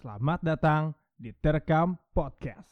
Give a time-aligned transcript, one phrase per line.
[0.00, 2.64] Selamat datang di Terekam Podcast.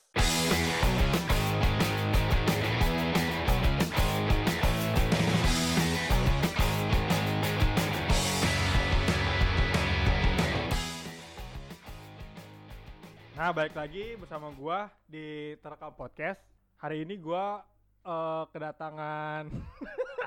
[13.37, 16.41] Nah, balik lagi bersama gua di Terekam Podcast.
[16.81, 17.61] Hari ini gua
[18.09, 19.53] eh, kedatangan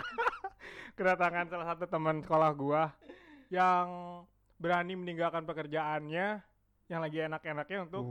[1.02, 2.94] kedatangan salah satu teman sekolah gua
[3.50, 4.22] yang
[4.62, 6.51] berani meninggalkan pekerjaannya
[6.92, 8.04] yang lagi enak-enaknya untuk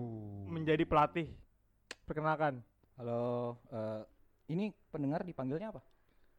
[0.48, 1.28] menjadi pelatih.
[2.08, 2.64] Perkenalkan.
[2.96, 4.00] Halo, eh,
[4.48, 5.84] ini pendengar dipanggilnya apa?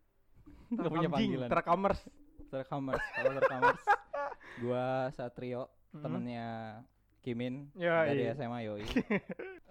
[0.73, 1.47] Nggak punya panggilan.
[1.47, 2.01] Terekamers.
[2.49, 3.03] Terkamers.
[3.13, 3.81] Halo Terkamers.
[4.61, 6.01] Gua Satrio, Mhm.
[6.01, 6.47] temennya
[7.21, 8.33] Kimin Ya, dari iya.
[8.33, 8.85] SMA Yoi.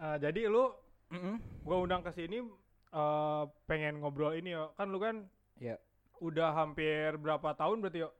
[0.00, 0.72] Eh, jadi lu
[1.12, 1.36] Mm-mm.
[1.60, 4.72] gua undang ke sini eh, pengen ngobrol ini yo.
[4.78, 5.26] Kan lu kan
[5.58, 5.76] Ya,
[6.16, 8.14] udah hampir berapa tahun berarti yo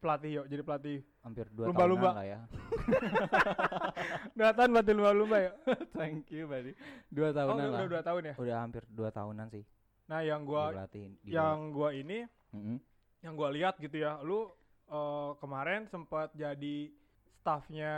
[0.00, 0.98] pelatih yo, jadi pelatih.
[1.20, 2.10] hampir dua Lumba-lumba.
[2.10, 2.38] tahunan lah ya.
[4.32, 5.52] Dua tahun berarti lumba-lumba yo.
[5.98, 6.72] Thank you, buddy.
[7.06, 7.78] Dua Oh, tahunan udah, lah.
[7.78, 8.34] udah dua tahun ya.
[8.36, 9.64] Udah hampir dua tahunan sih.
[10.06, 12.56] Nah, yang gua dilatih yang gua ini bola.
[12.56, 12.78] Mm-mm.
[13.20, 14.48] yang gua lihat gitu ya, lu
[14.86, 16.90] eh, kemarin sempat jadi
[17.36, 17.94] staffnya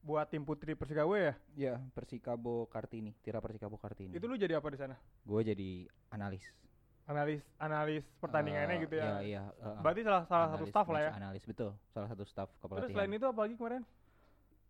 [0.00, 1.32] buat tim putri Persikabo ya?
[1.54, 4.12] Ya, Persikabo Kartini, Tira Persikabo Kartini.
[4.12, 4.96] Itu lu jadi apa di sana?
[5.22, 6.44] Gue jadi analis.
[7.04, 9.04] Analis analis pertandingannya Eh, gitu ya.
[9.04, 9.42] Iya, iya.
[9.60, 11.10] eh, Berarti salah salah satu analis, staff lah ya.
[11.12, 12.92] Analis betul, salah satu staff Terus kepelatihan.
[12.96, 13.82] selain itu apa lagi kemarin?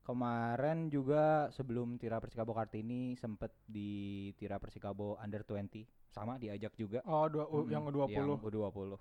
[0.05, 3.89] Kemarin juga sebelum Tira Persikabo Kartini sempet di
[4.35, 8.13] Tira Persikabo Under 20 sama diajak juga Oh, dua, Mm-mm, yang U20.
[8.13, 9.01] yang U20.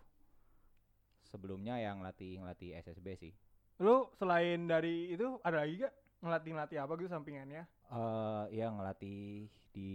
[1.24, 3.34] Sebelumnya yang latih ngelatih SSB sih.
[3.82, 7.64] Lu selain dari itu ada lagi gak ngelatih-ngelatih apa gitu sampingannya?
[7.90, 9.92] Eh ya ngelatih di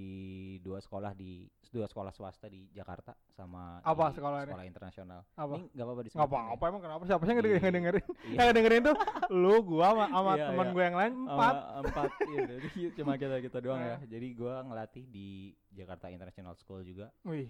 [0.58, 4.50] dua sekolah di dua sekolah swasta di Jakarta sama Apa di sekolahnya?
[4.50, 5.20] sekolah internasional.
[5.32, 5.54] Apa?
[5.54, 8.04] Ini nggak apa-apa Nggak disebutin apa-apa emang kenapa siapa sih yang Di- ngedengerin, ngedengerin?
[8.18, 8.34] Iya.
[8.34, 8.96] Yang ngedengerin tuh
[9.30, 10.74] lu, gua sama, sama Iya, teman iya.
[10.74, 11.54] gue yang lain empat.
[11.80, 12.66] empat iya, jadi
[12.98, 13.94] cuma kita kita doang ya.
[13.94, 14.00] Nah.
[14.04, 15.28] Jadi gua ngelatih di
[15.70, 17.46] Jakarta International School juga Wih,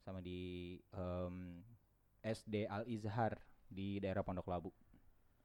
[0.00, 0.40] sama di
[0.88, 1.60] em,
[2.20, 3.36] SD Al Izhar
[3.66, 4.72] di daerah Pondok Labu.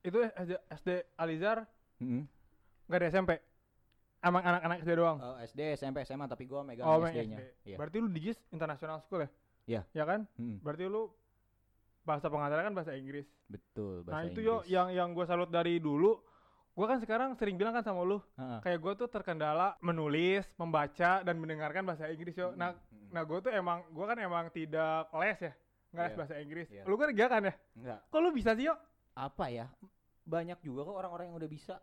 [0.02, 1.68] itu SD, SD Alizar
[1.98, 2.24] Mm-mm.
[2.86, 3.32] nggak ada SMP?
[4.24, 5.18] Emang anak-anak SD doang?
[5.20, 7.38] Eh, SD, SMP, SMA tapi gua megang oh, SD-nya.
[7.38, 7.44] SD.
[7.68, 7.78] Iya.
[7.78, 9.30] Berarti lu di GIS International School ya?
[9.64, 9.82] Iya.
[9.92, 10.24] Ya kan?
[10.40, 10.64] Mm-mm.
[10.64, 11.12] Berarti lu
[12.04, 13.28] bahasa pengantarnya kan bahasa Inggris.
[13.48, 16.20] Betul, nah bahasa itu yo yang yang gue salut dari dulu.
[16.74, 18.60] Gue kan sekarang sering bilang kan sama lu, Heeh.
[18.66, 22.50] kayak gue tuh terkendala menulis, membaca dan mendengarkan bahasa Inggris yo.
[22.58, 23.14] Nah, Mm-mm.
[23.14, 25.54] nah gue tuh emang, gue kan emang tidak les ya,
[25.94, 26.18] nggak les Iya.
[26.18, 26.68] bahasa Inggris.
[26.74, 26.84] Iya.
[26.90, 27.54] Lu kan enggak kan ya?
[27.78, 28.76] enggak Kok lu bisa sih yo?
[29.14, 29.70] apa ya?
[30.26, 31.76] Banyak juga kok orang-orang yang udah bisa.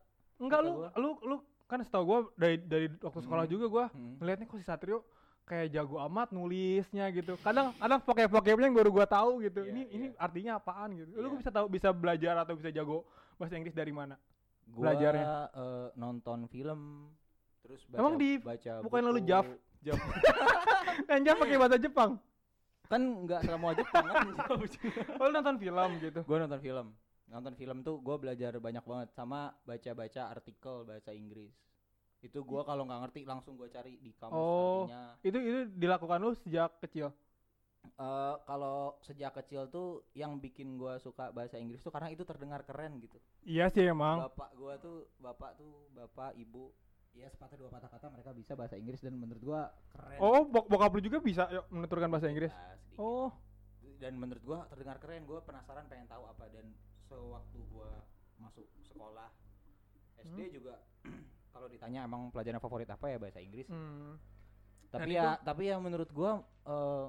[0.43, 0.91] Enggak lu, gua.
[0.99, 1.37] lu, lu
[1.71, 3.53] kan setahu gue dari dari waktu sekolah Mm.
[3.53, 4.13] juga gue Mm.
[4.19, 4.99] ngeliatnya kok si Satrio
[5.43, 7.35] kayak jago amat nulisnya gitu.
[7.37, 9.63] Kadang kadang vocab-vocabnya yang baru gua tahu gitu.
[9.63, 10.19] Iya, ini ini iya.
[10.19, 11.11] artinya apaan gitu.
[11.13, 11.39] Lu Iya.
[11.39, 13.03] bisa tahu bisa belajar atau bisa jago
[13.35, 14.15] bahasa Inggris dari mana?
[14.69, 15.27] Gua Belajarnya.
[15.51, 17.11] eh, nonton film
[17.61, 19.27] terus baca Emang di- baca bukan lu buku.
[19.27, 19.47] Jav?
[19.83, 19.99] Jav.
[21.11, 22.19] Kan pakai bahasa Jepang.
[22.87, 24.27] kan nggak semua Jepang kan
[25.23, 26.21] Oh, lu nonton film gitu.
[26.23, 26.87] gue nonton film
[27.31, 31.55] nonton film tuh gue belajar banyak banget sama baca-baca artikel bahasa Inggris
[32.21, 34.85] itu gue kalau nggak ngerti langsung gue cari di kamus Oh.
[34.85, 37.09] artinya Itu itu dilakukan lu sejak kecil.
[37.81, 42.61] Eh, kalau sejak kecil tuh yang bikin gue suka bahasa Inggris tuh karena itu terdengar
[42.61, 44.21] keren gitu Iya sih emang.
[44.27, 46.69] bapak gue tuh bapak tuh bapak ibu
[47.11, 50.69] ya sepatah dua patah kata mereka bisa bahasa Inggris dan menurut gue keren Oh, bok
[50.69, 52.53] bokap lu juga bisa yuk menuturkan bahasa Inggris.
[52.53, 53.01] Sedikit.
[53.01, 53.33] Oh,
[53.97, 56.69] dan menurut gua terdengar keren gua penasaran pengen tahu apa dan
[57.11, 57.91] sewaktu gua
[58.39, 59.29] masuk sekolah
[60.23, 60.53] SD Hmm.
[60.55, 60.75] juga
[61.53, 64.15] kalau ditanya emang pelajaran favorit apa ya bahasa Inggris hmm.
[64.89, 67.07] tapi Dan ya tapi ya menurut gua eh,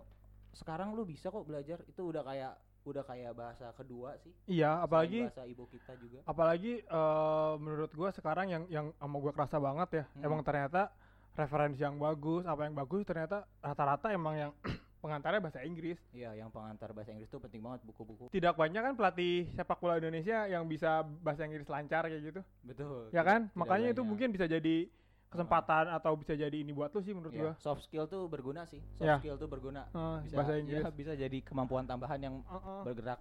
[0.52, 5.30] sekarang lu bisa kok belajar itu udah kayak udah kayak bahasa kedua sih Iya, apalagi
[5.30, 9.90] bahasa ibu kita juga apalagi eh, menurut gua sekarang yang yang sama gua kerasa banget
[10.02, 10.26] ya Hmm.
[10.26, 10.90] emang ternyata
[11.32, 14.52] referensi yang bagus apa yang bagus ternyata rata-rata emang yang
[15.02, 15.98] pengantarnya bahasa Inggris.
[16.12, 18.30] Iya yang pengantar bahasa Inggris tuh penting banget buku-buku.
[18.30, 20.90] Tidak banyak kan pelatih sepak bola Indonesia yang bisa
[21.20, 22.42] bahasa Inggris lancar kayak gitu?
[22.62, 23.10] Betul.
[23.10, 23.46] Ya kan?
[23.46, 24.08] Tidak makanya itu banyak.
[24.08, 24.86] mungkin bisa jadi
[25.28, 27.54] kesempatan atau bisa jadi ini buat lu sih menurut Iya, gua.
[27.58, 28.84] soft skill tuh berguna sih.
[28.94, 29.16] Soft Ya.
[29.18, 29.88] skill tuh berguna.
[29.88, 30.84] Eh, bisa bahasa ya, Inggris.
[30.94, 32.82] bisa jadi kemampuan tambahan yang Heeh.
[32.84, 33.20] bergerak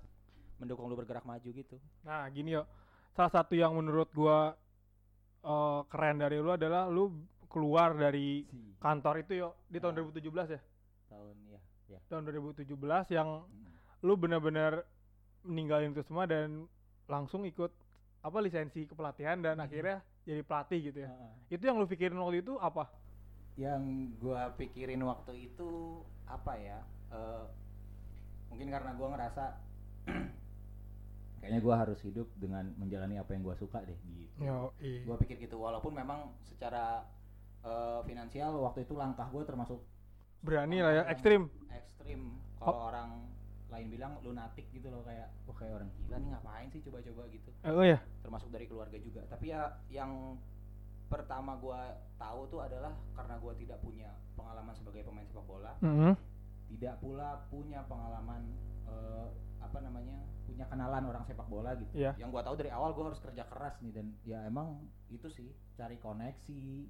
[0.56, 1.80] mendukung lu bergerak maju gitu.
[2.02, 2.66] Nah gini yo.
[3.10, 4.52] Salah satu yang menurut gua
[5.40, 7.08] eh, keren dari lu adalah lu
[7.46, 8.44] keluar dari
[8.76, 10.04] kantor itu yo di tahun Ah.
[10.04, 10.60] 2017 ya
[11.90, 14.06] ya tahun 2017 yang Mm.
[14.06, 14.86] lu benar-benar
[15.42, 16.64] meninggalin itu semua dan
[17.10, 17.72] langsung ikut
[18.20, 19.64] apa lisensi kepelatihan dan Mhm.
[19.66, 21.10] akhirnya jadi pelatih gitu ya.
[21.48, 22.86] Itu yang lu pikirin waktu itu apa?
[23.58, 26.80] yang gua pikirin waktu itu apa ya
[27.12, 27.44] eh,
[28.48, 29.44] mungkin karena gua ngerasa
[31.40, 35.40] kayaknya gue harus hidup dengan menjalani apa yang gue suka deh gitu Yo, gue pikir
[35.40, 37.04] gitu walaupun memang secara
[37.64, 39.80] eh, finansial waktu itu langkah gue termasuk
[40.40, 41.48] berani lah ya, ekstrim.
[41.70, 42.20] ekstrim.
[42.56, 43.28] Kalau orang
[43.70, 47.22] lain bilang lunatik gitu loh kayak wah kayak orang gila nih ngapain sih coba-coba?
[47.30, 47.50] gitu.
[47.62, 49.22] Eh, Oh ya, termasuk dari keluarga juga.
[49.30, 50.36] Tapi ya yang
[51.06, 55.72] pertama gua tahu tuh adalah karena gua tidak punya pengalaman sebagai pemain sepak bola.
[55.80, 56.14] Mhm.
[56.70, 58.46] tidak pula punya pengalaman
[58.86, 59.26] eh,
[59.58, 61.90] apa namanya punya kenalan orang sepak bola gitu.
[61.98, 62.14] Iya.
[62.14, 65.50] yang gua tahu dari awal gua harus kerja keras nih dan ya emang itu sih
[65.74, 66.86] cari koneksi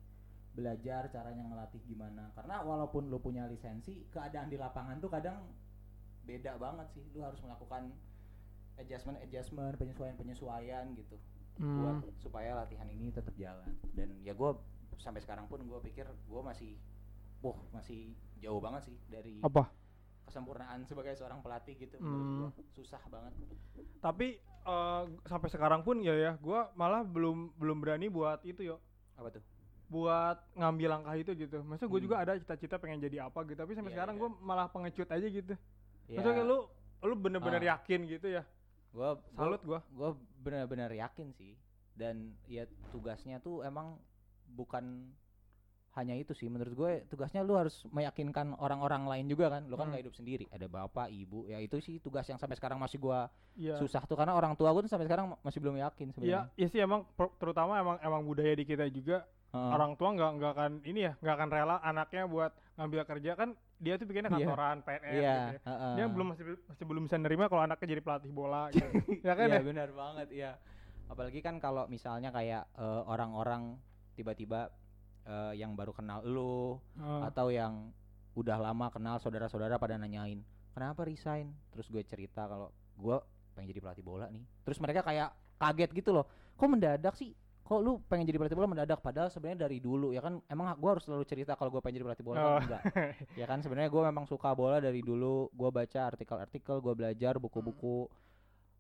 [0.51, 5.47] belajar caranya ngelatih gimana karena walaupun lu punya lisensi keadaan di lapangan tuh kadang
[6.23, 7.95] beda banget sih lu harus melakukan
[8.77, 11.17] adjustment adjustment penyesuaian penyesuaian gitu
[11.61, 12.17] buat Hmm.
[12.17, 14.51] supaya latihan ini tetap jalan dan ya gue
[14.97, 16.81] sampai sekarang pun gue pikir gue masih
[17.41, 19.69] wah masih jauh banget sih dari Apa?
[20.25, 22.09] kesempurnaan sebagai seorang pelatih gitu Hmm.
[22.09, 22.51] menurut gua.
[22.73, 23.33] susah banget
[24.01, 28.77] Tapi eh, sampai sekarang pun ya ya, gua malah belum belum berani buat itu yo,
[29.15, 29.45] apa tuh
[29.91, 31.59] buat ngambil langkah itu gitu.
[31.61, 32.07] Maksudnya gue Hmm.
[32.07, 34.21] juga ada cita-cita pengen jadi apa gitu, tapi sampai Iya, sekarang iya.
[34.23, 35.55] gua malah pengecut aja gitu.
[36.07, 36.59] ya Maksudnya lu
[37.01, 37.69] lu bener-bener Ah.
[37.77, 38.43] yakin gitu ya.
[38.91, 39.79] gue Salut gua.
[39.85, 40.11] gue
[40.41, 41.55] benar-benar yakin sih
[41.93, 43.95] dan ya tugasnya tuh emang
[44.49, 45.15] bukan
[45.93, 49.87] hanya itu sih menurut gue tugasnya lu harus meyakinkan orang-orang lain juga kan lu kan
[49.87, 49.91] Hmm.
[49.91, 53.27] nggak hidup sendiri ada bapak ibu ya itu sih tugas yang sampai sekarang masih gua
[53.55, 53.75] Iya.
[53.77, 56.41] susah tuh karena orang tua gue tuh sampai sekarang ma- masih belum yakin Iya, sebenarnya
[56.57, 59.71] iya sih emang terutama emang emang budaya di kita juga Heeh.
[59.73, 63.49] orang tua nggak nggak akan ini ya nggak akan rela anaknya buat ngambil kerja kan
[63.77, 64.47] dia tuh bikinnya Iya.
[64.47, 65.61] kantoran PNS iya gitu ya.
[65.67, 65.95] heeh.
[65.99, 68.87] Dia belum masih masih belum bisa nerima kalau anaknya jadi pelatih bola gitu.
[69.27, 69.63] ya kan Iya ya?
[69.63, 70.51] benar banget ya
[71.07, 73.75] apalagi kan kalau misalnya kayak eh, orang-orang
[74.15, 74.71] tiba-tiba
[75.25, 77.21] eh, yang baru kenal lu Heeh.
[77.27, 77.91] atau yang
[78.33, 80.39] udah lama kenal saudara-saudara pada nanyain
[80.71, 83.19] kenapa resign terus gue cerita kalau gue
[83.53, 86.25] pengen jadi pelatih bola nih terus mereka kayak kaget gitu loh
[86.55, 87.35] kok mendadak sih
[87.71, 88.99] kok lu pengen jadi pelatih bola mendadak?
[88.99, 90.43] Padahal sebenarnya dari dulu ya kan?
[90.45, 92.59] Emang gue harus selalu cerita kalau gue pengen jadi pelatih bola kan Oh.
[92.67, 92.83] enggak?
[93.39, 93.63] Ya kan?
[93.63, 95.47] Sebenarnya gue memang suka bola dari dulu.
[95.55, 98.11] Gue baca artikel-artikel gue belajar buku-buku.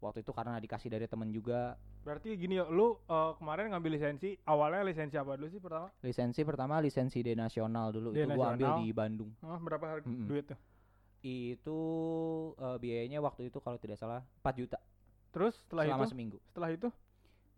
[0.00, 1.76] Waktu itu karena dikasih dari temen juga.
[2.02, 5.86] Berarti gini ya, lu eh, kemarin ngambil lisensi, awalnya lisensi apa dulu sih pertama?
[6.00, 8.10] lisensi pertama lisensi D nasional dulu.
[8.10, 9.30] D itu gue ambil di Bandung.
[9.44, 10.26] Hah, berapa harga Mm-mm.
[10.26, 10.58] duit tuh?
[11.20, 11.80] itu
[12.56, 14.80] eh, biayanya waktu itu kalau tidak salah 4 juta.
[15.30, 16.38] Terus setelah selama itu, seminggu.
[16.48, 16.88] setelah itu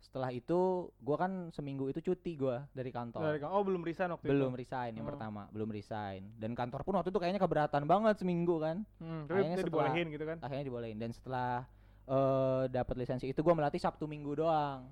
[0.03, 0.59] Setelah itu
[0.99, 3.23] gua kan seminggu itu cuti gua dari kantor.
[3.23, 4.59] dari oh belum resign waktu belum itu.
[4.59, 5.11] resign yang Oh.
[5.15, 6.27] pertama, belum resign.
[6.35, 8.83] Dan kantor pun waktu itu kayaknya keberatan banget seminggu kan.
[8.99, 10.37] Hmm, setelah- dibolehin gitu kan.
[10.37, 11.63] Akhirnya dibolehin dan setelah
[12.03, 14.91] eh dapat lisensi itu gua melatih Sabtu Minggu doang.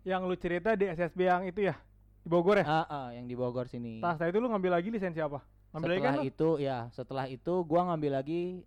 [0.00, 1.76] Yang lu cerita di SSB yang itu ya
[2.24, 2.64] di Bogor ya.
[2.64, 4.00] Ah, ah, yang di Bogor sini.
[4.00, 5.44] Nah, setelah itu lu ngambil lagi lisensi apa?
[5.70, 8.64] Ngambil lagi kan setelah itu ya, setelah itu gua ngambil lagi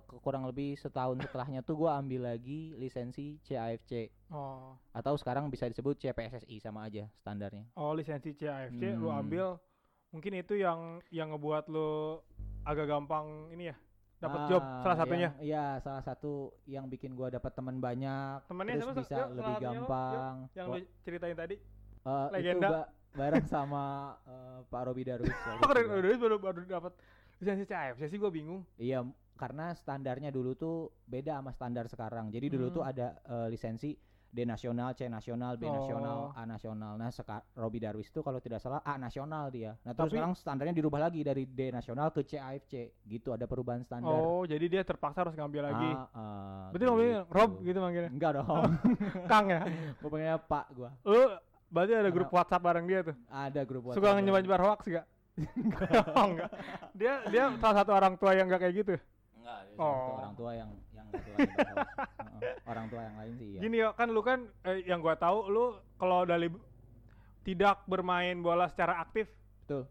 [0.00, 5.64] ke- kurang lebih setahun setelahnya tuh gua ambil lagi lisensi CAFC Oh, atau sekarang bisa
[5.64, 7.68] disebut CPSSI sama aja standarnya.
[7.74, 9.20] oh lisensi CAFC lu Hmm.
[9.20, 9.46] ambil.
[10.10, 12.20] Mungkin itu yang yang ngebuat lu
[12.62, 13.76] agak gampang ini ya
[14.18, 15.30] dapat Ah, job salah satunya.
[15.32, 16.32] yang- Iya, salah satu
[16.64, 18.44] yang bikin gua dapat teman banyak.
[18.44, 20.34] Temennya terus bisa Yuk, lebih lu, gampang.
[20.52, 21.56] Yang Wah, lu ceritain tadi.
[22.02, 22.66] eh, legenda.
[22.66, 23.84] Itu ba- bareng sama
[24.22, 25.30] eh, Pak Robi Darwis.
[25.64, 25.98] keren, gua.
[25.98, 26.92] udah baru baru dapat
[27.36, 28.62] lisensi CAFC sih gua bingung.
[28.76, 29.02] Iya,
[29.42, 32.30] karena standarnya dulu tuh beda sama standar sekarang.
[32.30, 32.76] Jadi dulu Hmm.
[32.78, 33.90] tuh ada eh, lisensi
[34.32, 36.32] D nasional, C nasional, B nasional, Oh.
[36.32, 36.96] A nasional.
[36.96, 39.76] Nah, seka Robi Darwis tuh kalau tidak salah A nasional dia.
[39.82, 42.72] Nah, terus Tapi- sekarang standarnya dirubah lagi dari D nasional ke CAFC.
[43.04, 44.08] Gitu ada perubahan standar.
[44.08, 45.90] Oh, jadi dia terpaksa harus ngambil lagi.
[45.90, 47.20] Ah, ah, Berarti gitu.
[47.28, 48.08] Rob gitu manggilnya.
[48.08, 48.46] Enggak dong.
[49.28, 49.68] Kang ya.
[49.98, 50.90] Gua panggilnya Pak gua.
[51.02, 51.22] Lu
[51.68, 53.16] berarti ada grup Karena- WhatsApp bareng dia tuh.
[53.28, 55.06] Ada grup Suka WhatsApp nyebar-nyebar hoax gak?
[56.16, 56.50] oh, enggak.
[56.92, 58.94] Dia dia salah satu orang tua yang enggak kayak gitu.
[59.52, 60.18] Enggak, Oh.
[60.18, 61.48] orang tua yang yang satu lagi.
[62.32, 63.60] Heeh, orang tua yang lain sih ya.
[63.60, 65.64] Gini ya kan lu kan eh, yang gua tahu lu
[65.96, 66.48] kalau dari
[67.42, 69.26] tidak bermain bola secara aktif
[69.62, 69.86] Betul.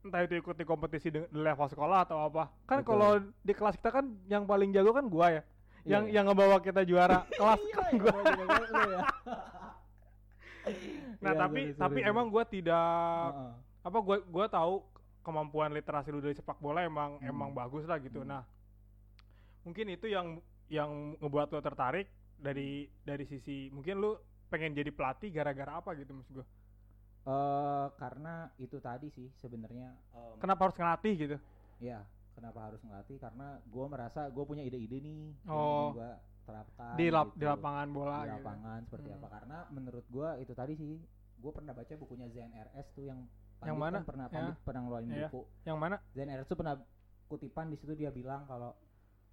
[0.00, 3.90] entah itu ikuti kompetisi di, di level sekolah atau apa kan kalau di kelas kita
[3.92, 5.42] kan yang paling jago kan gua ya
[5.84, 6.12] yang Iya.
[6.12, 8.18] yang ngebawa kita juara kelas Iya, kan iya, gua
[8.84, 9.02] ya.
[11.18, 13.52] nah Iya, tapi sorry, tapi sorry, emang gua tidak Heeh.
[13.84, 14.74] apa gua gua tahu
[15.20, 17.28] kemampuan literasi lu dari sepak bola emang Hmm.
[17.28, 18.30] emang bagus lah gitu Hmm.
[18.30, 18.42] nah
[19.62, 20.38] mungkin itu yang
[20.68, 24.14] yang ngebuat lo tertarik dari dari sisi mungkin lu
[24.48, 26.46] pengen jadi pelatih gara-gara apa gitu maksud gua
[27.24, 31.36] Eh, karena itu tadi sih sebenarnya em, kenapa harus ngelatih gitu
[31.78, 32.00] ya
[32.32, 35.92] kenapa harus ngelatih karena gua merasa gua punya ide-ide nih Oh.
[35.92, 36.10] yang gua
[36.42, 37.52] terapkan di lap di gitu.
[37.52, 38.36] lapangan bola Di gitu.
[38.40, 39.16] lapangan seperti Hmm.
[39.18, 40.96] apa karena menurut gua itu tadi sih
[41.36, 43.20] gua pernah baca bukunya ZNRS tuh yang
[43.58, 43.92] Yang Pandit mana?
[43.92, 44.32] kan pernah Ya.
[44.32, 45.28] Pandit pernah ngeluarin Iya.
[45.28, 46.74] buku yang mana ZNRS tuh pernah
[47.28, 48.72] kutipan di situ dia bilang kalau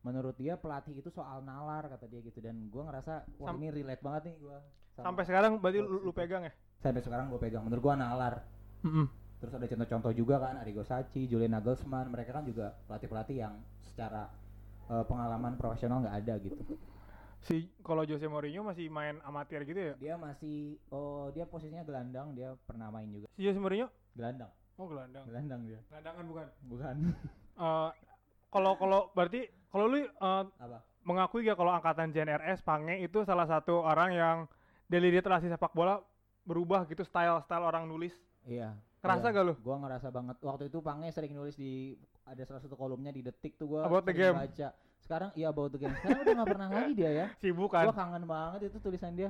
[0.05, 3.73] menurut dia pelatih itu soal nalar kata dia gitu dan gua ngerasa wah Sam- ini
[3.73, 4.57] relate banget nih gua
[4.93, 6.53] sama- Sampai sekarang berarti lu, lu pegang ya?
[6.77, 8.45] sampai sekarang gue pegang menurut gua nalar
[8.79, 9.09] Mm-mm.
[9.35, 14.29] terus ada contoh-contoh juga kan Arrigo Sacchi, Julian Nagelsmann mereka kan juga pelatih-pelatih yang secara
[14.85, 16.77] eh, pengalaman profesional nggak ada gitu
[17.41, 19.93] Si kalau Jose Mourinho masih main amatir gitu ya?
[19.95, 23.89] dia masih oh dia posisinya gelandang dia pernah main juga Si Jose Mourinho?
[24.13, 25.25] gelandang Oh gelandang.
[25.25, 26.47] gelandang dia Gelandangan bukan?
[26.63, 26.95] bukan
[27.57, 27.89] Eh,
[28.51, 33.43] kalau kalau berarti kalau lu eh, apa mengakui gak kalau angkatan JNRS Pange itu salah
[33.43, 34.37] satu orang yang
[34.87, 35.99] dari literasi sepak bola
[36.41, 38.15] berubah gitu style-style orang nulis.
[38.43, 39.35] iya Kerasa iya.
[39.35, 39.53] gak lu?
[39.59, 43.53] gua ngerasa banget waktu itu Pange sering nulis di ada salah satu kolomnya di detik
[43.53, 44.31] tuh gua About the game.
[44.33, 47.85] baca sekarang iya about the game sekarang udah nggak pernah lagi dia ya Sibuk gua
[47.85, 47.93] kan?
[47.93, 49.29] kangen banget itu tulisan dia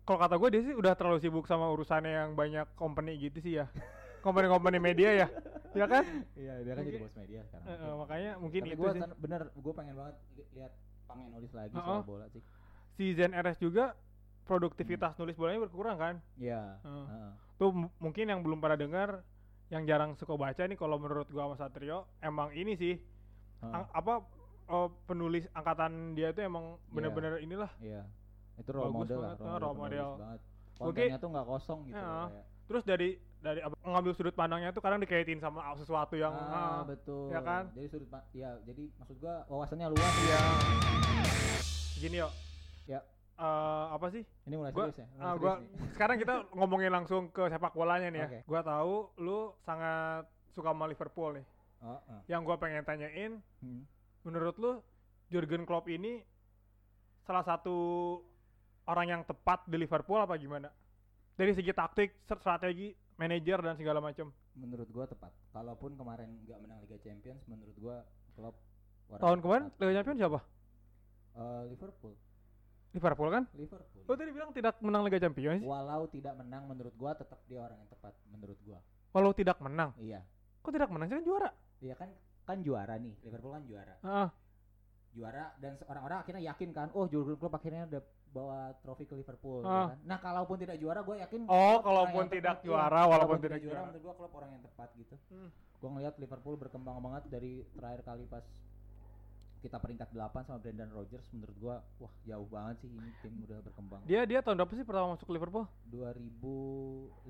[0.00, 3.60] Kalau kata gue dia sih udah terlalu sibuk sama urusannya yang banyak company gitu sih
[3.60, 3.68] ya.
[4.20, 5.28] Company-company media ya.
[5.70, 6.02] Ya kan?
[6.34, 9.00] iya dia kan jadi bos media sekarang makanya mungkin Tapi itu gua sih.
[9.16, 10.72] bener gue pengen banget li- lihat
[11.04, 12.42] Pange nulis lagi soal bola sih
[12.92, 13.94] Si ZNRS juga
[14.42, 16.14] produktivitas nulis bolanya berkurang kan?
[16.34, 17.06] iya Heeh.
[17.06, 17.32] heeh.
[17.56, 19.22] Tuh mungkin yang belum pada dengar
[19.68, 22.98] yang jarang suka baca nih kalau menurut gua sama Satrio emang ini sih
[23.62, 24.26] ang- apa
[24.66, 26.90] eh, penulis angkatan dia itu emang Iya.
[26.90, 28.02] bener-bener inilah iya
[28.56, 30.10] itu role Bagus model lah banget, role ah, model, role penulis model.
[30.18, 30.40] banget
[30.74, 32.44] kontennya tuh nggak kosong gitu kayak.
[32.66, 36.80] terus dari dari apa, ngambil sudut pandangnya tuh kadang dikaitin sama sesuatu yang ah, ah,
[36.84, 37.72] betul ya kan?
[37.72, 40.40] jadi sudut ya jadi maksud gua wawasannya luas iya
[41.98, 42.28] gini yo
[42.86, 43.00] Ya.
[43.38, 45.68] Eh, apa sih ini mulai Gua- serius ya mulai serius gua nih.
[45.90, 48.26] sekarang kita ngomongin langsung ke sepak bolanya nih ya.
[48.26, 48.40] Oke.
[48.44, 51.46] Gua tahu lu sangat suka sama Liverpool nih.
[51.80, 52.20] oh, oh.
[52.26, 53.88] Yang gua pengen tanyain, Hmm.
[54.20, 54.84] menurut lu
[55.28, 56.20] Jurgen Klopp ini
[57.22, 57.76] salah satu
[58.84, 60.68] orang yang tepat di Liverpool apa gimana?
[61.32, 64.32] Dari segi taktik, str- strategi, manajer dan segala macam.
[64.56, 67.96] menurut gua tepat kalaupun kemarin nggak menang Liga Champions menurut gua
[68.32, 68.56] Klopp
[69.08, 69.80] orang Tahun kemarin tepat.
[69.84, 70.40] Liga Champions siapa?
[71.30, 72.14] Eh, Liverpool
[72.90, 73.44] Liverpool kan?
[73.54, 77.60] Liverpool Lu tadi bilang tidak menang Liga Champions, walau tidak menang menurut gua tetap dia
[77.62, 79.92] orang yang tepat menurut gua walau tidak menang.
[80.00, 80.24] iya
[80.60, 81.06] Kok tidak menang?
[81.08, 81.50] Sih kan juara.
[81.80, 82.10] iya kan
[82.44, 84.28] kan juara nih Liverpool kan juara Heeh.
[85.10, 89.60] juara dan orang-orang akhirnya yakin kan oh Jurgen Klopp akhirnya udah bawa trofi ke Liverpool
[89.60, 89.86] ya Ah.
[89.88, 89.98] kan?
[90.04, 93.08] nah kalaupun tidak juara gue yakin Oh, kalaupun yang tidak tepat, juara, iya.
[93.08, 93.80] walaupun tidak juara.
[93.84, 95.50] menurut gue Klopp orang yang tepat gitu Hmm.
[95.50, 98.46] gue ngeliat Liverpool berkembang banget dari terakhir kali pas
[99.60, 103.60] kita peringkat 8 sama Brendan Rodgers menurut gua wah jauh banget sih ini tim udah
[103.60, 105.68] berkembang Dia dia tahun berapa sih pertama masuk ke Liverpool?
[105.90, 107.28] 2015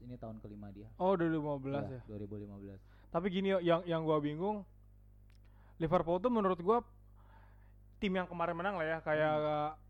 [0.00, 2.00] ini tahun kelima dia Oh, 2015 ya.
[2.00, 4.64] Iya, 2015 Tapi gini yang yang gua bingung
[5.76, 6.80] Liverpool tuh menurut gua
[7.98, 9.34] tim yang kemarin menang lah ya, kayak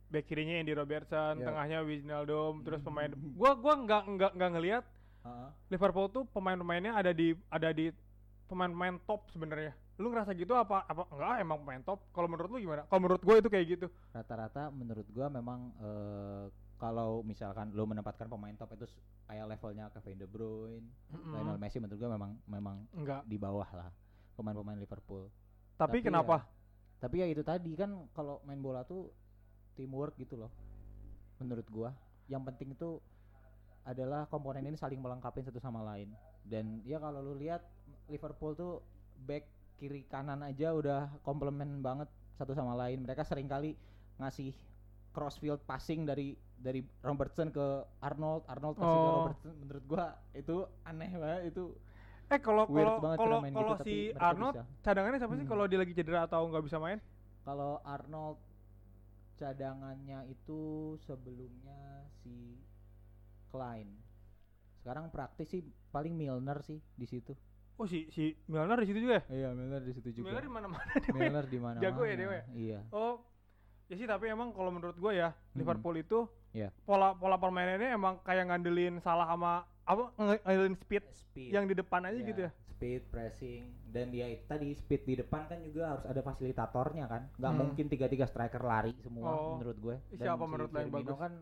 [0.08, 1.34] back kirinya Andy Robertson.
[1.36, 1.46] Ya.
[1.46, 2.88] tengahnya Wijnaldum, terus Hmm.
[2.88, 4.84] pemain gua gua nggak nggak nggak ngelihat
[5.20, 5.48] Heeh.
[5.68, 7.92] Liverpool tuh pemain-pemainnya ada di ada di
[8.46, 9.76] pemain-pemain top sebenarnya.
[9.96, 12.00] Lu ngerasa gitu apa apa enggak emang pemain top?
[12.10, 12.86] Kalau menurut lu gimana?
[12.86, 13.86] Kalau menurut gua itu kayak gitu.
[14.08, 16.46] rata-rata menurut gua memang eh,
[16.78, 18.86] kalau misalkan lo menempatkan pemain top itu
[19.26, 23.26] kayak levelnya Kevin De Bruyne, Lionel Mm, Messi menurut gua memang memang enggak.
[23.26, 23.90] di bawah lah
[24.32, 25.26] pemain-pemain Liverpool.
[25.74, 26.46] Tapi, Tapi kenapa?
[26.96, 29.10] Tapi ya itu tadi kan kalau main bola tuh
[29.78, 30.50] teamwork gitu loh.
[31.38, 31.94] Menurut gua
[32.26, 32.98] yang penting itu
[33.86, 36.10] adalah komponen ini saling melengkapi satu sama lain.
[36.42, 37.62] Dan ya kalau lu lihat
[38.10, 38.82] Liverpool tuh
[39.22, 39.46] back
[39.78, 43.06] kiri kanan aja udah komplement banget satu sama lain.
[43.06, 43.78] Mereka sering kali
[44.18, 44.50] ngasih
[45.08, 47.64] crossfield passing dari dari Robertson ke
[48.02, 49.16] Arnold, Arnold kasih ke Oh.
[49.22, 49.54] Robertson.
[49.56, 50.04] Menurut gua
[50.34, 51.64] itu aneh banget itu
[52.28, 54.64] Eh kalau kalau kalau kalau gitu, tapi si Arnold bisa.
[54.84, 55.52] cadangannya siapa sih Hmm.
[55.56, 57.00] kalau dia lagi cedera atau nggak bisa main?
[57.40, 58.36] Kalau Arnold
[59.38, 60.60] cadangannya itu
[61.00, 61.78] sebelumnya
[62.20, 62.58] si
[63.48, 63.88] Klein.
[64.76, 67.32] Sekarang praktis sih paling Milner sih di situ.
[67.78, 69.24] Oh si si Milner di situ juga ya?
[69.30, 70.90] Iya, Milner di situ Milner di mana-mana.
[71.08, 71.78] Milner di mana?
[71.78, 72.44] Jago ya ya?
[72.50, 72.80] Iya.
[72.90, 73.22] Oh,
[73.86, 75.62] ya sih tapi emang kalau menurut gue ya Hmm.
[75.62, 76.72] Liverpool itu Iya.
[76.82, 79.52] pola pola permainannya emang kayak ngandelin salah sama
[79.84, 81.50] apa ngandelin speed Speed.
[81.52, 82.52] yang di depan aja Iya, gitu ya.
[82.78, 87.26] Speed pressing dan dia itu tadi speed di depan kan juga harus ada fasilitatornya kan.
[87.34, 87.60] Nggak Hmm.
[87.60, 89.58] mungkin tiga-tiga striker lari semua Oh.
[89.58, 89.96] menurut gue.
[90.08, 91.18] Ih, siapa menurut lo yang bagus?
[91.18, 91.32] kan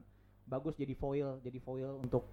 [0.42, 2.24] bagus jadi foil, jadi foil untuk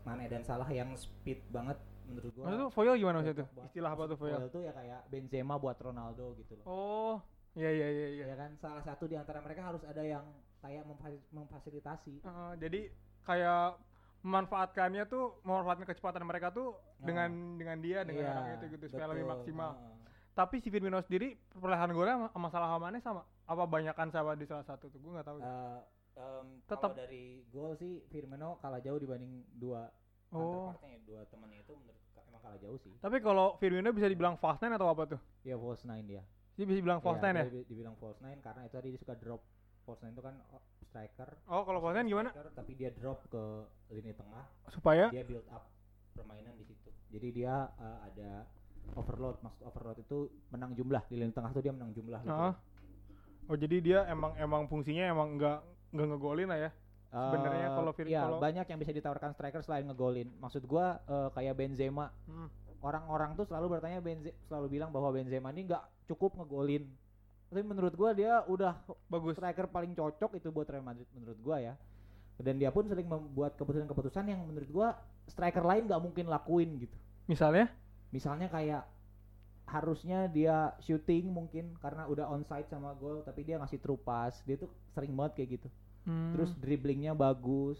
[0.00, 1.76] Mane dan Salah yang speed banget
[2.06, 2.40] menurut gue.
[2.40, 3.48] Maksud tuh foil gimana maksudnya tuh?
[3.62, 4.32] Istilah apa tuh foil?
[4.34, 6.64] Foil tuh ya kayak Benzema buat Ronaldo gitu loh.
[6.64, 7.14] Oh,
[7.52, 8.24] iya iya iya iya.
[8.26, 10.24] Ya kan salah satu di antara mereka harus ada yang
[10.58, 12.24] kayak memfasi- memfasilitasi.
[12.24, 12.80] Heeh, jadi
[13.22, 13.76] kayak
[14.20, 19.08] memanfaatkannya tuh memanfaatkan kecepatan mereka tuh dengan dengan dia dengan Iya, orang itu gitu supaya
[19.08, 19.70] lebih maksimal.
[19.74, 19.96] Heeh.
[20.32, 24.46] Tapi si Firmino sendiri perolehan golnya sama, sama salah Mane sama apa banyakan sama di
[24.46, 25.38] salah satu tuh gue nggak tahu.
[25.38, 25.80] Eh,
[26.16, 29.90] em, Tetap- dari gol sih Firmino kalah jauh dibanding dua
[30.30, 30.70] oh.
[30.70, 32.94] counterpartnya dua temannya itu menurut emang kalah jauh sih.
[32.98, 35.20] Tapi kalau Firmino bisa dibilang fast nine atau apa tuh?
[35.42, 36.22] Ya false nine dia.
[36.54, 37.44] Jadi bisa bilang false Iya, nine ya?
[37.44, 39.42] dia di- dibilang false nine karena itu tadi dia suka drop
[39.82, 40.34] false nine itu kan
[40.88, 41.28] striker.
[41.46, 42.32] Oh, kalau nine gimana?
[42.32, 43.42] striker, tapi dia drop ke
[43.92, 44.44] lini tengah.
[44.72, 45.12] Supaya?
[45.12, 45.68] Dia build up
[46.16, 46.90] permainan di situ.
[47.12, 48.48] Jadi dia uh, ada
[48.96, 49.38] overload.
[49.44, 50.18] Maksud overload itu
[50.50, 51.02] menang jumlah.
[51.06, 52.32] Di lini tengah tuh dia menang jumlah gitu.
[52.34, 52.56] Ah.
[53.48, 56.72] Oh, jadi dia emang emang fungsinya emang enggak enggak ngegolin lah ya.
[57.08, 60.28] sebenarnya Eh, kalau iya, kalau- banyak yang bisa ditawarkan striker selain ngegolin.
[60.44, 62.12] Maksud gua eh, kayak Benzema.
[62.28, 62.48] Hmm.
[62.78, 66.86] orang-orang tuh selalu bertanya Benze selalu bilang bahwa Benzema ini nggak cukup ngegolin
[67.48, 68.76] tapi menurut gua dia udah
[69.08, 69.34] Bagus.
[69.34, 71.74] striker paling cocok itu buat Real Madrid menurut gua ya
[72.38, 74.88] dan dia pun sering membuat keputusan-keputusan yang menurut gua
[75.26, 77.68] striker lain nggak mungkin lakuin gitu Misalnya?
[78.08, 78.88] misalnya kayak
[79.68, 84.56] harusnya dia shooting mungkin karena udah onside sama gol tapi dia ngasih true pass dia
[84.56, 85.68] tuh sering banget kayak gitu
[86.08, 86.32] Hmm.
[86.32, 87.76] terus dribblingnya bagus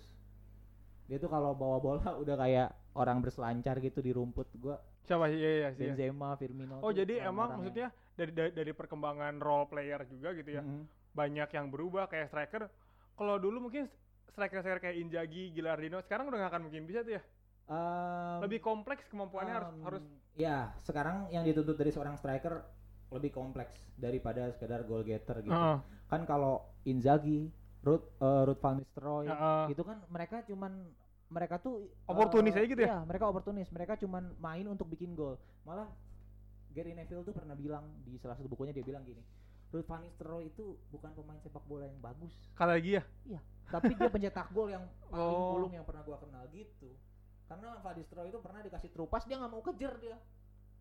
[1.08, 4.76] dia tuh kalau bawa bola udah kayak orang berselancar gitu di rumput gua
[5.08, 5.40] siapa sih?
[5.40, 5.96] Iya, iya, iya.
[5.96, 10.50] Benzema Firmino Oh, jadi emang orang-orang maksudnya dari, dari dari perkembangan role player juga gitu
[10.50, 10.60] ya.
[10.60, 11.14] yang- Mm-mm.
[11.14, 12.66] Banyak yang berubah kayak striker.
[13.14, 13.86] Kalau dulu mungkin
[14.28, 17.22] striker-striker kayak Inzaghi, Gilardino, sekarang udah gak akan mungkin bisa tuh ya.
[17.66, 20.02] Em, Lebih kompleks kemampuannya harus em, harus
[20.34, 22.62] ya sekarang yang dituntut dari seorang striker
[23.08, 25.76] lebih kompleks daripada sekedar goal getter gitu Heeh.
[26.06, 27.50] kan kalau Inzaghi
[27.82, 29.64] Ruth eh, Ruth van Nistelrooy Heeh.
[29.68, 30.72] itu kan mereka cuman
[31.28, 32.88] mereka tuh Oportunis aja gitu ya?
[32.88, 33.68] Iya, mereka oportunis.
[33.68, 35.36] Mereka cuman main untuk bikin gol.
[35.60, 35.84] Malah
[36.70, 39.20] Gary Neville tuh pernah bilang di salah satu bukunya dia bilang gini,
[39.68, 43.02] Ruth van Nistelrooy itu bukan pemain sepak bola yang bagus, Kata lagi ya.
[43.66, 45.52] tapi dia pencetak gol yang paling Oh.
[45.54, 46.88] bulung yang pernah gua kenal gitu.
[47.44, 50.16] Karena Van Nistelrooy itu pernah dikasih trupas dia nggak mau kejar dia.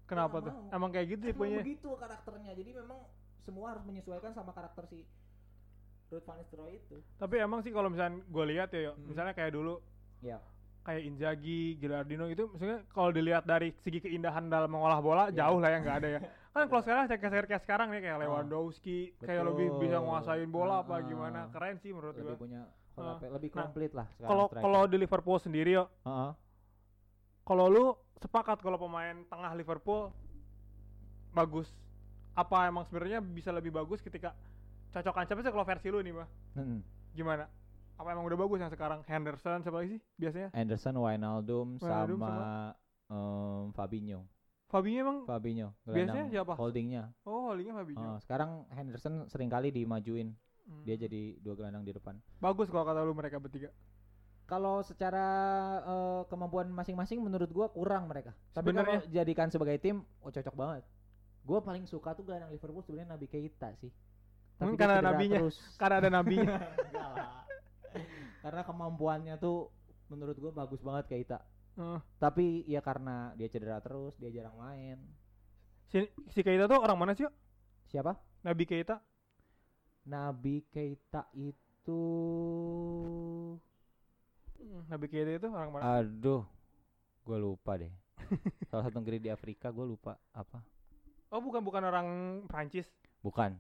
[0.04, 0.52] Kenapa tuh?
[0.52, 0.72] mau.
[0.72, 1.60] Emang kayak gitu Emang tipenya.
[1.60, 2.52] begitu karakternya.
[2.54, 3.00] Jadi memang
[3.42, 5.04] semua harus menyesuaikan sama karakter si
[6.08, 7.00] Ruth van Nistelrooy itu.
[7.18, 9.04] Tapi emang sih kalau misalnya gue lihat ya, Hmm.
[9.06, 9.80] misalnya kayak dulu
[10.18, 10.40] Ya.
[10.88, 15.44] Kayak Inzaghi, Gilardino itu maksudnya kalau dilihat dari segi keindahan dalam mengolah bola Iya.
[15.44, 16.20] jauh lah ya nggak ada ya.
[16.50, 18.22] Kan kalau sekarang kayak kayak sekarang nih kayak Oh.
[18.24, 20.06] Lewandowski kayak lebih bisa Betul.
[20.08, 21.40] nguasain bola apa Ah, gimana.
[21.42, 21.52] ah.
[21.52, 22.40] Keren sih menurut Lebih gua.
[22.40, 22.62] punya
[22.96, 23.20] Ah.
[23.22, 26.32] lebih Nah, komplit lah sekarang Kalau kalau di Liverpool sendiri yo, Heeh.
[27.44, 27.86] kalau lu
[28.18, 30.10] sepakat kalau pemain tengah Liverpool
[31.32, 31.68] bagus.
[32.34, 34.34] Apa emang sebenarnya bisa lebih bagus ketika
[34.90, 36.28] cocokan siapa sih kalau versi lu nih mah?
[36.56, 36.80] Mm-mm.
[37.12, 37.46] Gimana?
[37.98, 39.00] Apa emang udah bagus yang sekarang?
[39.04, 40.50] Henderson siapa lagi sih biasanya?
[40.54, 42.78] Anderson, Wijnaldum, Wijnaldum sama
[43.10, 44.20] em, Fabinho.
[44.68, 45.68] Fabinho emang Fabinho.
[45.82, 46.54] Biasanya siapa?
[46.54, 47.10] Holdingnya.
[47.26, 48.04] oh holdingnya Fabinho.
[48.04, 50.36] Oh, sekarang Henderson sering kali dimajuin.
[50.84, 51.04] Dia Hmm.
[51.08, 52.20] jadi dua gelandang di depan.
[52.38, 53.72] bagus kalau kata lu mereka bertiga.
[54.44, 55.26] Kalau secara
[55.82, 58.36] eh, kemampuan masing-masing menurut gua kurang mereka.
[58.52, 60.84] Tapi kalau jadikan sebagai tim, oh cocok banget.
[61.48, 63.92] Gua paling suka tuh gelandang Liverpool sebenarnya Nabi Keita sih.
[64.60, 65.38] Mungkin dia karena cedera nabinya.
[65.40, 65.58] terus.
[65.80, 66.56] Karena ada nabinya.
[66.92, 67.47] Enggak lah.
[68.40, 69.70] Karena kemampuannya tuh
[70.08, 71.40] menurut gua bagus banget Keita.
[71.76, 72.00] Heeh.
[72.18, 74.98] Tapi ya karena dia cedera terus, dia jarang main.
[75.88, 77.28] si, si Keita tuh orang mana sih?
[77.86, 78.16] Siapa?
[78.42, 79.00] Nabi Keita.
[80.04, 82.00] Nabi Keita itu
[84.58, 85.84] Hmm, Nabi Keita itu orang mana?
[86.02, 86.44] aduh
[87.24, 87.92] gue lupa deh
[88.68, 90.60] salah satu negeri di Afrika gue lupa apa
[91.30, 92.08] oh bukan bukan orang
[92.48, 92.88] Prancis.
[93.20, 93.56] bukan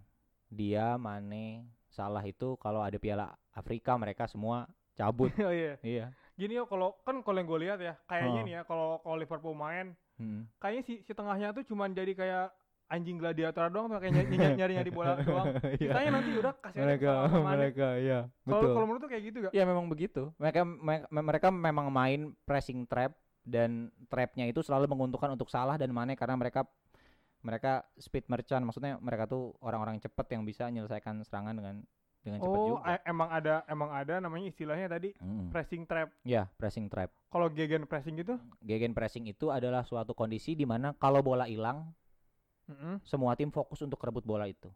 [0.47, 5.73] dia Mane salah itu kalau ada Piala Afrika mereka semua cabut oh iya.
[5.81, 8.45] iya Gini yo kalau kan kalau yang gue lihat ya, kayaknya Oh.
[8.45, 10.45] nih ya kalau kalau Liverpool main, Hmm.
[10.57, 12.53] kayaknya si si tengahnya tuh cuman jadi kayak
[12.87, 15.49] anjing gladiator doang tuh kayak nyari nyari nyari bola doang.
[15.75, 15.89] Iya.
[15.89, 17.11] Sisanya nanti udah kasih mereka
[17.43, 19.51] mereka ya Kalau kalau menurut tuh kayak gitu gak?
[19.51, 25.31] ya memang begitu mereka me- mereka memang main pressing trap dan trapnya itu selalu menguntungkan
[25.31, 26.69] untuk salah dan Mane karena mereka
[27.47, 31.75] mereka speed merchant maksudnya mereka tuh orang-orang cepat yang bisa menyelesaikan serangan dengan
[32.19, 35.47] dengan cepat Oh, juga emang ada emang ada namanya istilahnya tadi Mm.
[35.47, 36.11] pressing trap.
[36.21, 37.07] Ya, pressing trap.
[37.25, 41.87] Kalau gegen pressing gitu, Gegen pressing itu adalah suatu kondisi di mana kalau bola hilang,
[42.65, 44.67] mm-mm, semua tim fokus untuk rebut bola itu.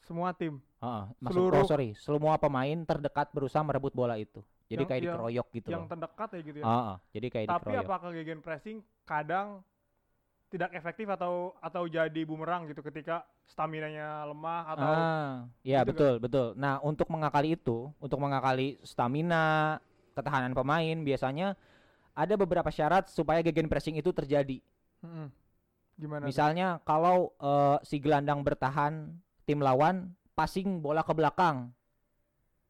[0.00, 0.58] semua tim.
[0.80, 4.42] Heeh, maksud Seluruh- oh sorry, semua pemain terdekat berusaha merebut bola itu.
[4.66, 5.88] Jadi Yang- kayak yang- dikeroyok gitu yang loh.
[5.88, 6.64] terdekat ya gitu ya.
[6.64, 7.84] Heeh, jadi kayak Tapi dikeroyok.
[7.84, 9.62] apakah gegen pressing kadang
[10.50, 16.14] tidak efektif atau atau jadi bumerang gitu ketika stamina-nya lemah atau Ah, ya gitu betul,
[16.18, 16.46] betul.
[16.58, 19.78] Nah, untuk mengakali itu, untuk mengakali stamina,
[20.18, 21.54] ketahanan pemain biasanya
[22.18, 24.58] ada beberapa syarat supaya gegen pressing itu terjadi.
[25.06, 25.30] Mm-mm.
[25.94, 26.26] gimana?
[26.26, 29.14] Misalnya kalau eh, si gelandang bertahan
[29.46, 31.70] tim lawan passing bola ke belakang.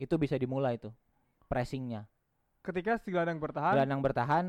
[0.01, 0.93] Itu bisa dimulai tuh
[1.49, 2.09] pressingnya.
[2.61, 4.45] ketika si gelandang bertahan, Gelandang bertahan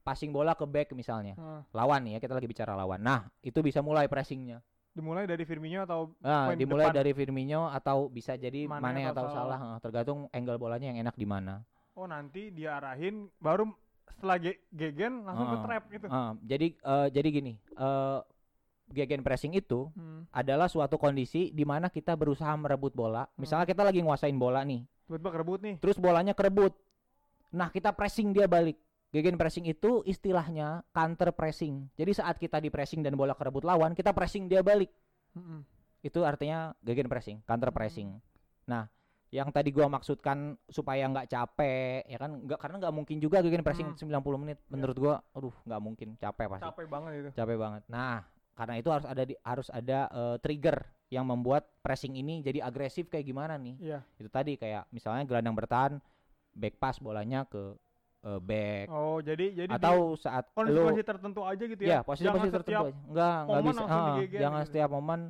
[0.00, 1.36] passing bola ke back misalnya.
[1.36, 2.98] eh, Lawan nih ya, kita lagi bicara lawan.
[2.98, 4.60] Nah, itu bisa mulai pressingnya.
[4.90, 6.98] dimulai dari Firmino atau Nah, dimulai depan.
[6.98, 10.98] dari Firmino atau bisa jadi Mane Mane, atau atau, Salah, eh, tergantung angle bolanya yang
[10.98, 11.62] enak di mana.
[11.94, 13.70] oh nanti diarahin baru
[14.10, 16.06] setelah ge- gegen langsung ke Ah, trap gitu.
[16.10, 18.18] Ah, jadi eh, jadi gini, eh
[18.90, 20.26] gegen pressing itu Hmm.
[20.30, 23.30] adalah suatu kondisi di mana kita berusaha merebut bola.
[23.38, 25.76] Misalnya kita lagi nguasain bola nih, Tiba-tiba kerebut nih.
[25.78, 26.74] terus bolanya kerebut.
[27.54, 28.74] Nah, kita pressing dia balik.
[29.10, 31.90] Gegen pressing itu istilahnya counter pressing.
[31.98, 34.90] Jadi saat kita di pressing dan bola kerebut lawan, kita pressing dia balik.
[35.34, 35.66] Mm-mm.
[36.00, 38.22] Itu artinya gegen pressing, counter pressing.
[38.70, 38.86] Nah,
[39.34, 42.38] yang tadi gua maksudkan supaya nggak capek, ya kan?
[42.38, 44.22] Nggak karena nggak mungkin juga gegen pressing Hmm.
[44.22, 44.58] 90 menit.
[44.70, 46.64] Menurut gua, aduh, nggak mungkin, capek pasti.
[46.70, 47.30] Capek banget itu.
[47.34, 47.82] Capek banget.
[47.90, 48.22] Nah,
[48.54, 53.10] karena itu harus ada di, harus ada eh, trigger yang membuat pressing ini jadi agresif
[53.10, 53.74] kayak gimana nih?
[53.82, 53.98] Iya.
[54.22, 55.92] Itu tadi kayak misalnya gelandang bertahan
[56.54, 57.74] back pass bolanya ke
[58.20, 62.00] eh, back Oh, jadi jadi di atau saat lu kondisi tertentu aja gitu ya ya.
[62.00, 62.98] posisi-posisi Jangan tertentu aja.
[63.08, 63.82] Enggak, enggak bisa.
[64.20, 64.68] digegen jangan gitu.
[64.68, 65.20] setiap momen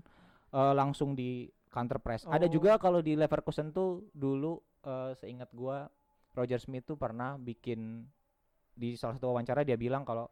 [0.51, 1.31] eh, langsung di
[1.71, 2.27] counter press.
[2.27, 2.53] Ada Oh.
[2.53, 5.87] juga kalau di Leverkusen tuh dulu eh, seingat gua
[6.35, 8.07] Roger Smith tuh pernah bikin
[8.71, 10.31] di salah satu wawancara dia bilang kalau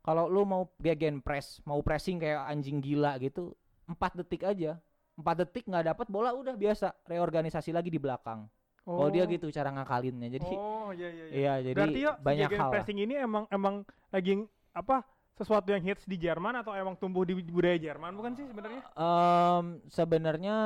[0.00, 3.56] kalau lu mau gegen press, mau pressing kayak anjing gila gitu,
[3.88, 4.76] empat detik aja.
[5.14, 8.44] empat detik nggak dapat bola udah biasa reorganisasi lagi di belakang.
[8.84, 10.28] Oh, dia gitu cara ngakalinnya.
[10.28, 11.34] Jadi Oh, iya iya iya.
[11.34, 12.70] iya jadi Berarti yuk, banyak hal.
[12.70, 13.74] pressing ini emang emang
[14.12, 14.44] lagi
[14.76, 15.00] apa
[15.34, 18.84] sesuatu yang hits di Jerman atau emang tumbuh di budaya Jerman bukan sih sebenarnya?
[18.92, 20.56] Em, sebenarnya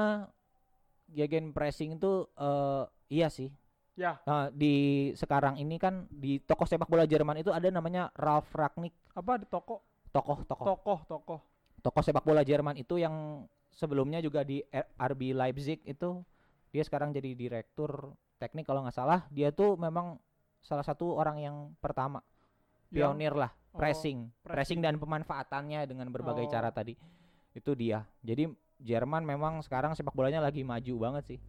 [1.08, 3.48] gegen pressing itu eh, iya sih.
[3.94, 4.18] Ya.
[4.22, 8.94] Nah, di sekarang ini kan di toko sepak bola Jerman itu ada namanya Ralf Rangnick,
[9.10, 11.40] Apa di toko tokoh-tokoh tokoh tokoh.
[11.78, 16.22] tokoh sepak bola Jerman itu yang sebelumnya juga di R- RB Leipzig itu
[16.68, 20.20] dia sekarang jadi direktur teknik kalau nggak salah dia tuh memang
[20.60, 22.20] salah satu orang yang pertama
[22.88, 24.80] Yang- pionir lah oh, pressing pressing pressing.
[24.80, 26.50] dan pemanfaatannya dengan berbagai Oh.
[26.50, 26.94] cara tadi
[27.52, 31.40] itu dia jadi Jerman memang sekarang sepak bolanya lagi maju banget sih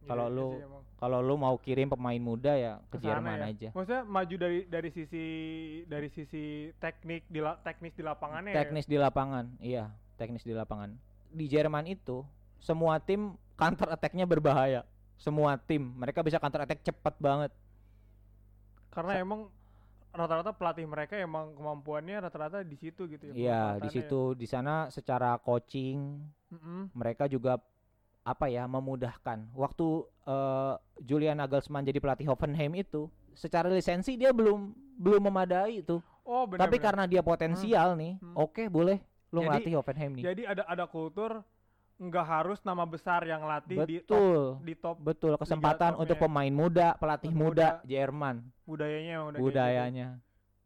[0.00, 0.58] Iya, Kalau iya lu-
[0.96, 3.46] kalau lu mau kirim pemain muda ya ke Ke sana Jerman ya.
[3.46, 5.24] aja Maksudnya maju dari dari sisi
[5.84, 8.56] dari sisi teknik di la- teknis di lapangannya ya?
[8.56, 10.96] teknis di lapangan iya teknis di lapangan
[11.28, 12.24] di Jerman itu
[12.56, 14.80] semua tim counter attack-nya berbahaya
[15.14, 17.52] semua tim mereka bisa counter attack cepat banget
[18.90, 19.46] Karena emang
[20.10, 23.32] rata-rata pelatih mereka emang kemampuannya rata-rata di situ gitu ya.
[23.32, 26.18] iya di situ di sana secara coaching
[26.50, 26.90] Mm-mm.
[26.92, 27.62] mereka juga
[28.20, 29.86] apa ya memudahkan waktu
[30.26, 36.46] eh, Julian Nagelsmann jadi pelatih Hoffenheim itu secara lisensi dia belum belum memadai itu Oh,
[36.46, 36.66] benar.
[36.66, 38.34] tapi karena dia potensial nih Hmm.
[38.36, 38.98] oke boleh
[39.30, 41.38] lu Jadi- ngelatih Hoffenheim nih Jadi ada ada kultur
[42.00, 46.22] nggak harus nama besar yang latih di top betul di top betul kesempatan untuk ya.
[46.24, 47.84] pemain muda pelatih muda muda.
[47.84, 49.40] Jerman budayanya emang gitu.
[49.44, 50.08] budayanya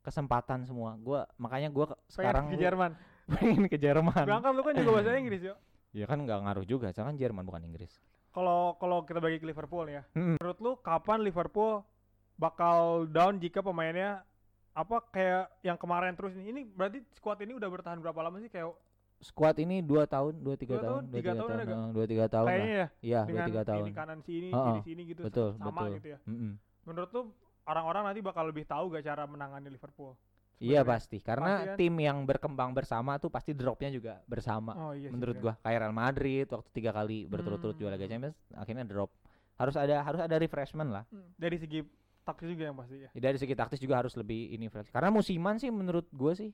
[0.07, 2.91] kesempatan semua gua makanya gua Pengen sekarang ke Jerman.
[3.35, 5.59] pengen ke Jerman Berangkat lu kan juga bahasa Inggris yuk.
[5.99, 7.99] ya kan nggak ngaruh juga kan Jerman bukan Inggris
[8.31, 10.03] Kalau kalau kita bagi ke Liverpool ya.
[10.19, 10.43] Mm.
[10.43, 11.87] Menurut lu kapan Liverpool
[12.35, 14.27] bakal down jika pemainnya
[14.75, 16.51] apa kayak yang kemarin terus ini?
[16.51, 18.75] Ini berarti squad ini udah bertahan berapa lama sih kayak
[19.25, 21.65] squad ini dua tahun dua tiga Dua tahun tahun, dua tiga tiga tahun tahun ada
[21.65, 21.81] nggak?
[21.81, 24.49] eh, dua tiga tahun lah kayaknya ya iya dua dengan tiga tahun ini kanan sini,
[24.53, 26.19] ini sini gitu betul sama betul gitu ya.
[26.25, 26.53] Mm-mm.
[26.85, 27.23] Menurut lu
[27.65, 30.13] orang-orang nanti bakal lebih tahu gak cara menangani Liverpool?
[30.61, 31.77] iya pasti karena Pasti kan?
[31.77, 35.45] tim yang berkembang bersama tuh pasti dropnya juga bersama Oh iya menurut bener.
[35.51, 38.13] gua kayak Real Madrid waktu tiga kali berturut-turut juara Liga Hmm.
[38.13, 39.11] Champions akhirnya drop
[39.55, 41.83] harus ada harus ada refreshment lah Hmm, Dari segi
[42.23, 43.11] taktis juga yang pasti ya.
[43.13, 44.89] Ya, dari segi taktis juga harus lebih ini fresh.
[44.89, 46.51] Karena musiman sih menurut gue sih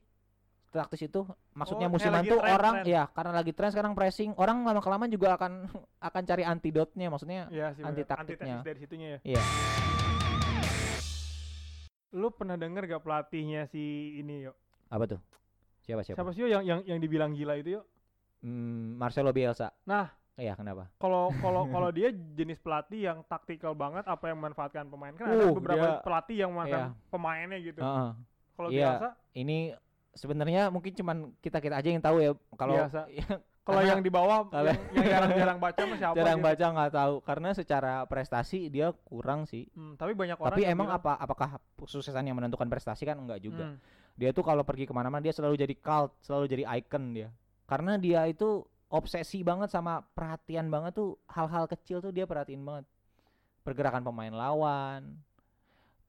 [0.72, 2.86] taktis itu maksudnya Oh, musiman tuh tren, orang tren.
[2.88, 5.66] ya karena lagi tren sekarang pressing orang lama kelamaan juga akan
[6.08, 7.82] akan cari antidotnya maksudnya Iya sih.
[7.82, 8.54] Anti taktiknya.
[8.56, 9.18] Antitesis dari situnya ya.
[9.28, 9.42] Iya.
[12.12, 13.82] Lu pernah denger gak pelatihnya si
[14.16, 14.56] ini yuk?
[14.86, 15.20] apa tuh
[15.80, 17.84] siapa siapa, Siapa sih yang yang yang dibilang gila itu yuk?
[18.40, 20.10] Hmm, Marcelo Bielsa Nah.
[20.34, 25.12] iya kenapa Kalau kalau kalau dia jenis pelatih yang taktikal banget apa yang memanfaatkan pemain
[25.12, 27.78] kan ada Uh, beberapa dia- pelatih yang memanfaatkan pemainnya gitu.
[27.78, 28.10] Heeh.
[28.52, 28.86] Kalau iya.
[28.90, 29.58] biasa ini
[30.14, 33.00] sebenarnya mungkin cuman kita kita aja yang tahu ya kalau Biasa.
[33.66, 36.46] kalau yang di bawah yang, yang jarang-jarang baca mah siapa jarang gitu.
[36.50, 37.14] baca nggak tahu.
[37.22, 39.70] Karena secara prestasi dia kurang sih.
[39.76, 43.20] Hmm, tapi banyak orang tapi emang bilang, apa apakah kesuksesan yang menentukan prestasi kan?
[43.20, 43.70] Enggak juga.
[43.70, 43.78] Hmm,
[44.18, 47.28] dia tuh kalau pergi ke mana-mana dia selalu jadi cult selalu jadi icon dia.
[47.70, 52.84] Karena dia itu obsesi banget sama perhatian banget tuh hal-hal kecil tuh dia perhatiin banget.
[53.62, 55.20] Pergerakan pemain lawan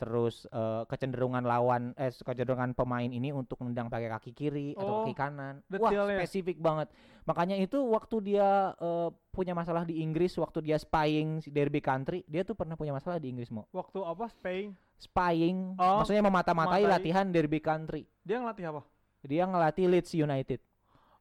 [0.01, 4.97] terus eh, kecenderungan lawan eh kecenderungan pemain ini untuk nendang pakai kaki kiri atau Oh,
[5.05, 6.17] kaki kanan wah detail ya.
[6.25, 6.89] spesifik banget.
[7.21, 12.25] Makanya itu waktu dia eh, punya masalah di Inggris waktu dia spying si derby country
[12.25, 14.25] dia tuh pernah punya masalah di Inggris mau waktu apa?
[14.33, 15.77] Spain spying.
[15.77, 16.89] Oh, maksudnya memata-matai matai.
[16.89, 18.81] latihan derby country dia ngelatih apa?
[19.21, 20.57] dia ngelatih Leeds United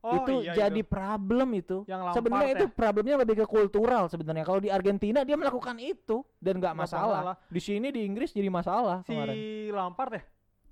[0.00, 0.88] Oh itu iya jadi itu.
[0.88, 2.56] problem itu sebenarnya ya.
[2.56, 7.36] itu problemnya lebih ke kultural sebenarnya kalau di Argentina dia melakukan itu dan nggak masalah.
[7.36, 7.36] masalah.
[7.46, 9.36] di sini di Inggris jadi masalah si kemarin
[9.70, 10.22] Lampard ya?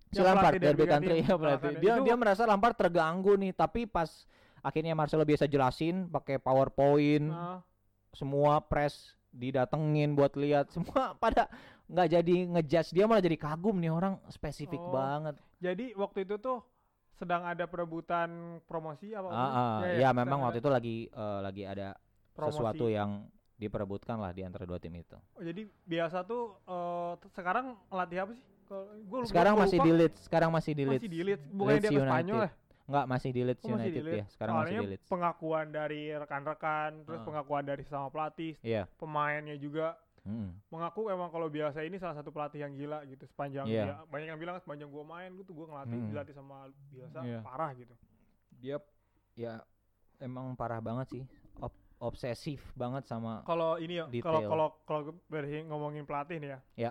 [0.08, 1.76] si Lampard Derby Country ya pelatih pelatih.
[1.78, 4.08] dia dia merasa Lampard terganggu nih tapi pas
[4.58, 7.60] akhirnya Marcelo biasa jelasin pakai PowerPoint, Nah,
[8.10, 11.52] semua press didatengin buat lihat semua pada
[11.84, 14.88] nggak jadi ngejudge dia malah jadi kagum nih orang spesifik Oh.
[14.90, 15.36] banget.
[15.58, 16.64] jadi waktu itu tuh
[17.18, 18.30] sedang ada perebutan
[18.64, 19.28] promosi apa?
[19.28, 21.98] Ah, ah, ya, memang waktu itu lagi eh, lagi ada
[22.32, 22.54] Promosi.
[22.54, 25.18] sesuatu yang diperebutkan lah di antara dua tim itu.
[25.34, 26.54] Oh, jadi biasa tuh
[27.18, 28.44] t- sekarang latih apa sih?
[29.04, 29.86] Gua Sekarang gua masih lupa.
[29.86, 31.00] di Leeds, sekarang masih di Leeds.
[31.00, 32.46] masih di Leeds, bukannya Leeds dia ke Spanyol United.
[32.46, 32.50] ya?
[32.88, 34.16] Enggak, masih di Leeds Oh, masih di United Leeds.
[34.16, 34.24] ya.
[34.30, 35.06] Sekarang masih Soalnya di Leeds.
[35.08, 37.26] pengakuan dari rekan-rekan, terus Ah.
[37.26, 38.82] pengakuan dari sama pelatih, Iya.
[38.94, 39.98] pemainnya juga
[40.28, 40.52] Mm.
[40.68, 43.82] mengaku emang kalau biasa ini salah satu pelatih yang gila gitu sepanjang Iya.
[43.82, 46.08] dia banyak yang bilang sepanjang gua main gitu gua ngelatih Mm.
[46.12, 46.56] dilatih sama
[46.92, 47.40] biasa Iya.
[47.40, 47.94] parah gitu.
[48.60, 48.76] Dia
[49.32, 49.64] ya
[50.20, 51.22] emang parah banget sih.
[51.58, 56.60] Ob- obsesif banget sama Kalau ini ya, kalau kalau kalau dari ngomongin pelatih nih ya.
[56.76, 56.90] Ya.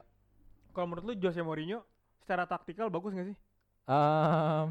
[0.73, 1.85] Kalau menurut lu Jose Mourinho
[2.17, 3.37] secara taktikal bagus gak sih?
[3.87, 4.69] Em,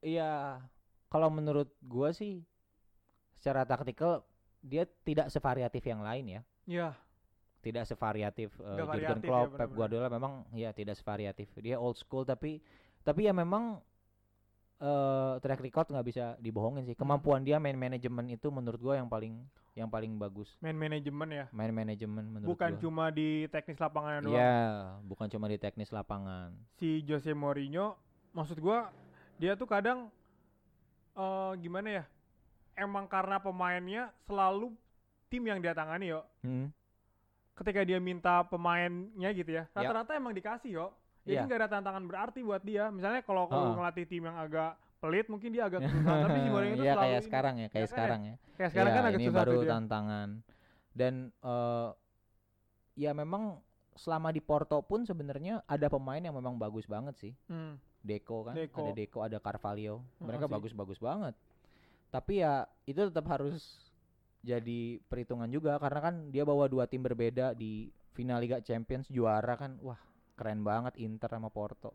[0.00, 0.62] iya,
[1.06, 2.40] kalau menurut gua sih
[3.34, 4.22] secara taktikal
[4.62, 6.42] dia tidak sevariatif yang lain ya.
[6.64, 6.88] Iya.
[7.62, 9.76] Tidak sevariatif uh, Jurgen ya, Klopp, Pep benar-benar.
[9.78, 11.46] Guardiola memang ya tidak sevariatif.
[11.56, 12.58] Dia old school tapi
[13.00, 13.78] tapi ya memang
[14.82, 16.90] eh track record nggak bisa dibohongin Hmm.
[16.90, 16.96] sih.
[16.98, 19.38] Kemampuan dia main manajemen itu menurut gua yang paling
[19.72, 20.50] yang paling bagus.
[20.58, 21.46] Main manajemen ya.
[21.54, 22.80] Main manajemen menurut Bukan gua.
[22.82, 24.34] cuma di teknis lapangan doang.
[24.34, 24.58] Iya,
[25.06, 26.50] bukan cuma di teknis lapangan.
[26.76, 27.94] Si Jose Mourinho
[28.34, 28.90] maksud gua
[29.38, 30.10] dia tuh kadang
[31.14, 32.04] eh gimana ya?
[32.74, 34.74] Emang karena pemainnya selalu
[35.30, 36.26] tim yang dia tangani yo.
[36.42, 36.74] Hmm.
[37.52, 39.74] Ketika dia minta pemainnya gitu ya, Ya.
[39.74, 40.86] rata-rata emang dikasih yo.
[41.22, 41.42] Jadi Iya.
[41.44, 42.88] nggak ada tantangan berarti buat dia.
[42.88, 43.72] Misalnya kalau Heeh.
[43.76, 46.26] ngelatih tim yang agak pelit mungkin dia agak susah.
[46.26, 47.26] Tapi si Mourinho itu Iya selalu kayak ini.
[47.26, 47.90] sekarang ya, kayak ya?
[47.90, 48.34] sekarang ya.
[48.52, 50.28] Kayak sekarang Ya, kan agak ini susah baru tantangan.
[50.92, 51.88] Dan eh
[52.94, 53.42] ya memang
[53.94, 57.32] selama di Porto pun sebenarnya ada pemain yang memang bagus banget sih.
[57.46, 57.76] Hmm.
[58.02, 58.82] Deco kan, Deco.
[58.82, 60.02] ada Deco, ada Carvalho.
[60.18, 60.52] Mereka sih.
[60.52, 61.38] bagus-bagus banget.
[62.10, 63.78] Tapi ya itu tetap harus
[64.42, 69.54] jadi perhitungan juga karena kan dia bawa dua tim berbeda di final Liga Champions juara
[69.54, 69.78] kan.
[69.78, 69.98] Wah,
[70.34, 71.94] keren banget Inter sama Porto.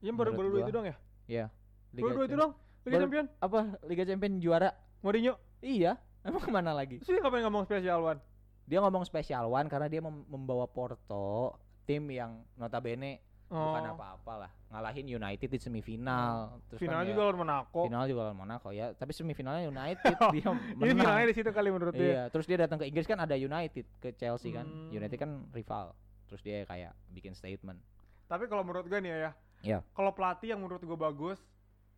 [0.00, 0.96] Iya baru baru itu dong ya?
[1.26, 1.46] Ya.
[1.92, 2.52] Baru dua itu dong.
[2.82, 3.26] Liga Baru- Champion.
[3.38, 4.70] Apa Liga Champion juara?
[5.00, 5.36] Mourinho.
[5.60, 6.00] Iya.
[6.26, 6.98] Emang ke mana lagi?
[7.00, 8.20] Dia ngapain ngomong spesial one?
[8.66, 11.54] Dia ngomong special one karena dia mem- membawa Porto
[11.86, 13.94] tim yang notabene bukan Oh.
[13.94, 14.50] apa-apa lah
[14.86, 17.80] ngalahin United di semifinal terus Final kan ya, juga lawan Monaco.
[17.84, 21.68] final juga lawan Monaco ya tapi semifinalnya United dia Ini menang finalnya di situ kali
[21.68, 22.06] menurut dia.
[22.06, 24.90] iya terus dia datang ke Inggris kan ada United ke Chelsea kan Hmm.
[24.92, 25.90] United kan rival
[26.24, 27.82] terus dia kayak bikin statement
[28.24, 29.78] Tapi kalau menurut gue nih ya, Iya.
[29.88, 31.38] Kalau pelatih yang menurut gue bagus,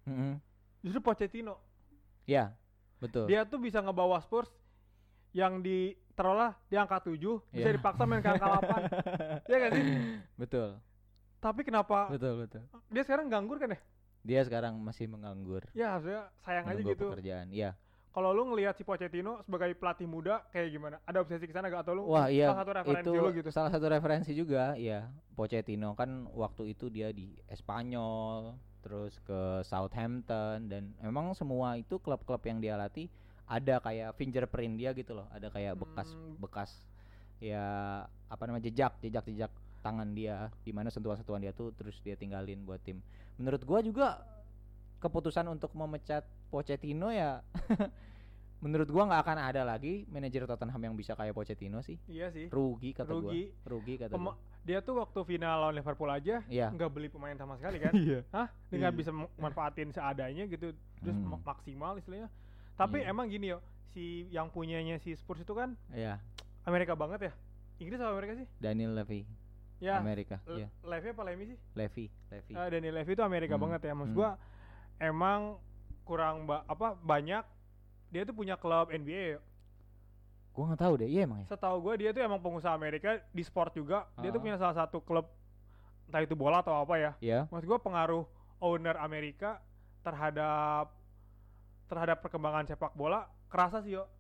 [0.04, 0.36] Mm-mm.
[0.78, 1.56] justru Pochettino.
[2.24, 2.52] ya
[2.98, 4.48] betul Dia tuh bisa ngebawa Spurs
[5.30, 7.16] yang di taruhlah di angka 7
[7.48, 7.74] bisa Iya.
[7.74, 8.88] dipaksa main ke angka 8.
[9.48, 9.84] Iya gak sih?
[10.34, 10.68] betul
[11.38, 13.80] Tapi kenapa betul betul dia sekarang nganggur kan ya?
[14.20, 17.06] dia sekarang masih menganggur Ya harusnya sayang aja menunggu gitu.
[17.08, 20.96] pekerjaan iya Kalau lu ngelihat si Pochettino sebagai pelatih muda kayak gimana?
[21.06, 23.48] Ada obsesi ke sana gak atau lu Wah iya salah satu referensi itu lu gitu?
[23.48, 30.66] salah satu referensi juga ya Pochettino kan waktu itu dia di Espanyol terus ke Southampton
[30.66, 33.06] dan memang semua itu klub-klub yang dia latih
[33.46, 36.34] ada kayak fingerprint dia gitu loh ada kayak bekas Hmm.
[36.36, 36.70] bekas
[37.38, 37.64] ya
[38.26, 42.62] apa namanya jejak jejak jejak tangan dia di mana sentuhan-sentuhan dia tuh terus dia tinggalin
[42.62, 42.98] buat tim
[43.34, 44.20] menurut gua juga
[44.98, 47.40] keputusan untuk memecat Pochettino ya
[48.58, 52.50] menurut gua nggak akan ada lagi manajer Tottenham yang bisa kayak Pochettino sih Iya sih.
[52.50, 53.42] rugi kata gua Rugi.
[53.62, 57.32] rugi kata Pema- gua dia tuh waktu final lawan Liverpool aja iya nggak beli pemain
[57.34, 57.94] sama sekali kan?
[58.04, 58.50] iya Hah?
[58.66, 58.98] Dengan Iya.
[58.98, 61.30] bisa manfaatin seadanya gitu, terus Hmm.
[61.30, 62.28] mak- maksimal istilahnya.
[62.74, 63.08] Tapi Iya.
[63.08, 66.20] emang gini yo, si yang punyanya si Spurs itu kan iya
[66.62, 67.32] Amerika banget ya.
[67.78, 68.46] Inggris apa Amerika sih?
[68.58, 69.22] Daniel Levy
[69.78, 69.94] Ya.
[69.96, 71.58] Amerika Le- iya Levy apa Levy sih?
[71.72, 73.92] Levy Levy Eh, Daniel Levy itu Amerika Hmm, banget ya.
[73.94, 74.18] Maksud hmm.
[74.18, 74.30] gua
[74.98, 75.40] emang
[76.02, 77.44] kurang ba- apa banyak
[78.08, 79.40] dia tuh punya klub NBA ya.
[80.50, 83.42] gua nggak tahu deh iya emang ya Setahu gua dia tuh emang pengusaha Amerika di
[83.42, 84.10] sport juga.
[84.16, 84.44] Dia tuh Ah.
[84.44, 85.30] punya salah satu klub
[86.04, 87.12] entah itu bola atau apa ya.
[87.20, 88.26] iya Maksud gua pengaruh
[88.58, 89.62] owner Amerika
[90.02, 90.90] terhadap
[91.86, 94.10] terhadap perkembangan sepak bola kerasa sih yo.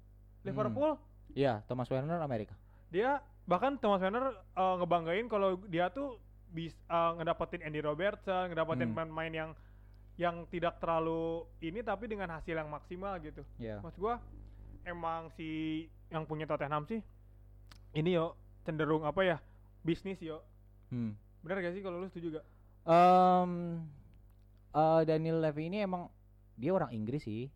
[0.40, 0.94] Liverpool
[1.30, 2.54] iya Thomas Werner Amerika
[2.88, 3.18] dia
[3.48, 9.08] bahkan Thomas Werner eh, ngebanggain kalau dia tuh bisa ngedapetin Andy Robertson, ngedapetin Hmm.
[9.08, 9.50] pemain yang
[10.18, 13.40] yang tidak terlalu ini tapi dengan hasil yang maksimal gitu.
[13.56, 14.18] iya Maksud gua
[14.84, 17.00] emang si yang punya Tottenham sih
[17.92, 18.34] ini yo
[18.64, 19.36] cenderung apa ya
[19.80, 20.44] bisnis yo.
[20.90, 21.14] hmm.
[21.40, 22.46] Bener gak sih kalau lu setuju gak?
[22.84, 23.80] Em,
[24.74, 26.10] eh, Daniel Levy ini emang
[26.58, 27.46] dia orang Inggris sih.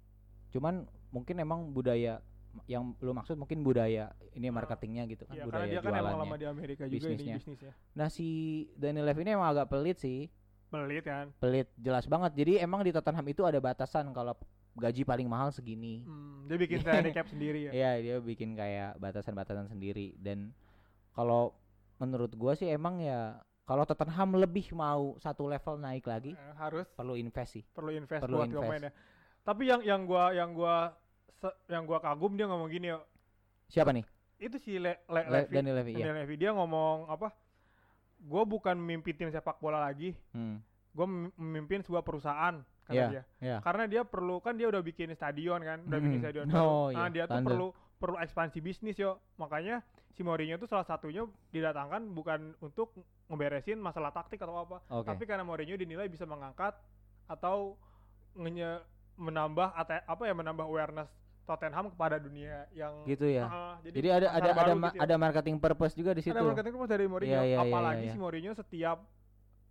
[0.55, 2.23] Cuman mungkin emang budaya
[2.67, 4.55] yang lu maksud mungkin budaya ini Ah.
[4.55, 6.23] marketingnya gitu kan karena budaya dia kan emang jualannya.
[6.23, 7.25] lama di Amerika juga bisnisnya.
[7.27, 7.73] ini bisnisnya.
[7.93, 8.29] Nah si
[8.75, 10.29] Daniel Levy ini emang agak pelit sih,
[10.69, 11.27] Pelit kan.
[11.35, 12.33] pelit jelas banget.
[12.35, 14.37] Jadi emang di Tottenham itu ada batasan kalau
[14.75, 16.01] gaji paling mahal segini.
[16.03, 17.71] Hmm, dia bikin salary cap sendiri ya.
[17.71, 20.53] Iya, dia bikin kayak batasan-batasan sendiri dan
[21.11, 21.53] kalau
[21.99, 26.89] menurut gua sih emang ya kalau Tottenham lebih mau satu level naik lagi Eh, harus
[26.91, 27.65] perlu invest sih.
[27.67, 28.83] perlu invest Perlu buat invest.
[28.83, 28.93] ya.
[29.43, 30.95] Tapi yang yang gua yang gua
[31.67, 33.03] yang gua kagum dia ngomong gini yo.
[33.67, 34.05] Siapa nih?
[34.37, 35.55] Itu si Le, Le, Le- Levy.
[35.55, 36.05] Daniel Levy, iya.
[36.05, 37.31] Daniel Levy dia ngomong apa?
[38.23, 40.63] Gua bukan memimpin tim sepak bola lagi, Hmm.
[40.93, 43.23] gua mem- memimpin sebuah perusahaan kata Iya, dia.
[43.39, 43.57] iya.
[43.59, 46.25] Karena dia perlu kan dia udah bikin stadion kan, udah bikin Mm-mm.
[46.27, 46.47] stadion.
[46.53, 47.47] Oh, nah, iya, dia tuh Thunder.
[47.51, 49.23] perlu perlu ekspansi bisnis yo.
[49.39, 52.91] Makanya si Mourinho tuh salah satunya didatangkan bukan untuk
[53.27, 55.07] ngeberesin masalah taktik atau apa, Oke.
[55.07, 56.75] tapi karena Mourinho dinilai bisa mengangkat
[57.27, 57.79] atau
[59.17, 59.69] menambah
[60.05, 61.09] apa ya menambah awareness
[61.43, 63.47] Tottenham kepada dunia yang Gitu ya.
[63.47, 65.01] Heeh, Jadi ada pasar ada ada baru ma- gitu ya.
[65.03, 66.33] ada marketing purpose juga di situ.
[66.33, 68.23] ada marketing purpose dari Mourinho iya, iya, apalagi iya, si iya.
[68.23, 68.99] Mourinho setiap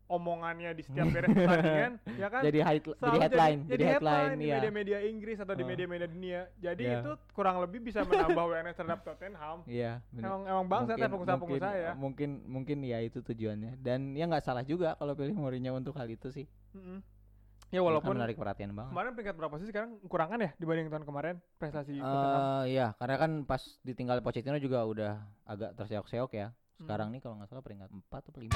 [0.06, 4.56] omongannya di setiap beres pertandingan ya kan Jadi high, jadi headline, jadi, headline, di iya.
[4.60, 5.70] media-media Inggris atau di Oh.
[5.72, 6.42] media-media dunia.
[6.58, 7.00] Jadi Iya.
[7.00, 9.64] itu kurang lebih bisa menambah awareness terhadap Tottenham.
[9.64, 10.28] Iya, bener.
[10.28, 11.92] Emang emang bangsa ya pengusaha-pengusaha ya.
[11.96, 13.80] Mungkin mungkin ya itu tujuannya.
[13.80, 16.44] Dan ya nggak salah juga kalau pilih Mourinho untuk hal itu sih.
[16.76, 17.00] Mm-mm.
[17.72, 18.92] Ya walaupun menarik perhatian banget.
[18.92, 21.96] kemarin peringkat berapa sih sekarang kurangan ya dibanding tahun kemarin prestasi.
[21.96, 25.14] Eh iya, karena kan pas ditinggal Pochettino juga udah
[25.48, 26.52] agak terseok-seok ya.
[26.76, 27.16] Sekarang Hmm.
[27.16, 28.52] nih kalau nggak salah peringkat 4 atau 5.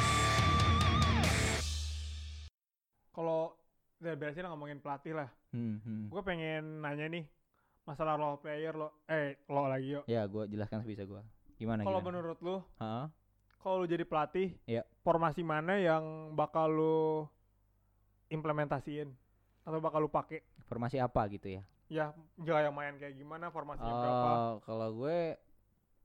[3.10, 3.56] Kalau
[3.96, 5.32] udah beresin ngomongin pelatih lah.
[5.50, 6.12] Hmm, hmm.
[6.12, 7.24] Gue pengen nanya nih
[7.88, 10.02] masalah role player lo eh lo lagi yo.
[10.06, 11.24] Ya, gua jelaskan sebisa gua.
[11.56, 13.08] Gimana Kalau menurut lu Heeh.
[13.58, 14.84] kalau lu jadi pelatih, Iya.
[15.00, 16.04] formasi mana yang
[16.36, 17.24] bakal lu
[18.36, 19.10] implementasiin
[19.64, 20.44] atau bakal lu pakai?
[20.68, 21.64] Formasi apa gitu ya?
[21.86, 22.06] Ya,
[22.38, 24.30] gaya main kayak gimana, formasinya berapa?
[24.36, 25.20] Eh kalau gue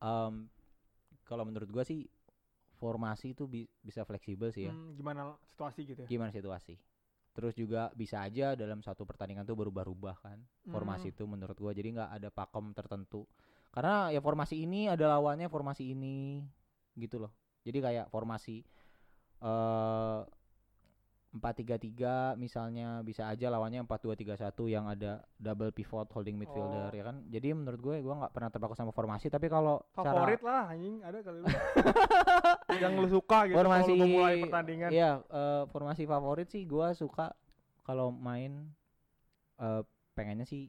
[0.01, 0.33] em
[1.25, 2.09] kalau menurut gua sih
[2.75, 4.73] formasi itu bi- bisa fleksibel sih ya.
[4.73, 6.07] Hmm, gimana situasi gitu ya?
[6.09, 6.75] Gimana situasi?
[7.31, 11.15] Terus juga bisa aja dalam satu pertandingan tuh berubah-ubah kan formasi Hmm.
[11.15, 11.71] itu menurut gua.
[11.71, 13.23] Jadi nggak ada pakem tertentu.
[13.71, 16.43] Karena ya formasi ini ada lawannya formasi ini
[16.99, 17.31] gitu loh.
[17.63, 18.65] Jadi kayak formasi
[19.41, 20.19] eh
[21.31, 24.35] 4-3-3 misalnya bisa aja lawannya 4-2-3-1
[24.67, 26.93] yang ada double pivot holding midfielder Oh.
[26.93, 27.23] ya kan.
[27.31, 30.99] Jadi menurut gue gua nggak pernah terpaku sama formasi tapi kalau cara Favorit lah anjing,
[30.99, 31.47] ada kali lu.
[32.83, 34.89] yang lu suka gitu formasi kalau lu mulai pertandingan.
[34.91, 37.31] Iya, eh, formasi favorit sih gua suka
[37.81, 38.67] kalau main
[39.55, 40.67] eh pengennya sih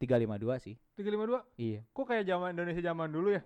[0.00, 0.74] 352 sih.
[0.96, 1.44] 352.
[1.60, 1.80] Iya.
[1.92, 3.42] Kok kayak zaman Indonesia zaman dulu ya?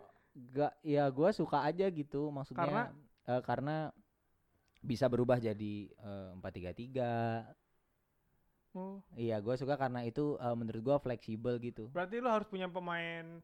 [0.54, 2.82] Gak ya gua suka aja gitu maksudnya Karena?
[3.26, 3.76] eh, karena
[4.80, 7.54] bisa berubah jadi eh, 433.
[8.76, 11.88] Oh, Iya, gua suka karena itu eh, menurut gua fleksibel gitu.
[11.90, 13.40] berarti lu harus punya pemain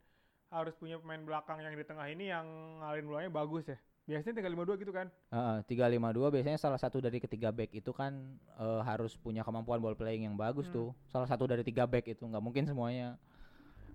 [0.52, 2.46] harus punya pemain belakang yang di tengah ini yang
[2.78, 3.78] ngalirin bolanya bagus ya.
[4.04, 5.08] Biasanya 352 gitu kan.
[5.32, 8.14] Heeh, 352 biasanya salah satu dari ketiga back itu kan
[8.60, 10.76] eh, harus punya kemampuan ball playing yang bagus Hmm.
[10.76, 10.88] tuh.
[11.10, 13.16] Salah satu dari tiga back itu nggak mungkin semuanya.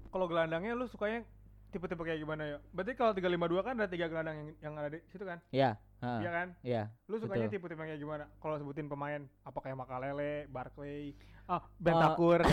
[0.10, 1.24] Kalau gelandangnya lu sukanya
[1.70, 2.58] tipe-tipe kayak gimana ya?
[2.74, 5.38] Berarti kalau 352 kan ada tiga gelandang yang, yang ada di situ kan?
[5.54, 6.48] Iya, heeh, Iya kan?
[6.62, 6.84] iya.
[7.06, 8.24] Lu sukanya tipe-tipe yang kayak gimana?
[8.36, 11.12] Kalau sebutin pemain, apa kayak Makalele, Barclay,
[11.46, 12.40] ah Eh, Bentakur.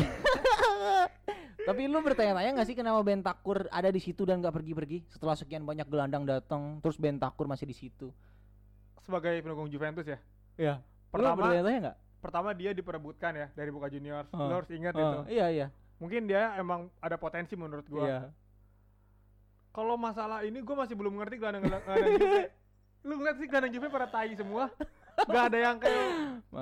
[1.66, 5.62] Tapi lu bertanya-tanya nggak sih kenapa Bentakur ada di situ dan nggak pergi-pergi setelah sekian
[5.62, 8.10] banyak gelandang datang, terus Bentakur masih di situ?
[8.98, 10.18] sebagai pendukung Juventus ya.
[10.56, 10.74] Iya.
[10.78, 11.96] Lu Pertama, bertanya-tanya nggak?
[12.16, 14.26] pertama dia diperebutkan ya dari Boca Juniors.
[14.34, 14.50] Oh.
[14.50, 15.18] Lu harus ingat Oh, itu.
[15.30, 15.66] iya iya.
[15.96, 18.02] Mungkin dia emang ada potensi menurut gua.
[18.02, 18.18] Iya.
[19.70, 21.86] Kalau masalah ini gua masih belum ngerti gelandang-gelandang.
[23.06, 24.66] Lu ngeliat sih gelandang Juve pada tai semua.
[25.16, 26.06] Gak ada yang kayak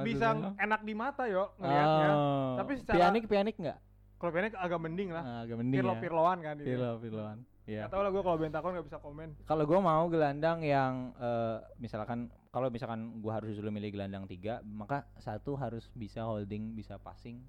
[0.06, 0.50] bisa Maksudnya?
[0.62, 2.08] enak di mata yo ngeliatnya.
[2.12, 2.54] Oh.
[2.54, 3.78] Tapi secara- pianik pianik nggak?
[4.14, 5.20] Kalau Pjanic agak mending lah.
[5.20, 6.00] Ah, agak mending Pirlo ya.
[6.00, 6.66] Pirloan kan dia.
[6.66, 7.38] Pirlo Pirloan.
[7.64, 7.80] Iya.
[7.84, 9.28] Gak tau lah gua kalau Bentakur nggak bisa komen.
[9.42, 14.62] Kalau gua mau gelandang yang eh, misalkan kalau misalkan gua harus dulu milih gelandang tiga,
[14.62, 17.42] maka satu harus bisa holding, bisa passing.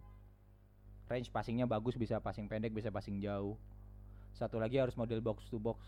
[1.05, 3.55] Range passingnya bagus, bisa passing pendek, bisa passing jauh.
[4.34, 5.79] Satu lagi harus model box to box,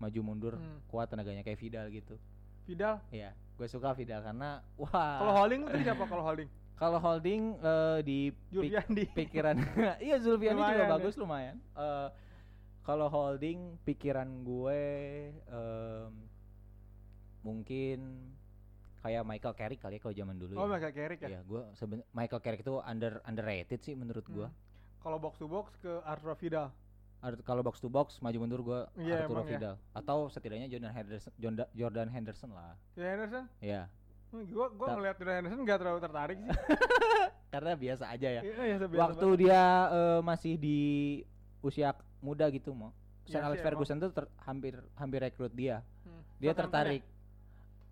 [0.00, 0.80] maju mundur, Hmm.
[0.88, 2.16] kuat tenaganya kayak Vidal gitu.
[2.64, 3.02] Vidal.
[3.08, 5.18] Iya, gue suka Vidal karena wah.
[5.18, 6.48] Kalau holding tadi siapa kalau holding?
[6.82, 9.04] kalau holding eh, di pik- Julviandi.
[9.18, 9.56] pikiran
[9.98, 10.92] iya Zulfiandi juga Lumayan ya.
[10.92, 11.56] bagus lumayan.
[11.72, 12.08] Eh,
[12.82, 14.80] kalau holding pikiran gue
[15.46, 16.12] em,
[17.40, 17.98] mungkin
[18.98, 20.70] kayak Michael Carrick kali ya kalau zaman dulu Oh, ya.
[20.72, 21.28] Michael Carrick ya.
[21.28, 24.46] Iya, gue seben Michael Carrick itu under underrated sih menurut gue.
[24.46, 24.58] Hmm.
[24.98, 26.70] Kalau box to box ke Arturo Vidal.
[27.22, 29.50] Kalau box to box maju mundur gue Iya, Arturo emang ya.
[29.54, 32.74] Vidal atau setidaknya Jordan Henderson Jordan, Jordan Henderson lah.
[32.92, 33.44] Ya Henderson.
[33.58, 33.82] Ya,
[34.28, 36.50] Hmm, gua gua Ta- ngeliat Jordan Henderson gak terlalu tertarik sih.
[37.52, 38.40] karena biasa aja ya.
[38.40, 39.40] Iya, ya, biasa Waktu banget.
[39.40, 40.80] dia eh, masih di
[41.60, 42.90] usia muda gitu mau.
[43.22, 45.84] Iya Sir Alex sih, Ferguson tuh ter- hampir hampir rekrut dia.
[46.02, 46.22] Hmm.
[46.40, 47.04] Dia Southampton ya?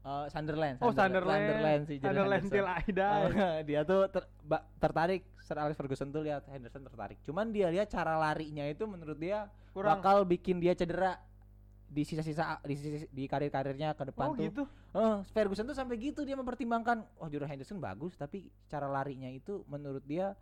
[0.00, 0.24] Tertarik.
[0.24, 0.76] eh, Sunderland.
[0.78, 1.42] Oh, Sunder- Sunderland.
[1.42, 1.96] Sunderland sih.
[1.98, 3.30] Sunderland till I die.
[3.64, 4.28] Dia tuh ter-
[4.76, 7.18] tertarik Sir Alex Ferguson tuh lihat Henderson tertarik.
[7.22, 9.98] Cuman dia lihat cara larinya itu menurut dia Kurang.
[9.98, 11.18] bakal bikin dia cedera
[11.84, 14.46] di sisa-sisa di, sisa- di karir-karirnya ke depan Oh tuh.
[14.46, 14.62] gitu.
[14.94, 19.66] Eh, Ferguson tuh sampai gitu dia mempertimbangkan, oh Jordan Henderson bagus tapi cara larinya itu
[19.66, 20.38] menurut dia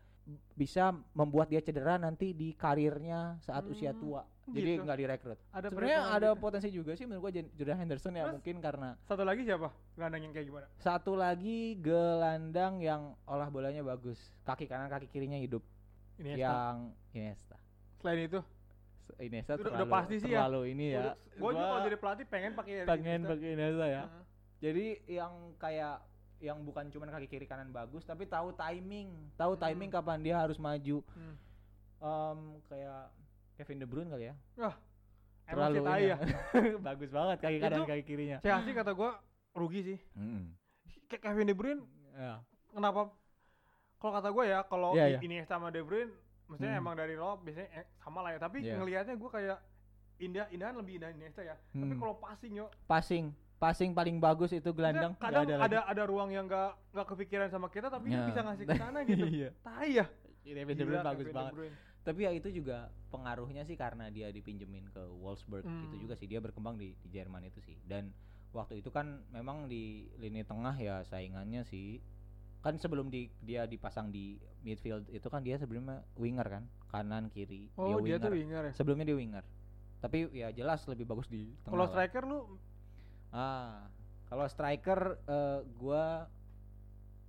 [0.52, 4.22] bisa membuat dia cedera nanti di karirnya saat usia Hmm, tua.
[4.46, 4.82] Jadi gitu.
[4.82, 5.38] nggak direkrut.
[5.50, 6.40] Ada Sebenarnya ada gitu.
[6.40, 9.68] potensi juga sih menurut gua Jordan Henderson ya mungkin karena Satu lagi siapa?
[9.92, 10.66] Gelandang yang kayak gimana?
[10.74, 14.16] satu lagi gelandang yang olah bolanya bagus.
[14.42, 15.60] Kaki kanan kaki kirinya hidup.
[16.16, 16.76] Ini Yang
[17.12, 17.56] Iniesta.
[17.96, 18.40] Selain itu,
[19.18, 20.38] Iniesta Udah- udah terlalu, pasti sih ya.
[20.42, 21.12] terlalu ini ya.
[21.14, 23.30] gue juga kalau jadi pelatih pengen pakai pengen Iniesta.
[23.30, 24.02] pakai Iniesta ya.
[24.02, 24.22] Heeh.
[24.58, 25.96] Jadi yang kayak
[26.40, 29.60] yang bukan cuma kaki kiri kanan bagus tapi tahu timing, tahu Hmm.
[29.60, 31.02] timing kapan dia harus maju.
[31.08, 31.34] Hmm.
[31.98, 33.10] Em, kayak
[33.54, 34.34] Kevin De Bruyne kali ya.
[35.48, 36.16] Emang sih tai ini ya.
[36.86, 38.38] bagus banget kaki kanan kaki kirinya.
[38.38, 39.10] Chelsea kata gue
[39.52, 39.98] rugi sih.
[41.06, 41.82] Kayak Kevin De Bruyne
[42.12, 42.42] Ya.
[42.68, 43.10] kenapa
[43.96, 45.18] kalau kata gue ya kalau Iya, I- iya.
[45.20, 46.12] Iniesta sama De Bruyne
[46.46, 46.80] maksudnya Hmm.
[46.80, 48.76] emang dari lo biasanya eh, sama lah ya tapi Iya.
[48.76, 49.58] ngelihatnya gue kayak
[50.18, 51.98] indah indahan lebih indah Iniesta ya tapi Hmm.
[51.98, 53.24] kalau passing yo Passing,
[53.58, 55.12] passing paling bagus itu gelandang.
[55.12, 55.66] nggak kadang lagi.
[55.66, 58.24] ada ada ruang yang gak nggak kepikiran sama kita tapi dia Ya.
[58.24, 59.50] bisa ngasih ke sana gitu Iya.
[59.60, 60.06] tai ya
[60.40, 61.52] Kevin De Gila, Bruyne bagus banget.
[62.00, 62.78] Tapi ya itu juga
[63.08, 65.84] pengaruhnya sih karena dia dipinjemin ke Wolfsburg Hmm.
[65.84, 67.76] itu juga sih dia berkembang di, di Jerman itu sih.
[67.82, 68.14] Dan
[68.48, 72.00] waktu itu kan memang di lini tengah ya saingannya sih
[72.58, 77.70] kan sebelum di, dia dipasang di midfield itu kan dia sebelumnya winger kan kanan kiri
[77.76, 78.40] oh dia dia tuh winger.
[78.56, 79.44] winger ya sebelumnya dia winger
[79.98, 81.92] tapi ya jelas lebih bagus di tengah kalau lah.
[81.92, 82.38] striker lu
[83.32, 83.84] ah
[84.28, 86.28] kalau striker eh, gua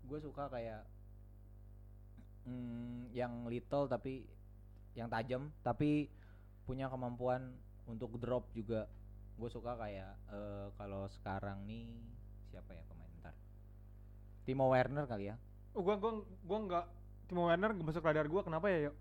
[0.08, 0.84] gua suka kayak
[2.48, 4.28] mm, yang little tapi
[4.98, 6.12] yang tajam tapi
[6.68, 7.56] punya kemampuan
[7.90, 8.86] untuk drop juga.
[9.40, 11.88] Gue suka kayak eh, kalau sekarang nih
[12.52, 13.36] siapa ya pemain ntar
[14.44, 15.36] Timo Werner kali ya.
[15.72, 16.86] Oh, gua gua gua nggak
[17.30, 18.94] Timo Werner gak masuk radar gua kenapa ya yo?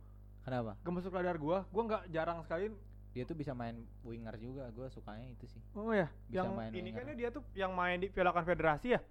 [0.46, 0.78] Kenapa?
[0.80, 2.70] Gak masuk radar gua gua nggak jarang sekali
[3.18, 3.74] dia tuh bisa main
[4.06, 5.58] winger juga gue sukanya itu sih.
[5.74, 9.02] Oh ya Bisa yang main ini kan dia tuh yang main di Piala Konfederasi ya?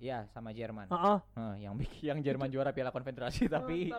[0.00, 0.88] Iya sama Jerman.
[0.88, 1.18] Heeh.
[1.36, 3.92] Nah, yang yang Jerman juara Piala Konfederasi tapi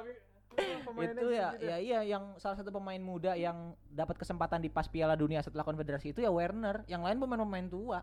[0.90, 4.74] pemainnya itu ya gitu ya iya yang salah satu pemain muda yang dapat kesempatan di
[4.74, 6.82] pas Piala Dunia setelah Konfederasi itu ya Werner.
[6.90, 8.02] Yang lain pemain-pemain tua.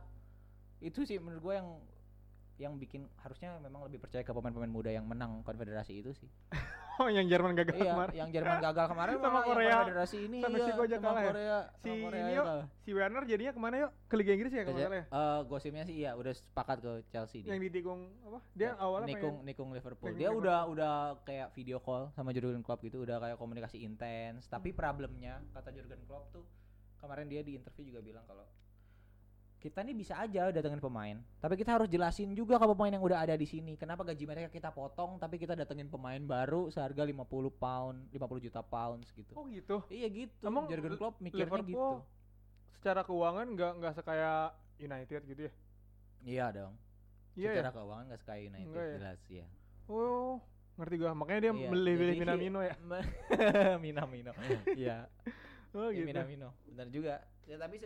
[0.79, 1.69] Itu sih menurut gue yang
[2.61, 6.29] yang bikin harusnya memang lebih percaya ke pemain-pemain muda yang menang Konfederasi itu sih
[7.01, 9.75] oh yang Jerman gagal iya kemarin yang Jerman gagal kemarin Sama Korea.
[9.81, 11.31] Konfederasi ini Sama iya, aja sama kalah ya?
[11.31, 12.47] Korea si sama Korea ini yuk
[12.79, 15.97] si Werner jadinya ke mana yuk ke Liga Inggris ya salah ya Eh, gosipnya sih
[15.97, 17.51] iya udah sepakat ke Chelsea dia.
[17.51, 20.09] yang ditikung apa dia Ya, awalnya nikung pengen nikung Liverpool.
[20.11, 20.41] Dia Liverpool.
[20.41, 20.95] udah udah
[21.25, 24.45] kayak video call sama Jurgen Klopp gitu, udah kayak komunikasi intens.
[24.47, 26.45] Tapi problemnya kata Jurgen Klopp tuh
[26.97, 28.45] kemarin dia di interview juga bilang kalau
[29.61, 33.21] kita nih bisa aja datengin pemain, tapi kita harus jelasin juga ke pemain yang udah
[33.21, 33.77] ada di sini.
[33.77, 37.21] Kenapa gaji mereka kita potong, tapi kita datengin pemain baru seharga 50
[37.53, 39.33] pound, 50 juta pounds gitu.
[39.35, 40.33] oh gitu Iya gitu.
[40.43, 42.09] Emang Jurgen Klopp mikirnya Liverpool gitu.
[42.73, 44.33] secara keuangan nggak nggak sekaya
[44.77, 45.53] United gitu ya
[46.21, 46.75] Iya dong.
[47.33, 48.95] iya Secara ya keuangan gak sekaya United Enggak ya?
[48.97, 49.47] jelas ya.
[49.87, 50.41] oh
[50.75, 52.75] ngerti gua makanya dia Iya, beli beli jadi- Minamino ya
[53.85, 54.33] Minamino.
[54.73, 54.99] Iya.
[55.77, 56.49] oh Iya, gitu Minamino.
[56.65, 57.15] Benar juga.
[57.45, 57.77] Ya tapi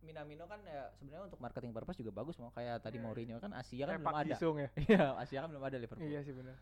[0.00, 3.04] Minamino kan ya sebenarnya untuk marketing purpose juga bagus mau kayak tadi Iya.
[3.04, 4.34] Mourinho kan Asia kan belum Pak ada.
[4.34, 6.04] Ya Iya, Asia kan belum ada Liverpool.
[6.04, 6.56] iya sih benar.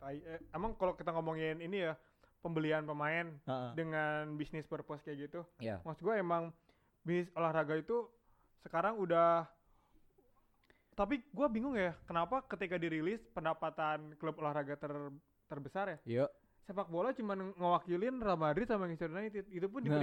[0.00, 0.22] Eh,
[0.52, 1.98] emang kalau kita ngomongin ini ya
[2.38, 3.70] pembelian pemain Heeh.
[3.74, 5.82] dengan bisnis purpose kayak gitu Iya.
[5.82, 6.54] maksud gue emang
[7.02, 8.06] bisnis olahraga itu
[8.60, 9.42] sekarang udah
[10.94, 14.90] tapi gue bingung ya kenapa ketika dirilis pendapatan klub olahraga ter
[15.46, 16.30] terbesar ya Yuk.
[16.64, 19.98] sepak bola cuma ngewakilin Real Madrid sama Manchester United itu pun di Nah.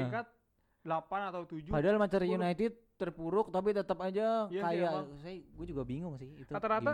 [0.86, 2.38] Peringkat 8 atau 7 Padahal Manchester 10.
[2.38, 5.06] United terpuruk tapi tetap aja Iya sih, kayak emang.
[5.20, 6.94] saya gue juga bingung sih itu Rata-rata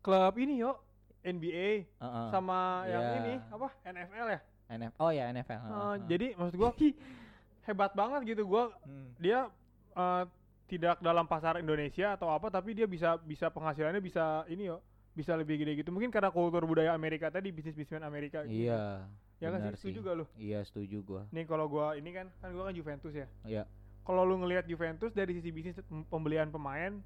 [0.00, 0.74] klub ini yo
[1.20, 2.26] NBA Heeh.
[2.30, 3.16] sama yang Iya.
[3.18, 5.54] ini apa NFL ya NF Oh ya NFL.
[5.54, 5.94] heeh, Eh, heeh.
[6.08, 6.70] jadi maksud gue
[7.66, 9.12] hebat banget gitu gue Hmm.
[9.16, 9.46] dia
[9.94, 10.24] eh,
[10.66, 14.80] tidak dalam pasar Indonesia atau apa tapi dia bisa bisa penghasilannya bisa ini yo
[15.10, 18.66] bisa lebih gede gitu mungkin karena kultur budaya Amerika tadi bisnis bisnismen Amerika gitu.
[18.66, 19.02] Iya.
[19.38, 21.22] Ya kan sih setuju gak lu Iya, setuju gua.
[21.30, 23.62] nih kalau gua ini kan kan gua kan Juventus ya Iya.
[24.02, 26.98] kalau lu ngelihat Juventus dari sisi bisnis pembelian pemain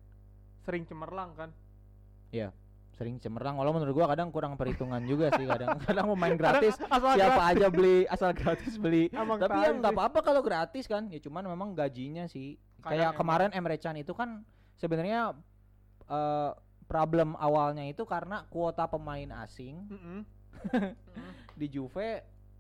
[0.61, 1.51] sering cemerlang kan
[2.93, 5.80] Sering cemerlang walau menurut gua kadang kurang perhitungan juga sih kadang.
[5.89, 7.57] Kadang mau main gratis asal siapa gratis.
[7.57, 9.09] aja beli asal gratis beli.
[9.09, 11.09] Emang Tapi ya nggak apa-apa kalau gratis kan.
[11.09, 12.61] Ya cuman memang gajinya sih.
[12.85, 13.18] Kayak emang.
[13.18, 14.45] kemarin Emre Can itu kan
[14.76, 15.33] sebenarnya
[16.05, 16.51] eh,
[16.85, 19.89] problem awalnya itu karena kuota pemain asing
[21.61, 22.11] Di Juve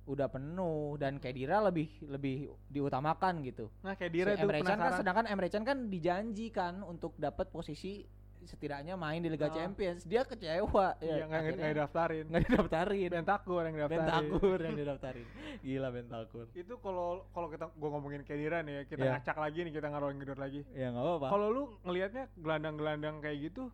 [0.02, 3.70] udah penuh dan Kedira lebih lebih diutamakan gitu.
[3.80, 7.48] Nah, kayak Dira Si itu Emre Can kan sedangkan Emre Can kan dijanjikan untuk dapat
[7.48, 8.02] posisi
[8.42, 9.54] setidaknya main di Liga Ah.
[9.54, 10.02] Champions.
[10.02, 12.24] Dia kecewa Iya, nggak nggak akhirnya daftarin.
[12.26, 13.10] nggak didaftarin.
[13.12, 14.02] Bentakur yang daftarin.
[14.02, 15.26] Bentakur yang didaftarin.
[15.62, 16.44] Gila Bentakur.
[16.52, 19.10] Itu kalau kalau kita gua ngomongin Kedira nih ya, kita Iya.
[19.14, 20.66] ngacak lagi nih, kita ngaruhin gedor lagi.
[20.72, 21.26] Ya nggak apa-apa.
[21.30, 23.70] Kalau lu ngelihatnya gelandang-gelandang kayak gitu,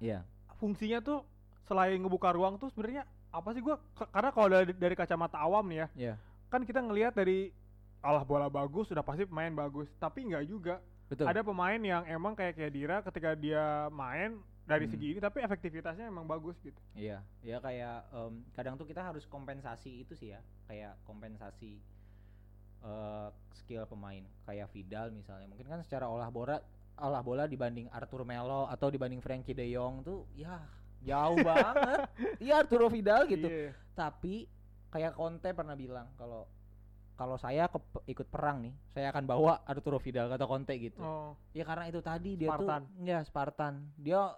[0.00, 0.26] Iya.
[0.56, 1.22] fungsinya tuh
[1.62, 5.66] selain ngebuka ruang tuh sebenarnya apa sih gua ke- karena kalau dari, dari kacamata awam
[5.66, 6.14] nih ya, Iya.
[6.46, 7.50] kan kita ngelihat dari
[7.98, 10.78] alah bola bagus sudah pasti pemain bagus, tapi nggak juga.
[11.04, 11.26] Betul.
[11.26, 14.92] Ada pemain yang emang kayak Kedira ketika dia main dari Hmm.
[14.92, 16.78] segi ini tapi efektivitasnya emang bagus gitu.
[16.94, 21.76] Iya, ya kayak em, kadang tuh kita harus kompensasi itu sih ya, kayak kompensasi
[22.80, 25.48] eh, skill pemain, kayak Vidal misalnya.
[25.48, 26.60] Mungkin kan secara olah bola
[26.94, 30.60] olah bola dibanding Arthur Melo atau dibanding Frankie De Jong tuh ya
[31.04, 31.98] jauh banget.
[32.40, 33.46] Iya Arturo Vidal gitu.
[33.46, 33.70] Iya.
[33.92, 34.48] Tapi
[34.88, 36.48] kayak Conte pernah bilang kalau
[37.14, 40.98] kalau saya ke- ikut perang nih, saya akan bawa Arturo Vidal kata Conte gitu.
[40.98, 42.82] Oh, Ya karena itu tadi dia Spartan.
[42.82, 43.74] tuh ya Spartan.
[43.94, 44.34] Dia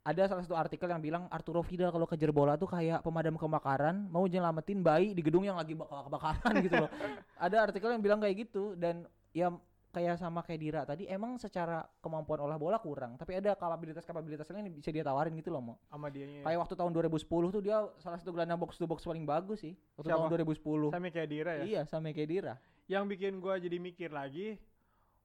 [0.00, 4.08] ada salah satu artikel yang bilang Arturo Vidal kalau kejar bola tuh kayak pemadam kebakaran
[4.08, 6.88] mau nyelamatin bayi di gedung yang lagi bakal kebakaran gitu loh.
[7.36, 9.52] Ada artikel yang bilang kayak gitu dan ya
[9.90, 14.70] kayak sama kayak Dira tadi emang secara kemampuan olah bola kurang tapi ada kapabilitas-kapabilitas lain
[14.70, 16.46] yang bisa dia tawarin gitu loh mau sama dianya.
[16.46, 19.74] kayak waktu tahun 2010 tuh dia salah satu gelandang box to box paling bagus sih
[19.98, 20.30] waktu Siapa?
[20.30, 21.64] tahun 2010 Sama kayak Dira ya.
[21.66, 22.54] iya sama kayak Dira
[22.86, 24.58] Yang bikin gua jadi mikir lagi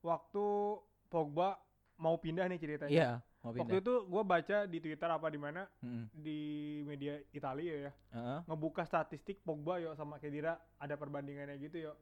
[0.00, 0.44] waktu
[1.06, 1.58] Pogba
[1.96, 2.90] mau pindah nih ceritanya.
[2.92, 3.10] iya
[3.40, 6.10] mau Waktu pindah itu gua baca di Twitter apa di mana Mm-mm.
[6.12, 6.40] di
[6.82, 8.38] media Italia ya, Heeh.
[8.44, 11.92] ngebuka statistik Pogba yo sama Kedira ada perbandingannya gitu yo.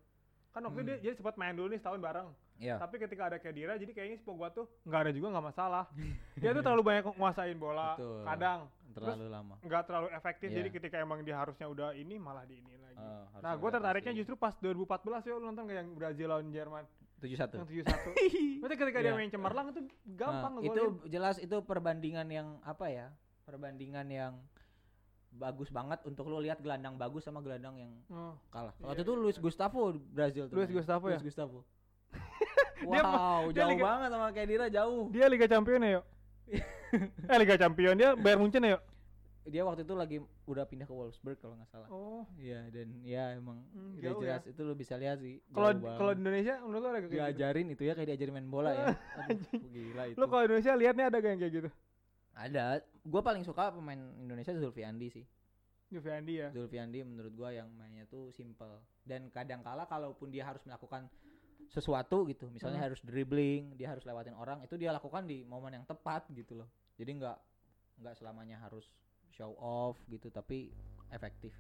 [0.55, 0.89] Kan waktu Hmm.
[0.89, 2.29] dia, dia sempat main dulu nih setahun bareng.
[2.55, 5.85] iya Tapi ketika ada Kedira jadi kayaknya si Pogba tuh nggak ada juga nggak masalah.
[6.39, 8.23] dia tuh terlalu banyak nguasain bola, Betul.
[8.25, 8.61] kadang
[8.95, 10.49] terlalu lama nggak terlalu efektif.
[10.49, 10.57] Iya.
[10.57, 12.95] Jadi ketika emang dia harusnya udah ini malah di ini lagi.
[12.95, 14.21] Eh, nah, gue tertariknya pasti.
[14.23, 16.85] justru pas 2014 ya lu nonton kayak yang Brazil lawan Jerman
[17.19, 18.63] 71 yang 7-1.
[18.63, 19.19] Berarti ketika dia Iya.
[19.19, 20.71] main cemerlang itu gampang ngegolin.
[20.71, 23.07] itu jelas itu perbandingan yang apa ya
[23.43, 24.33] perbandingan yang
[25.35, 28.39] bagus banget untuk lu lihat gelandang bagus sama gelandang yang Oh.
[28.49, 30.71] kalah Iya, waktu itu Luis Gustavo Brazil tuh Luis.
[30.71, 31.17] Gustavo ya?
[31.17, 31.59] Luis Gustavo
[32.85, 35.91] Dia ma- wow dia jauh Liga- banget sama kayak Dira jauh Dia Liga Champion ya,
[35.93, 36.05] yuk.
[37.31, 38.83] eh Liga Champion dia Bayern Munchen ya, yuk.
[39.45, 42.25] dia waktu itu lagi udah pindah ke Wolfsburg kalau nggak salah Oh.
[42.35, 46.13] iya dan ya emang Hmm, udah jauh jelas itu lu bisa lihat sih Kalau kalau.
[46.13, 47.19] Indonesia menurut lu ada kayak gitu?
[47.19, 48.87] diajarin itu ya kayak diajarin main bola ya
[49.27, 51.69] Aduh, gila itu Lu kalau Indonesia liatnya ada gak yang kayak gitu?
[52.35, 52.79] Ada.
[53.03, 55.25] Gua paling suka pemain Indonesia Zulfiandi sih.
[55.89, 56.49] Juvendi ya.
[56.51, 58.83] Zulfiandi menurut gua yang mainnya tuh simple.
[59.05, 61.07] Dan kadang kala kalaupun dia harus melakukan
[61.65, 62.87] sesuatu gitu misalnya Hmm.
[62.93, 66.69] harus dribbling dia harus lewatin orang itu dia lakukan di momen yang tepat gitu loh.
[66.95, 67.39] Jadi nggak
[67.99, 68.87] nggak selamanya harus
[69.31, 70.71] show off gitu tapi
[71.11, 71.55] efektif.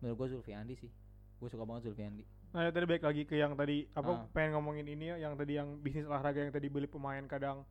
[0.00, 0.90] Menurut gua Zulfiandi sih.
[1.36, 2.24] Gua suka banget Zulfiandi.
[2.54, 4.24] Nah, ya tadi balik lagi ke yang tadi apa Ah.
[4.32, 7.66] pengen ngomongin ini ya, yang tadi yang bisnis olahraga yang tadi beli pemain kadang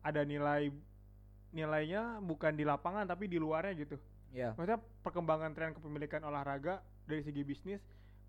[0.00, 0.72] ada nilai
[1.52, 3.96] nilainya bukan di lapangan tapi di luarnya gitu.
[4.32, 7.80] ya Maksudnya perkembangan tren kepemilikan olahraga dari segi bisnis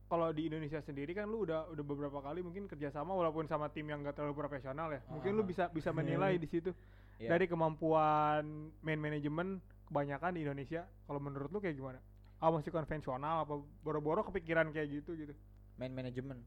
[0.05, 3.87] kalau di Indonesia sendiri kan lu udah udah beberapa kali mungkin kerjasama walaupun sama tim
[3.87, 5.01] yang gak terlalu profesional ya.
[5.07, 5.47] Mungkin lu Ah.
[5.47, 6.69] bisa bisa menilai di situ
[7.17, 7.31] ya.
[7.31, 8.43] dari kemampuan
[8.79, 9.57] main manajemen
[9.87, 10.83] kebanyakan di Indonesia.
[11.07, 11.99] Kalau menurut lu kayak gimana?
[12.37, 15.33] Ah masih konvensional apa boro-boro kepikiran kayak gitu gitu?
[15.73, 16.37] main manajemen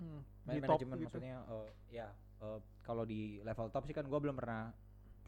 [0.00, 1.20] Hmm, main manajemen gitu.
[1.22, 2.08] maksudnya eh, ya
[2.40, 4.74] eh, kalau di level top sih kan gua belum pernah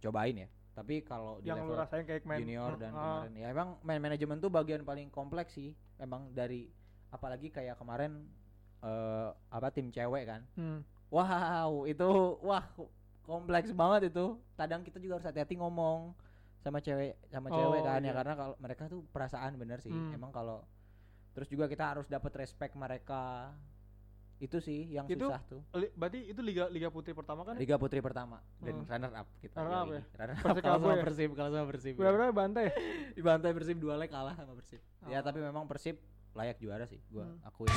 [0.00, 3.46] cobain ya tapi kalau di yang lu level rasain kayak junior dan ah, kemarin ya
[3.54, 5.70] emang main manajemen tuh bagian paling kompleks sih
[6.02, 6.66] emang dari
[7.14, 8.26] apalagi kayak kemarin
[8.82, 10.82] eh apa tim cewek kan hmm.
[11.14, 12.10] wow itu
[12.42, 12.66] wah
[13.24, 16.12] kompleks banget itu kadang kita juga harus hati-hati ngomong
[16.60, 18.12] sama cewek sama cewek Oh, kan ya iya.
[18.12, 20.12] karena kalau mereka tuh perasaan bener sih Hmm.
[20.12, 20.66] emang kalau
[21.32, 23.54] terus juga kita harus dapat respect mereka
[24.44, 27.56] itu sih yang Itu susah tuh Li- berarti itu liga liga putri pertama kan?
[27.56, 28.84] Liga Putri pertama dan Hmm.
[28.86, 29.96] runner up kita Runner up yoi.
[29.96, 30.02] ya?
[30.14, 31.02] runner up kalau sama ya?
[31.02, 32.00] Persib kalau sama Persib ya.
[32.04, 32.64] Berapa bantai?
[33.16, 34.80] dibantai Persib dua leg kalah sama Persib.
[35.04, 35.22] Ya Oh.
[35.22, 35.96] tapi memang Persib
[36.32, 37.40] layak juara sih, gua Hmm.
[37.42, 37.72] akuin.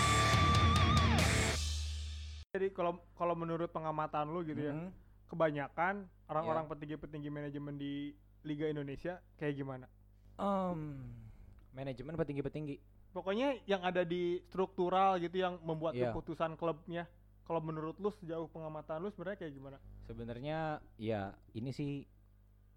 [2.50, 4.90] Jadi kalau kalau menurut pengamatan lu gitu ya, Mm-mm.
[5.26, 5.96] kebanyakan
[6.26, 6.72] orang-orang Iya.
[6.74, 8.12] petinggi-petinggi manajemen di
[8.42, 9.86] Liga Indonesia kayak gimana?
[10.36, 11.06] Em,
[11.78, 12.76] manajemen petinggi-petinggi.
[13.14, 16.10] Pokoknya yang ada di struktural gitu yang membuat Iya.
[16.10, 17.06] keputusan klubnya.
[17.46, 19.78] Kalau menurut lu sejauh pengamatan lu sebenarnya kayak gimana?
[20.10, 20.58] Sebenarnya
[20.98, 22.04] ya ini sih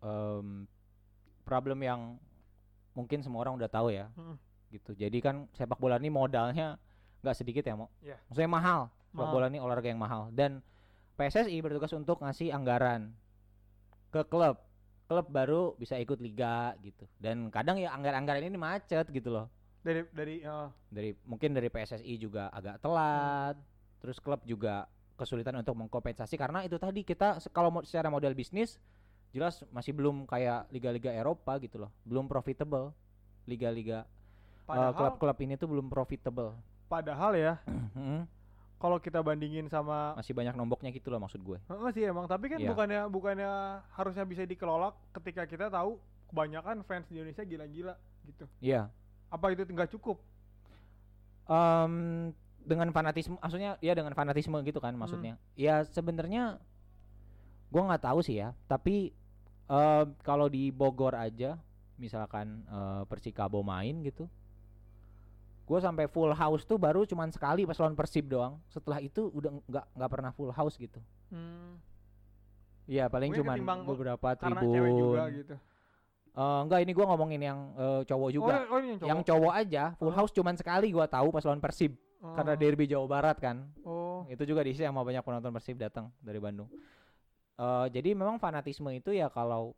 [0.00, 0.68] em,
[1.42, 2.20] problem yang
[2.94, 4.12] mungkin semua orang udah tahu ya.
[4.14, 4.36] Mm.
[4.70, 4.90] Gitu.
[4.94, 6.76] Jadi kan sepak bola ini modalnya
[7.24, 7.90] nggak sedikit ya, Mo.
[8.04, 8.20] Iya.
[8.30, 8.80] Maksudnya mahal.
[9.10, 9.32] Sepak Mahal.
[9.34, 10.62] bola ini olahraga yang mahal dan
[11.18, 13.10] PSSI bertugas untuk ngasih anggaran
[14.14, 14.62] ke klub.
[15.10, 17.02] Klub baru bisa ikut liga gitu.
[17.18, 19.50] Dan kadang ya anggaran-anggaran ini macet gitu loh.
[19.82, 23.58] dari dari eh, dari mungkin dari PSSI juga agak telat.
[23.98, 24.86] Terus klub juga
[25.18, 28.78] kesulitan untuk mengkompensasi karena itu tadi kita kalau secara model bisnis
[29.34, 31.90] jelas masih belum kayak liga-liga Eropa gitu loh.
[32.06, 32.94] Belum profitable.
[33.50, 34.06] Liga-liga
[34.70, 36.54] eh, klub-klub ini tuh belum profitable.
[36.86, 37.54] Padahal ya
[37.98, 38.22] Mm,
[38.80, 41.60] kalau kita bandingin sama masih banyak nomboknya gitu loh maksud gue.
[41.68, 42.72] Heeh sih emang tapi kan Iya.
[42.72, 43.50] bukannya bukannya
[43.92, 46.00] harusnya bisa dikelola ketika kita tahu
[46.32, 48.48] kebanyakan fans di Indonesia gila-gila gitu.
[48.64, 48.88] Iya.
[49.28, 50.16] Apa itu nggak cukup?
[51.44, 51.94] Em,
[52.64, 55.36] dengan fanatisme maksudnya ya dengan fanatisme gitu kan maksudnya.
[55.60, 56.56] Ya sebenarnya
[57.68, 59.12] gua nggak tahu sih ya tapi
[59.68, 61.60] em, kalau di Bogor aja
[62.00, 64.24] misalkan eh, Persikabo main gitu
[65.70, 68.58] gue sampai full house tuh baru cuman sekali pas lawan Persib doang.
[68.66, 70.98] Setelah itu udah nggak nggak pernah full house gitu.
[72.90, 74.74] Iya paling cuman beberapa tribun.
[74.98, 75.54] juga gitu.
[76.30, 78.54] Eh, enggak ini gua ngomongin yang eh, cowok juga.
[78.66, 79.10] Oh, oh yang cowok?
[79.14, 80.16] Yang cowok aja full Oh.
[80.18, 81.94] house cuman sekali gua tahu pas lawan Persib.
[82.20, 82.36] Oh.
[82.36, 83.64] karena derby Jawa Barat kan.
[83.80, 84.28] Oh.
[84.28, 86.68] Itu juga diisi sama banyak penonton Persib datang dari Bandung.
[87.56, 89.72] Eh jadi memang fanatisme itu ya kalau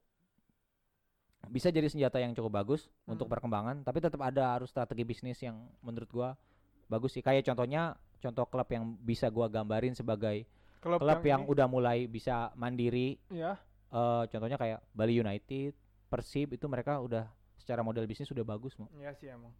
[1.44, 3.34] bisa jadi senjata yang cukup bagus untuk Hmm.
[3.34, 6.28] perkembangan, tapi tetap ada harus strategi bisnis yang menurut gua
[6.86, 7.20] bagus sih.
[7.20, 10.46] Kayak contohnya contoh klub yang bisa gua gambarin sebagai
[10.78, 13.18] klub, klub yang, ini- udah mulai bisa mandiri.
[13.28, 13.58] ya
[13.90, 15.76] eh contohnya kayak Bali United,
[16.08, 18.72] Persib itu mereka udah secara model bisnis sudah bagus.
[18.74, 18.88] Mo.
[18.96, 19.52] ya sih emang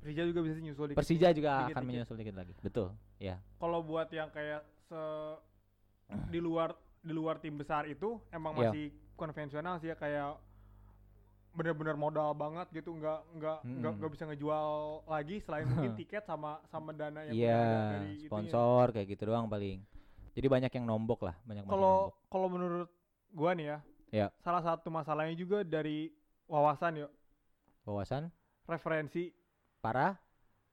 [0.00, 1.88] Persija juga bisa nyusul dikit Persija juga dikit, akan dikit.
[1.92, 2.52] menyusul dikit lagi.
[2.58, 2.88] Betul.
[3.16, 3.36] Ya.
[3.56, 5.00] kalau buat yang kayak se
[6.26, 8.68] di luar di luar tim besar itu emang Iya.
[8.68, 10.36] masih konvensional sih ya kayak
[11.50, 13.98] bener-bener modal banget gitu nggak nggak nggak Mm-mm.
[13.98, 14.66] nggak bisa ngejual
[15.04, 18.26] lagi selain mungkin tiket sama sama dana yang Iya, udah ada dari itunya.
[18.26, 19.78] sponsor kayak gitu doang paling.
[20.30, 22.88] Jadi banyak yang nombok lah, banyak kalau kalau menurut
[23.30, 23.78] gua nih ya
[24.10, 24.26] Ya.
[24.42, 26.10] salah satu masalahnya juga dari
[26.46, 27.10] wawasan yuk
[27.82, 28.26] Wawasan
[28.64, 29.30] referensi
[29.78, 30.18] para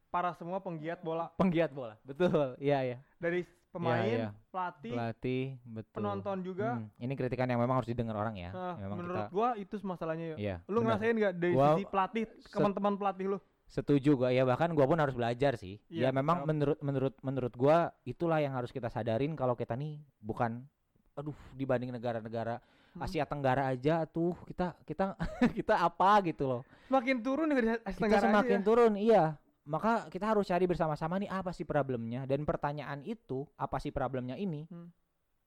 [0.10, 1.98] para semua penggiat bola penggiat bola.
[2.02, 2.54] Betul.
[2.58, 2.98] Iya, iya.
[3.18, 4.30] dari pemain iya.
[4.48, 5.96] pelatih Pelatih, betul.
[5.96, 8.50] penonton juga Hmm, Ini kritikan yang memang harus didengar orang ya.
[8.50, 10.56] Nah, memang menurut kita gua itu masalahnya yuk Iya.
[10.64, 10.86] lu benar.
[10.96, 14.96] ngerasain nggak dari Gua sisi pelatih teman-teman pelatih lu Setuju gua ya bahkan gua pun
[14.96, 15.76] harus belajar sih.
[15.88, 16.48] Iya, ya memang siap.
[16.48, 20.64] menurut menurut menurut gua itulah yang harus kita sadarin kalau kita nih bukan
[21.14, 23.04] aduh dibanding negara-negara Hmm.
[23.04, 25.14] Asia Tenggara aja tuh kita kita
[25.54, 26.62] kita apa gitu loh.
[26.88, 28.66] semakin turun dari Asia kita Tenggara aja semakin ya.
[28.66, 29.24] turun iya
[29.68, 34.34] maka kita harus cari bersama-sama nih apa sih problemnya dan pertanyaan itu apa sih problemnya
[34.34, 34.88] ini Hmm.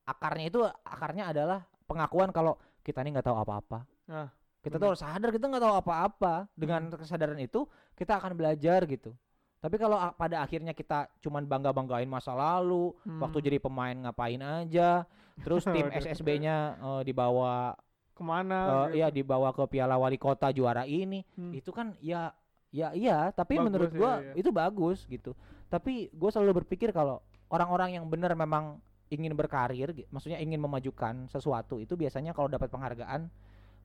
[0.02, 4.28] akarnya itu akarnya adalah pengakuan kalau kita nih nggak tahu apa-apa Nah,
[4.60, 4.82] kita bener.
[4.82, 7.64] tuh harus sadar kita nggak tahu apa-apa dengan kesadaran itu
[7.94, 9.16] kita akan belajar gitu
[9.56, 13.20] tapi kalau pada akhirnya kita cuman bangga banggain masa lalu Hmm.
[13.20, 15.04] waktu jadi pemain ngapain aja
[15.40, 15.88] terus tim.
[15.90, 17.72] SSB-nya eh, dibawa
[18.10, 21.52] ke mana eh, ya dibawa ke Piala Wali Kota juara ini Hmm.
[21.52, 22.32] itu kan ya
[22.70, 24.32] ya iya tapi Bagus menurut ya, gua iya.
[24.38, 25.34] itu bagus gitu.
[25.70, 31.82] Tapi gue selalu berpikir kalau orang-orang yang benar memang ingin berkarir maksudnya ingin memajukan sesuatu
[31.82, 33.26] itu biasanya kalau dapat penghargaan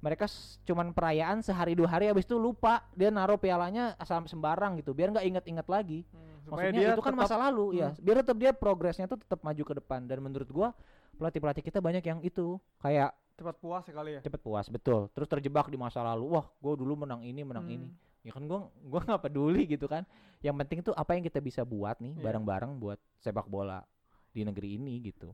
[0.06, 0.30] mereka
[0.70, 4.94] cuman perayaan sehari dua hari habis itu lupa dia naruh pialanya asal sembarang gitu.
[4.94, 6.00] Biar nggak inget-inget lagi.
[6.14, 7.90] Hmm, maksudnya itu kan masa lalu ya.
[7.90, 8.02] Hmm.
[8.06, 10.06] biar tetap dia progresnya tuh tetap maju ke depan.
[10.06, 10.78] Dan menurut gua
[11.18, 12.62] pelatih-pelatih kita banyak yang itu.
[12.86, 14.22] Kayak cepat puas sekali ya?
[14.22, 15.10] Cepet puas betul.
[15.10, 16.38] Terus terjebak di masa lalu.
[16.38, 17.88] Wah gue dulu menang ini menang ini.
[17.90, 17.98] Hmm.
[18.26, 20.02] Ya kan gua gua nggak peduli gitu kan
[20.42, 22.24] yang penting tuh apa yang kita bisa buat nih Iya.
[22.26, 23.86] bareng-bareng buat sepak bola
[24.34, 25.30] di negeri ini gitu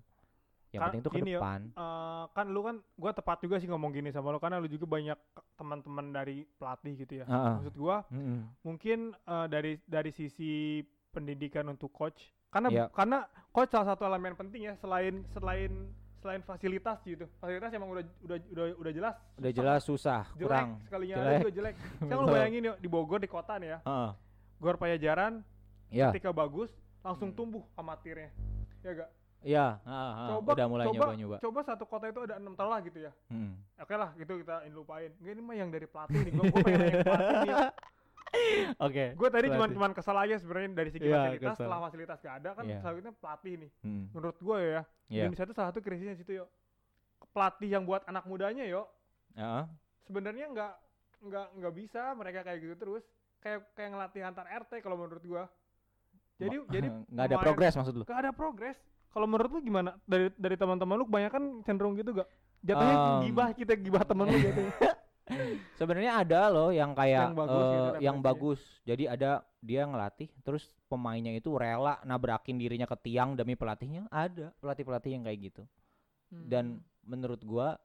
[0.71, 3.55] yang Kan penting tuh ke gini ya, depan Eh, kan lu kan gua tepat juga
[3.57, 5.15] sih ngomong gini sama lu karena lu juga banyak
[5.55, 7.53] teman-teman dari pelatih gitu ya Heeh.
[7.57, 8.43] maksud gua Mm-mm.
[8.61, 12.85] mungkin eh, dari dari sisi pendidikan untuk coach karena Iya.
[12.91, 15.91] karena coach salah satu elemen penting ya selain selain
[16.21, 17.25] selain fasilitas gitu.
[17.37, 19.15] Fasilitas emang udah udah udah udah jelas.
[19.35, 20.69] Udah susah, jelas susah jelek kurang.
[20.85, 21.39] sekalinya jelek.
[21.39, 21.75] juga jelek.
[21.99, 23.79] Sekarang lu bayangin yuk di Bogor di kota nih ya.
[23.81, 24.09] Heeh.
[24.57, 25.33] Gor Pajajaran
[25.89, 26.69] ya ketika bagus
[27.01, 27.37] langsung Hmm.
[27.37, 28.29] tumbuh amatirnya.
[28.81, 29.09] Ya gak
[29.41, 30.29] ya heeh, heeh.
[30.31, 31.37] coba udah mulai coba nyoba-nyoba.
[31.41, 33.11] coba satu kota itu ada enam telah gitu ya.
[33.27, 33.57] Mm.
[33.75, 35.09] oke lah gitu kita lupain.
[35.17, 37.55] Ini mah yang dari pelatih nih gue pengen nanya pelatih nih
[38.79, 41.59] oke gue tadi cuma cuman kesal aja sebenarnya dari segi Iya, fasilitas kesel.
[41.59, 42.79] setelah fasilitas gak ada kan Iya.
[42.79, 43.71] selanjutnya pelatih nih.
[43.81, 44.03] Mm.
[44.09, 45.21] menurut gue ya Iya.
[45.25, 46.45] Indonesia itu salah satu krisisnya situ yo.
[47.29, 48.87] Pelatih yang buat anak mudanya yo.
[49.33, 49.63] Heeh.
[50.01, 50.73] sebenarnya nggak
[51.21, 53.03] nggak nggak bisa mereka kayak gitu terus.
[53.37, 55.43] Kayak kayak ngelatih antar RT kalau menurut gua.
[56.37, 58.03] Jadi Ma- jadi nggak ada progres maksud lu?
[58.03, 58.77] Nggak ada progres.
[59.07, 59.91] Kalau menurut lu gimana?
[60.01, 62.27] Dari dari teman-teman lu kebanyakan cenderung gitu gak
[62.61, 64.61] jatuhnya Um, gibah kita gibah temen lu gitu
[65.79, 68.27] Sebenarnya ada loh yang kayak Yang bagus gitu eh, yang referensinya.
[68.27, 68.61] bagus.
[68.83, 74.09] Jadi ada dia ngelatih terus pemainnya itu rela nabrakin dirinya ke tiang demi pelatihnya.
[74.09, 75.63] Ada pelatih-pelatih yang kayak gitu.
[76.31, 77.75] Dan menurut gua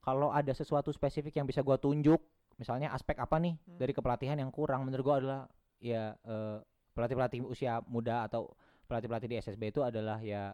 [0.00, 2.20] kalau ada sesuatu spesifik yang bisa gua tunjuk,
[2.56, 3.78] misalnya aspek apa nih Hmm.
[3.80, 5.40] dari kepelatihan yang kurang menurut gua adalah
[5.80, 6.58] ya eh,
[6.92, 8.52] pelatih-pelatih usia muda atau
[8.86, 10.50] pelatih-pelatih di SSB itu adalah ya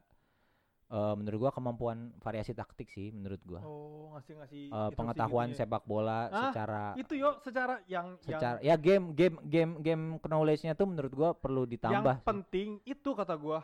[0.86, 3.60] eh, menurut gua kemampuan variasi taktik sih menurut gua.
[3.60, 5.58] Oh, ngasih-ngasih Eh, instruksi pengetahuan gitu ya.
[5.60, 10.72] sepak bola Ah, secara Itu yo secara yang secara ya game game game game knowledge-nya
[10.72, 12.14] tuh menurut gua perlu yang, yang ditambah.
[12.14, 12.24] sih.
[12.24, 13.60] penting itu kata gua.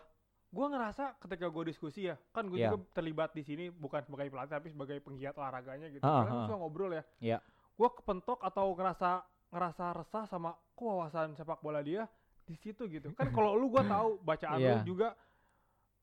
[0.48, 2.68] Gua ngerasa ketika gua diskusi ya, kan gue Iya.
[2.68, 6.02] juga terlibat di sini bukan sebagai pelatih tapi sebagai penggiat olahraganya gitu.
[6.02, 6.44] Ah, Karena gua ah.
[6.44, 7.02] suka ngobrol ya.
[7.18, 7.38] Iya.
[7.72, 9.10] Gua kepentok atau ngerasa
[9.48, 12.04] ngerasa resah sama kok wawasan sepak bola dia
[12.42, 13.14] di situ gitu.
[13.14, 14.84] Kan kalau lu gua tahu bacaan lu Iya.
[14.84, 15.08] juga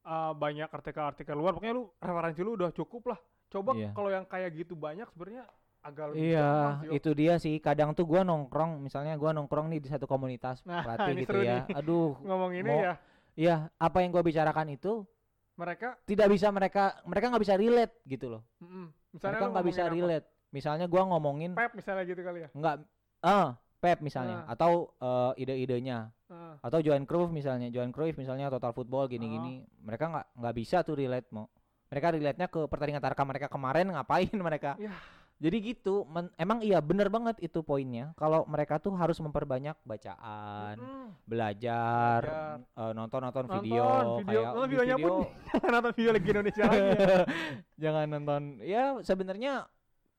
[0.04, 3.20] uh, banyak artikel-artikel luar, pokoknya lu referensi lu udah cukup lah.
[3.48, 3.90] Coba Iya.
[3.92, 5.44] kalau yang kayak gitu banyak sebenarnya
[5.80, 6.50] agak lebih Iya,
[6.92, 7.58] itu dia sih.
[7.58, 11.66] Kadang tuh gua nongkrong, misalnya gua nongkrong nih di satu komunitas Nah, ini gitu ya.
[11.74, 12.94] Aduh, ngomong ini mau- ya
[13.34, 15.08] Iya, apa yang gua bicarakan itu
[15.56, 18.44] mereka tidak bisa mereka mereka nggak bisa relate gitu loh.
[18.60, 18.92] mm-mm.
[19.12, 19.92] misalnya mereka nggak bisa apa?
[19.92, 20.28] relate.
[20.50, 22.50] Misalnya gua ngomongin Pep misalnya gitu kali ya.
[22.52, 22.76] nggak
[23.22, 24.54] ah Pep misalnya Ah.
[24.54, 26.54] atau eh, ide-idenya Heeh.
[26.60, 30.94] atau Johan Cruyff misalnya Johan Cruyff misalnya total football gini-gini mereka nggak nggak bisa tuh
[30.94, 31.48] relate mau
[31.88, 34.92] mereka relate nya ke pertandingan tarkam mereka kemarin ngapain mereka Ya.
[35.40, 40.76] jadi gitu men- emang iya bener banget itu poinnya kalau mereka tuh harus memperbanyak bacaan
[40.76, 41.08] Mm-mm.
[41.24, 42.60] belajar Belajar.
[42.78, 43.86] eh, nonton-nonton Nonton video
[44.20, 44.28] video.
[44.28, 45.12] kayak Nonton di videonya pun
[45.74, 46.78] nonton video lagi Indonesia lagi.
[46.84, 47.20] ya.
[47.82, 49.54] jangan nonton ya sebenarnya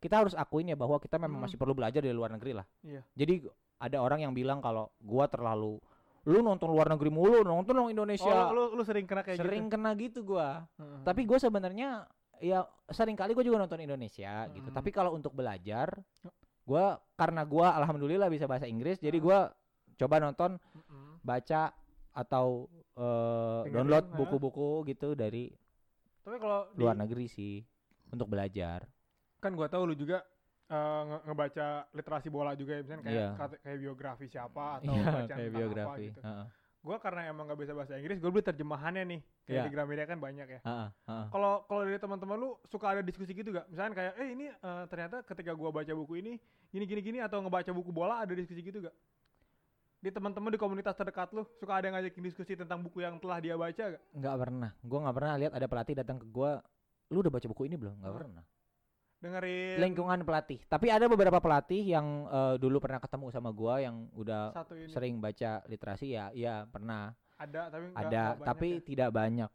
[0.01, 1.45] kita harus akuin ya bahwa kita memang Hmm.
[1.45, 3.05] masih perlu belajar dari luar negeri lah Iya.
[3.13, 3.45] jadi
[3.79, 5.77] ada orang yang bilang kalau gua terlalu
[6.23, 9.69] lu nonton luar negeri mulu nonton dong Indonesia Oh, lu, lu sering kena kayak sering
[9.69, 9.73] gitu.
[9.73, 11.01] kena gitu gua Heeh.
[11.03, 12.05] tapi gue sebenarnya
[12.37, 14.77] ya sering kali gue juga nonton Indonesia gitu Mm.
[14.77, 15.97] tapi kalau untuk belajar
[16.63, 19.49] gua karena gua alhamdulillah bisa bahasa Inggris jadi gua
[19.97, 21.21] coba nonton Mm-mm.
[21.21, 21.73] baca
[22.11, 22.69] atau
[23.65, 25.49] Dengerin, download buku-buku gitu dari
[26.21, 27.65] Tapi kalau di, luar negeri sih
[28.09, 28.85] untuk belajar
[29.41, 30.21] kan gua tahu lu juga
[30.69, 33.29] eh, nge- ngebaca literasi bola juga ya misalnya kayak Iya.
[33.35, 36.21] kata- kayak biografi siapa atau Iya, bacaan kayak biografi apa gitu.
[36.23, 36.47] Heeh.
[36.81, 39.21] Gua karena emang gak bisa bahasa Inggris, gue beli terjemahannya nih.
[39.43, 39.63] Kayak Iya.
[39.63, 40.61] di Gramedia kan banyak ya.
[40.63, 41.27] Heeh, heeh.
[41.29, 43.67] Kalau kalau dari teman-teman lu suka ada diskusi gitu gak?
[43.67, 46.33] Misalnya kayak, eh ini eh, ternyata ketika gua baca buku ini
[46.69, 48.97] gini gini gini atau ngebaca buku bola ada diskusi gitu gak?
[50.01, 53.37] Di teman-teman di komunitas terdekat lu suka ada yang ngajakin diskusi tentang buku yang telah
[53.37, 54.03] dia baca gak?
[54.15, 56.65] nggak pernah gue nggak pernah lihat ada pelatih datang ke gua
[57.11, 58.17] lu udah baca buku ini belum nggak Hah?
[58.17, 58.45] pernah
[59.21, 59.77] Dengerin.
[59.85, 60.65] Lingkungan pelatih.
[60.65, 64.57] Tapi ada beberapa pelatih yang eh, dulu pernah ketemu sama gua yang udah
[64.89, 66.17] sering baca literasi.
[66.17, 67.13] Ya iya pernah.
[67.37, 68.81] Ada tapi nggak- ada nggak banyak tapi ya.
[68.81, 69.51] tidak banyak.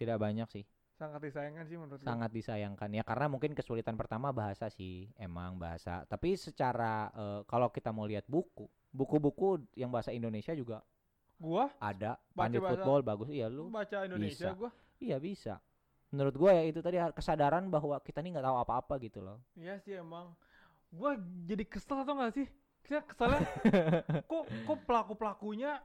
[0.00, 0.64] Tidak banyak sih.
[0.96, 2.88] Sangat disayangkan sih menurut sangat disayangkan.
[2.92, 5.12] Ya karena mungkin kesulitan pertama bahasa sih.
[5.20, 6.08] Emang bahasa.
[6.08, 10.80] Tapi secara eh, kalau kita mau lihat buku buku-buku yang bahasa Indonesia juga
[11.36, 11.68] Gua?
[11.76, 12.16] ada.
[12.32, 13.28] Pandit football bagus.
[13.28, 14.56] Iya lu lu baca Indonesia bisa.
[14.56, 14.72] gua?
[15.00, 15.60] Iya bisa
[16.10, 19.78] menurut gua ya itu tadi kesadaran bahwa kita nih nggak tahu apa-apa gitu loh Iya
[19.78, 20.34] sih emang.
[20.90, 21.14] Gua
[21.46, 22.46] jadi kesel tau gak sih?
[22.82, 23.40] Saya keselnya
[24.30, 25.78] kok kok pelaku pelakunya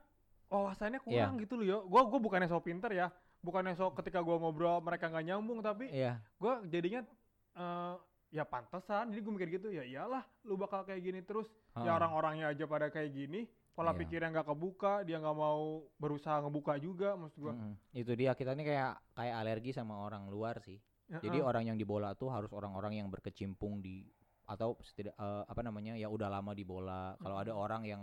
[0.49, 1.78] wawasannya kurang gitu loh yo.
[1.86, 3.13] Gua gua bukannya so pinter ya,
[3.45, 7.05] bukannya so ketika gua ngobrol mereka nggak nyambung tapi iya gua jadinya
[7.53, 7.95] eh
[8.34, 9.13] ya pantesan.
[9.13, 11.45] Jadi gua mikir gitu ya iyalah lu bakal kayak gini terus.
[11.78, 13.45] Ya orang-orangnya aja pada kayak gini,
[13.76, 13.99] pola Iya.
[13.99, 17.53] pikirnya nggak kebuka, dia nggak mau berusaha ngebuka juga maksud gua.
[17.53, 17.76] Mm-mm.
[17.91, 21.45] itu dia kita nih kayak kayak alergi sama orang luar sih jadi Heeh.
[21.45, 24.07] orang yang di bola tuh harus orang-orang yang berkecimpung di
[24.47, 28.01] atau setidak eh, apa namanya ya udah lama di bola kalau ada orang yang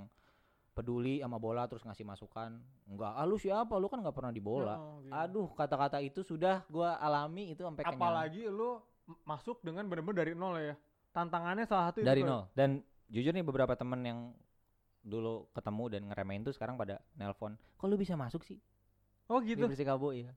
[0.73, 2.57] peduli sama bola terus ngasih masukan
[2.89, 5.13] enggak ah lu siapa lu kan nggak pernah di bola gitu.
[5.13, 8.81] aduh kata-kata itu sudah gua alami itu sampai kenyang apalagi lu
[9.27, 10.75] masuk dengan bener-bener dari nol ya.
[11.13, 12.29] Tantangannya salah satu itu dari tuh.
[12.31, 12.81] nol dan
[13.13, 14.19] jujur nih beberapa temen yang
[15.03, 18.59] dulu ketemu dan ngeremehin tuh sekarang pada nelpon kok lu bisa masuk sih
[19.27, 19.65] Oh di gitu.
[19.67, 20.31] Persikabo ya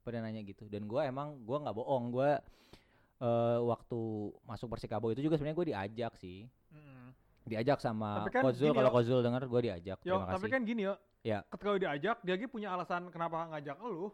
[0.00, 2.38] pada nanya gitu dan gua emang gua nggak bohong gua
[3.16, 4.00] eh waktu
[4.42, 7.14] masuk Persikabo itu juga sebenarnya gue diajak sih Mm.
[7.46, 8.90] diajak sama Tapi kan Kozul kalau.
[8.90, 10.94] Kozul denger gue diajak Yo, terima tapi kasih kan gini yo.
[11.22, 11.38] Ya.
[11.46, 14.10] Ketika lu diajak, dia lagi punya alasan kenapa ngajak lu.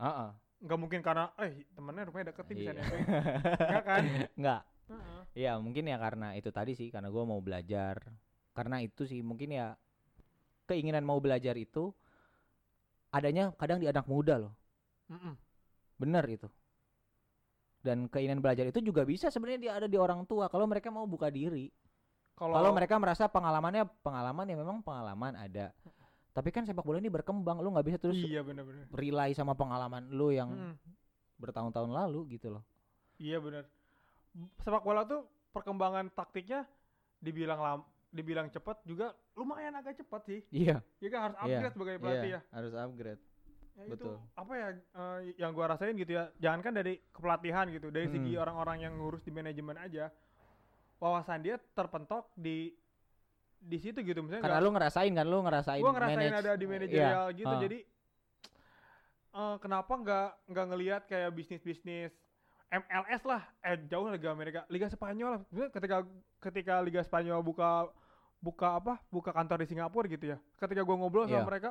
[0.00, 0.30] Heeh.
[0.64, 2.78] Nggak mungkin karena eh temennya rupanya deket nih bisa Iya.
[2.80, 3.00] nebeng.
[3.68, 4.02] Enggak kan?
[4.34, 4.60] nggak
[4.90, 5.20] Heeh.
[5.36, 8.00] ya mungkin ya karena itu tadi sih karena gua mau belajar
[8.56, 9.74] karena itu sih mungkin ya
[10.66, 11.90] keinginan mau belajar itu
[13.10, 14.52] adanya kadang di anak muda loh
[15.10, 15.34] Mm-mm.
[15.98, 16.48] bener itu
[17.80, 21.08] dan keinginan belajar itu juga bisa sebenarnya dia ada di orang tua kalau mereka mau
[21.08, 21.72] buka diri
[22.40, 25.76] Kalau mereka merasa pengalamannya pengalaman ya memang pengalaman ada.
[26.32, 28.88] Tapi kan sepak bola ini berkembang, lu nggak bisa terus iya bener-bener.
[28.96, 30.72] rely sama pengalaman lu yang Mm-mm.
[31.36, 32.64] bertahun-tahun lalu gitu loh.
[33.20, 33.68] Iya bener.
[34.64, 36.64] Sepak bola tuh perkembangan taktiknya
[37.20, 37.80] dibilang lam,
[38.10, 40.40] dibilang cepat juga lumayan agak cepat sih.
[40.50, 40.82] Iya.
[40.98, 42.40] Ya kan harus Iya, upgrade sebagai pelatih ya.
[42.50, 43.22] harus upgrade.
[43.72, 43.96] Ya betul.
[43.96, 46.28] itu apa ya eh, yang gua rasain gitu ya.
[46.36, 48.42] Jangan kan dari kepelatihan gitu, dari segi Mm.
[48.42, 50.10] orang-orang yang ngurus di manajemen aja.
[50.98, 52.74] Wawasan dia terpentok di
[53.56, 56.40] di situ gitu misalnya Karena nggak- lu ngerasain kan lu ngerasain gua ngerasain manage.
[56.40, 57.60] ada di Iya, manajerial gitu ah.
[57.60, 57.78] jadi
[59.32, 62.12] eh, kenapa nggak nggak ngelihat kayak bisnis bisnis
[62.70, 65.40] MLS lah eh jauh Liga Amerika Liga Spanyol lah
[65.70, 65.96] ketika
[66.40, 67.90] ketika Liga Spanyol buka
[68.40, 71.38] buka apa buka kantor di Singapura gitu ya ketika gua ngobrol Iya.
[71.38, 71.70] sama mereka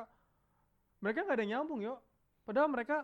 [0.98, 1.98] mereka nggak ada nyambung yo
[2.42, 3.02] padahal mereka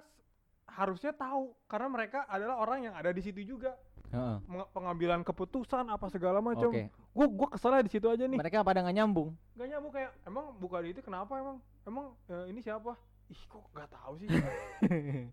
[0.66, 3.74] harusnya tahu karena mereka adalah orang yang ada di situ juga
[4.06, 4.38] Heeh.
[4.46, 6.94] Meng- pengambilan keputusan apa segala macam Oke.
[7.10, 9.34] gua gua kesel di situ aja nih Mereka pada nggak nyambung.
[9.52, 12.94] Gak nyambung kayak emang buka di itu kenapa emang emang eh, ini siapa
[13.26, 14.30] ih kok nggak tahu sih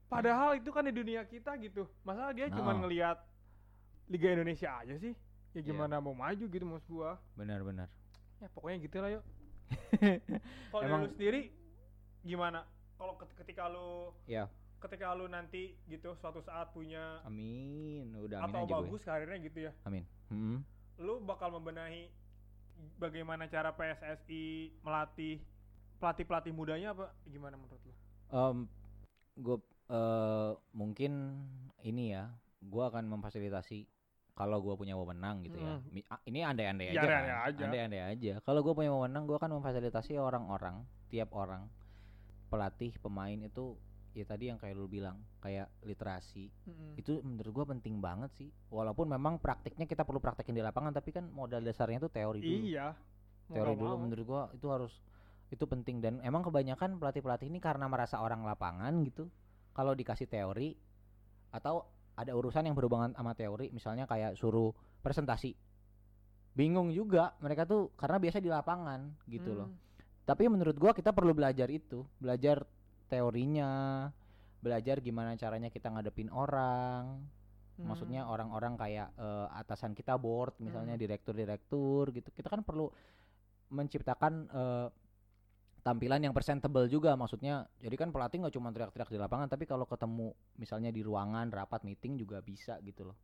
[0.09, 2.81] padahal itu kan di dunia kita gitu masalah dia cuma Oh.
[2.81, 3.21] ngelihat
[4.05, 5.13] Liga Indonesia aja sih
[5.53, 5.69] ya Iya.
[5.69, 7.85] gimana mau maju gitu maksud gua Benar-benar.
[8.43, 9.23] Ya pokoknya gitu lah yuk
[10.69, 11.41] kalau Emang- lu sendiri
[12.21, 14.51] gimana kalau ket- ketika lu Ya.
[14.77, 18.11] ketika lu nanti gitu suatu saat punya Amin.
[18.17, 18.79] Udah amin atau aja gue.
[18.83, 20.03] bagus karirnya gitu ya Amin.
[20.27, 20.59] Hmm.
[20.97, 22.11] lu bakal membenahi
[22.97, 24.43] bagaimana cara PSSI
[24.79, 25.39] melatih
[25.95, 27.93] pelatih pelatih mudanya apa gimana menurut lu?
[28.29, 28.57] Em,
[29.35, 31.11] gue eh, mungkin
[31.79, 32.27] ini ya,
[32.59, 33.87] gue akan memfasilitasi
[34.33, 35.77] kalau gue punya wewenang gitu ya.
[35.79, 36.09] Mm.
[36.09, 37.45] A- Ini andai-andai Ya, aja, andai-andai kan?
[37.45, 37.63] aja.
[37.63, 38.33] andai-andai aja.
[38.41, 40.75] Kalau gue punya wewenang, gue akan memfasilitasi orang-orang,
[41.07, 41.69] tiap orang,
[42.47, 43.77] pelatih, pemain itu
[44.13, 46.49] ya tadi yang kayak lu bilang, kayak literasi.
[46.95, 48.49] Itu menurut gue penting banget sih.
[48.67, 52.57] Walaupun memang praktiknya kita perlu praktekin di lapangan, tapi kan modal dasarnya itu teori dulu
[52.67, 52.87] Iya.
[53.45, 54.01] Teori dulu mau.
[54.01, 54.93] menurut gua itu harus
[55.51, 59.29] itu penting dan emang kebanyakan pelatih-pelatih ini karena merasa orang lapangan gitu
[59.69, 60.73] kalau dikasih teori
[61.51, 64.69] atau ada urusan yang berhubungan sama teori misalnya kayak suruh
[65.01, 65.57] presentasi
[66.53, 69.79] bingung juga mereka tuh karena biasa di lapangan gitu loh Hmm.
[70.23, 72.61] tapi menurut gua kita perlu belajar itu belajar
[73.09, 74.07] teorinya
[74.61, 77.25] belajar gimana caranya kita ngadepin orang
[77.81, 78.33] maksudnya Hmm.
[78.37, 81.01] orang-orang kayak eh, atasan kita board misalnya Hmm.
[81.01, 82.93] direktur-direktur gitu kita kan perlu
[83.73, 84.87] menciptakan eh,
[85.83, 89.83] tampilan yang presentable juga maksudnya jadi kan pelatih nggak cuma teriak-teriak di lapangan tapi kalau
[89.83, 93.19] ketemu misalnya di ruangan rapat meeting juga bisa gitu loh.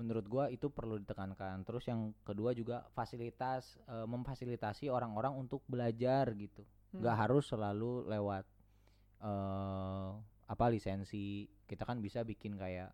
[0.00, 1.60] Menurut gua itu perlu ditekankan.
[1.60, 6.64] Terus yang kedua juga fasilitas eh, memfasilitasi orang-orang untuk belajar gitu.
[6.90, 7.06] Hmm.
[7.06, 8.44] nggak harus selalu lewat
[9.20, 10.10] eh
[10.50, 11.46] apa lisensi.
[11.68, 12.90] Kita kan bisa bikin kayak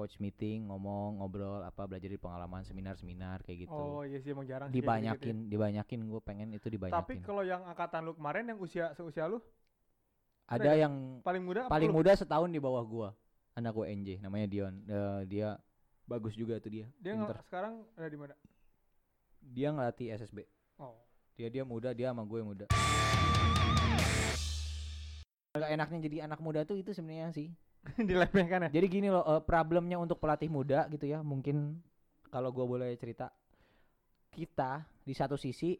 [0.00, 3.76] coach meeting ngomong ngobrol apa belajar di pengalaman seminar-seminar kayak gitu.
[3.76, 4.96] Oh iya sih emang jarang sih gitu ya.
[4.96, 9.28] dibanyakin dibanyakin gue pengen itu Tapi dibanyakin kalau yang angkatan lu kemarin yang usia seusia
[9.28, 9.44] lu?
[10.46, 13.08] Ada yang paling muda paling muda setahun di bawah gua
[13.52, 14.74] anak gue NJ namanya Dion.
[14.82, 15.60] Eh, dia
[16.02, 17.36] bagus juga tuh dia Dia pinter.
[17.36, 18.34] nge- sekarang ada di mana?
[19.42, 20.96] dia ngelatih SSB Oh.
[21.32, 22.66] dia dia muda dia sama gue yang muda.
[25.50, 27.50] Gak enaknya jadi anak muda tuh itu sebenarnya sih
[28.08, 28.70] Dilemehkan ya?
[28.70, 31.80] Jadi gini loh, eh, problemnya untuk pelatih muda gitu ya, mungkin
[32.28, 33.32] kalau gua boleh cerita,
[34.30, 35.74] kita di satu sisi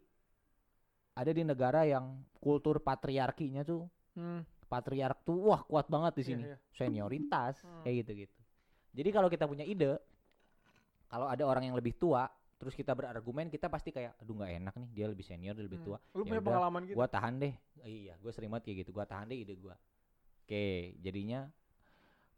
[1.15, 3.85] ada di negara yang kultur patriarkinya tuh,
[4.17, 4.43] Hmm.
[4.67, 6.57] patriark tuh wah kuat banget di Iya, sini, iya.
[6.75, 7.83] senioritas Hmm.
[7.87, 8.37] kayak gitu gitu.
[8.91, 10.01] Jadi kalau kita punya ide,
[11.07, 12.27] kalau ada orang yang lebih tua,
[12.59, 15.79] terus kita berargumen, kita pasti kayak, aduh nggak enak nih, dia lebih senior, dia lebih
[15.79, 15.95] Hmm.
[15.95, 15.99] tua.
[16.17, 16.97] Lu Ya punya pengalaman gitu?
[16.99, 19.73] gua tahan deh iya gue sering banget kayak gitu gua tahan deh ide gua
[20.45, 20.67] oke
[21.01, 21.49] jadinya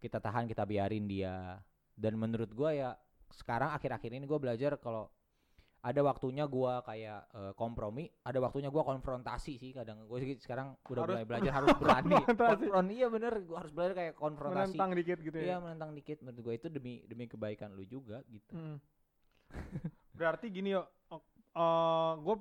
[0.02, 1.62] kita tahan kita biarin dia
[1.94, 2.90] dan menurut gua ya
[3.30, 5.06] sekarang akhir-akhir ini gua belajar kalau
[5.82, 11.02] ada waktunya gua kayak eh, kompromi ada waktunya gua konfrontasi sih kadang gue sekarang udah
[11.06, 12.50] Harus mulai belajar harus berani konfrontasi.
[12.66, 15.56] konfront iya bener gua harus belajar kayak konfrontasi Menentang dikit gitu iya ya?
[15.58, 18.78] menentang dikit menurut gua itu demi demi kebaikan lu juga gitu Hmm.
[20.18, 22.36] Berarti gini yo, uh, gue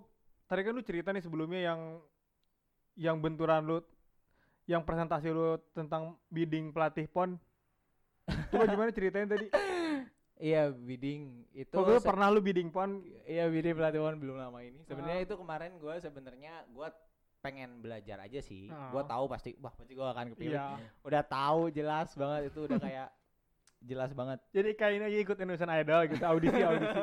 [0.46, 1.80] tadi kan lu cerita nih sebelumnya yang
[2.96, 3.80] yang benturan lu,
[4.64, 7.36] yang presentasi lu tentang bidding pelatih pon.
[8.48, 9.48] Coba gimana ceritain tadi?
[10.38, 11.22] iya bidding
[11.54, 14.82] itu se- pernah lu bidding pon, Iya bidding pelatihan belum lama ini.
[14.84, 15.26] Sebenarnya Ah.
[15.26, 16.90] itu kemarin gua sebenarnya gua
[17.40, 18.68] pengen belajar aja sih.
[18.68, 18.90] Ah.
[18.90, 20.58] Gua tahu pasti wah pasti gua akan kepilih.
[20.58, 20.82] iya.
[21.02, 23.10] Udah tahu jelas banget itu udah kayak
[23.90, 24.42] jelas banget.
[24.52, 27.00] Jadi kayak ini aja ikut Indonesian Idol gitu, audisi audisi.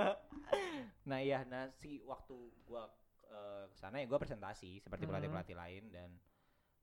[1.05, 2.91] Nah iya, nah si waktu gua
[3.25, 5.11] eh, ke sana ya gua presentasi seperti Mhm.
[5.11, 6.11] pelatih-pelatih lain dan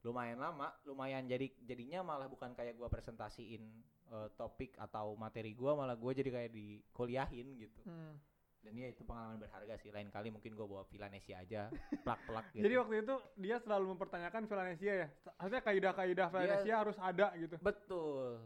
[0.05, 3.65] lumayan lama, lumayan jadi jadinya malah bukan kayak gua presentasiin
[4.13, 7.81] eh, topik atau materi gua malah gua jadi kayak dikuliahin gitu.
[7.89, 8.13] Hmm.
[8.61, 9.89] Dan ya itu pengalaman berharga sih.
[9.89, 11.73] Lain kali mungkin gua bawa Villanesia aja,
[12.05, 12.69] plak-plak gitu.
[12.69, 15.07] Jadi waktu itu dia selalu mempertanyakan Valencia ya.
[15.41, 17.57] Harusnya kaidah-kaidah Valencia harus ada gitu.
[17.57, 18.45] Betul.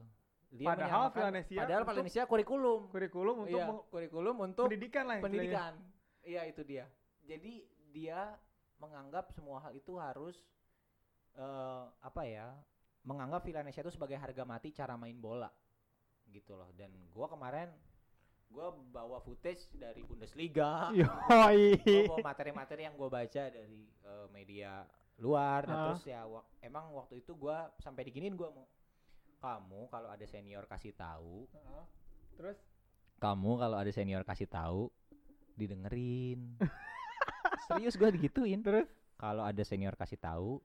[0.49, 2.80] Dia Padahal Valencia padahal Valencia kurikulum.
[2.89, 5.76] Kurikulum untuk iya, kurikulum untuk pendidikan lah pendidikan.
[6.24, 6.89] Iya, itu dia.
[7.28, 8.34] Jadi dia
[8.80, 10.39] menganggap semua hal itu harus
[11.40, 12.52] eh apa ya?
[13.02, 15.48] Menganggap Valencia itu sebagai harga mati cara main bola.
[16.28, 16.68] Gitu loh.
[16.76, 17.72] Dan gua kemarin
[18.46, 21.78] gua bawa footage dari Bundesliga Yoi.
[21.80, 24.82] gua bawa materi-materi yang gua baca dari eh, media
[25.20, 25.84] luar nah, Ah.
[25.94, 28.66] terus ya wak- emang waktu itu gua sampai diginiin gua mau
[29.38, 31.84] kamu kalau ada senior kasih tahu Heeh.
[32.36, 32.58] Terus
[33.18, 34.90] kamu kalau ada senior kasih tahu
[35.54, 36.58] didengerin
[37.70, 40.58] serius gua digituin terus kalau ada senior kasih tahu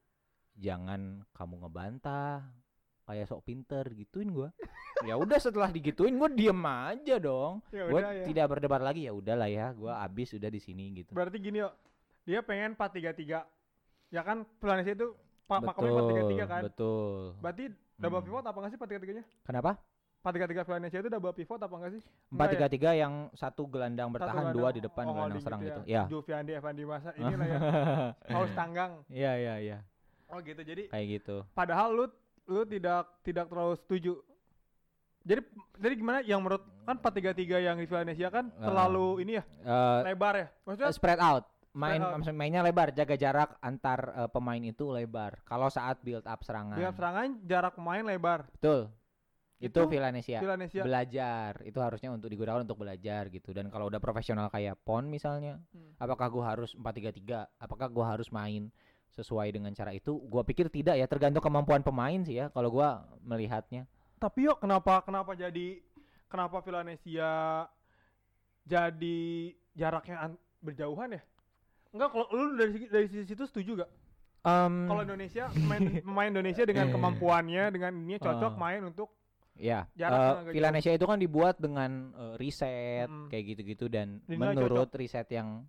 [0.54, 1.00] jangan
[1.30, 2.46] kamu ngebantah
[3.04, 4.48] kayak sok pinter gituin gua
[5.04, 8.24] ya udah setelah digituin gua diem aja dong ya gua udah ya.
[8.24, 11.74] tidak berdebat lagi ya udahlah ya gua abis udah di sini gitu Berarti gini yuk.
[12.24, 13.44] Dia pengen 433.
[14.08, 15.12] Ya kan Planesia itu
[15.44, 16.62] pak pakamnya 433 kan.
[16.64, 18.26] betul Berarti double Hmm.
[18.26, 19.24] pivot apa enggak sih 433-nya?
[19.44, 19.70] kenapa
[20.24, 22.02] 433 Planesia itu double pivot apa enggak sih?
[22.02, 22.70] empat Enggak tiga ya?
[22.70, 25.68] tiga yang satu gelandang Satu bertahan gelandang- dua di depan oh, gelandang holding serang gitu
[25.68, 25.94] gitu ya.
[25.94, 27.58] ya Julfiandi Evan Masa inilah ya.
[28.24, 28.92] Paus Tanggang.
[29.06, 29.78] iya iya iya
[30.26, 30.60] Oh gitu.
[30.60, 32.04] Jadi kayak gitu padahal lu
[32.44, 34.14] lu tidak tidak terlalu setuju.
[35.20, 35.40] Jadi
[35.74, 38.68] jadi gimana yang menurut kan 433 yang di Indonesia kan Ah.
[38.68, 40.48] terlalu ini ya Eh, lebar ya.
[40.62, 42.12] Maksudnya spread out main out.
[42.14, 46.76] maksudnya mainnya lebar jaga jarak antar eh, pemain itu lebar kalau saat build up serangan
[46.76, 48.46] dengan serangan jarak pemain lebar.
[48.52, 48.92] betul
[49.56, 50.38] itu, Itu Villanesia
[50.78, 55.56] belajar itu harusnya untuk digunakan untuk belajar gitu dan kalau udah profesional kayak Pon misalnya
[55.72, 55.96] Hmm.
[55.96, 58.68] apakah gua harus 433 apakah gua harus main
[59.14, 63.06] sesuai dengan cara itu gua pikir tidak ya tergantung kemampuan pemain sih ya kalau gua
[63.22, 65.78] melihatnya Tapi yuk kenapa kenapa jadi
[66.26, 67.64] kenapa Villanesia
[68.64, 69.20] jadi
[69.72, 71.22] jaraknya an- berjauhan ya?
[71.92, 73.90] Enggak kalau lu dari dari sisi situ setuju gak?
[74.44, 78.60] Em, Kalau Indonesia main pemain Indonesia dengan kemampuannya dengan ini cocok Ah.
[78.60, 79.12] main untuk
[79.54, 83.28] ya jarak eh, Villanesia itu kan dibuat dengan eh, riset Mm-mm.
[83.28, 85.62] kayak gitu-gitu dan Dinilai menurut riset yang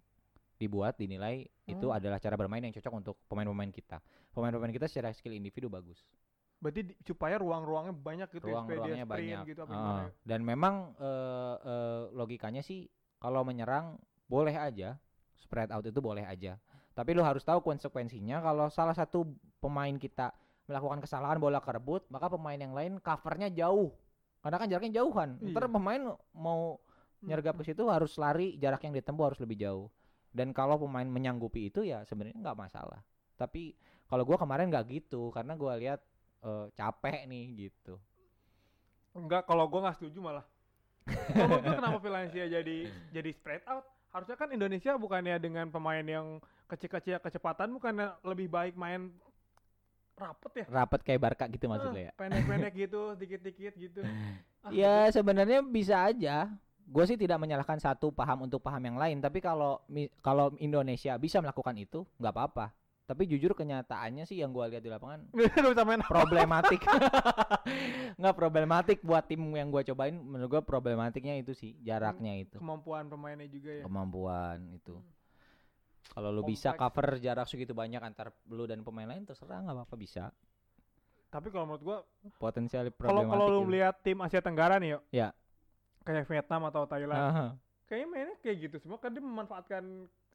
[0.55, 1.97] dibuat dinilai itu Hmm.
[1.97, 3.99] adalah cara bermain yang cocok untuk pemain-pemain kita.
[4.31, 5.99] Pemain-pemain kita secara skill individu bagus.
[6.57, 9.43] Berarti di- supaya ruang-ruangnya banyak gitu ya, ruang-ruangnya banyak.
[9.45, 10.11] gitu apa gimana ya?
[10.23, 12.87] dan memang eh, eh, logikanya sih
[13.19, 14.95] kalau menyerang boleh aja.
[15.35, 16.57] Spread out itu boleh aja.
[16.95, 18.39] Tapi lu harus tahu konsekuensinya.
[18.39, 19.27] Kalau salah satu
[19.59, 20.31] pemain kita
[20.65, 23.91] melakukan kesalahan bola kerebut maka pemain yang lain covernya jauh.
[24.39, 25.37] Karena kan jaraknya jauhan.
[25.43, 25.71] Ntar Iya.
[25.71, 26.01] pemain
[26.31, 26.79] mau
[27.19, 29.91] nyergap ke situ harus lari jarak yang ditempuh harus lebih jauh
[30.35, 32.99] dan kalau pemain menyanggupi itu ya sebenarnya nggak masalah
[33.39, 33.71] tapi
[34.11, 36.03] kalau gua kemarin nggak gitu karena gua lihat
[36.43, 37.95] eh, capek nih gitu
[39.15, 40.45] Enggak, kalau gua nggak setuju malah.
[41.31, 42.77] Kalau gua kenapa Valencia jadi
[43.13, 43.85] jadi spread out?
[44.11, 49.13] Harusnya kan Indonesia bukannya dengan pemain yang kecil-kecil kecepatan bukannya lebih baik main
[50.15, 50.65] rapet ya?
[50.71, 54.01] rapat kayak Barca gitu maksudnya ya Pendek-pendek gitu, dikit-dikit gitu.
[54.65, 56.49] Ah, Ya sebenarnya bisa aja.
[56.85, 59.17] Gue sih tidak menyalahkan satu paham untuk paham yang lain.
[59.17, 59.81] Tapi kalau
[60.21, 62.69] kalau Indonesia bisa melakukan itu nggak apa-apa.
[63.05, 65.29] Tapi jujur kenyataannya sih yang gue lihat di lapangan
[66.09, 66.81] problematik.
[68.21, 70.13] nggak problematik buat tim yang gue cobain.
[70.13, 73.83] Menurut gue problematiknya itu sih jaraknya itu kemampuan pemainnya juga ya.
[73.85, 74.97] kemampuan itu.
[76.13, 79.95] Kalau lu bisa cover jarak segitu banyak antar lu dan pemain lain terserah nggak apa-apa
[79.97, 80.29] bisa.
[81.33, 81.97] Tapi kalau menurut gua
[82.39, 83.31] Potensial problematik.
[83.35, 85.01] kalau lu melihat tim Asia Tenggara nih, yuk.
[85.11, 85.29] Ya.
[86.05, 87.19] Kayak Vietnam atau Thailand.
[87.19, 87.45] Aha.
[87.85, 89.83] Kayaknya mainnya kayak gitu semua kan dia memanfaatkan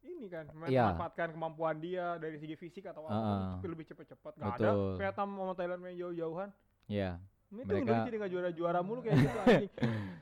[0.01, 0.87] ini kan, Iya.
[0.87, 3.41] memanfaatkan kemampuan dia dari segi fisik atau apa Heeh.
[3.55, 4.33] tapi lebih cepet-cepet.
[4.35, 4.69] Gak ada.
[4.95, 6.49] Vietnam sama Thailand main jauh-jauhan.
[6.85, 7.21] Ya.
[7.47, 9.71] Ini tuh Mereka- Indonesia jadi nggak juara-juara mulu kayak gitu anjing.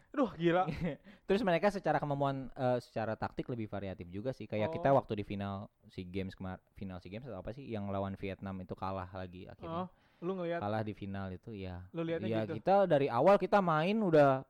[0.09, 0.63] Aduh gila.
[1.29, 4.43] Terus mereka secara kemampuan eh, secara taktik lebih variatif juga sih.
[4.43, 4.97] Kayak kita Oh.
[4.97, 8.57] waktu di final SEA Games kemar final SEA Games atau apa sih yang lawan Vietnam
[8.57, 9.85] itu kalah lagi Oh, akhirnya.
[10.19, 11.79] lu ngelihat Kalah di final itu ya.
[11.89, 12.57] lu lihatnya Ya gitu.
[12.57, 14.41] kita dari awal kita main udah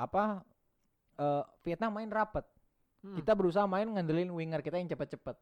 [0.00, 0.40] apa
[1.16, 2.44] eh, Vietnam main rapet.
[3.00, 3.16] Hmm.
[3.16, 5.36] Kita berusaha main ngandelin winger kita yang cepet-cepet.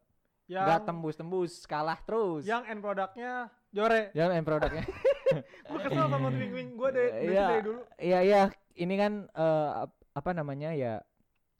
[0.48, 2.42] yang Nggak tembus-tembus, kalah terus.
[2.42, 4.08] yang end produknya Jore.
[4.12, 4.84] Jangan end produknya.
[5.68, 7.46] Gue kesel sama wing wing gue dari, dari, Iya.
[7.46, 7.80] dari dulu.
[8.00, 8.42] Iya iya,
[8.74, 9.12] ini kan
[9.76, 11.04] ap- apa namanya ya?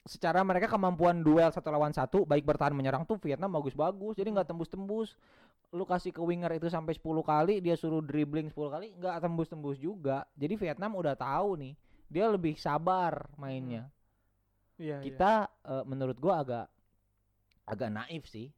[0.02, 4.16] Secara mereka kemampuan duel satu lawan satu, baik bertahan menyerang tuh Vietnam bagus-bagus.
[4.16, 5.20] Jadi nggak tembus-tembus.
[5.68, 9.76] Lu kasih ke winger itu sampai 10 kali, dia suruh dribbling 10 kali, nggak tembus-tembus
[9.76, 10.24] juga.
[10.32, 11.76] Jadi Vietnam udah tahu nih,
[12.08, 13.88] dia lebih sabar mainnya.
[14.76, 15.04] Iya, iya.
[15.04, 15.32] Kita
[15.64, 16.66] eh, menurut gua agak
[17.64, 18.48] agak naif sih.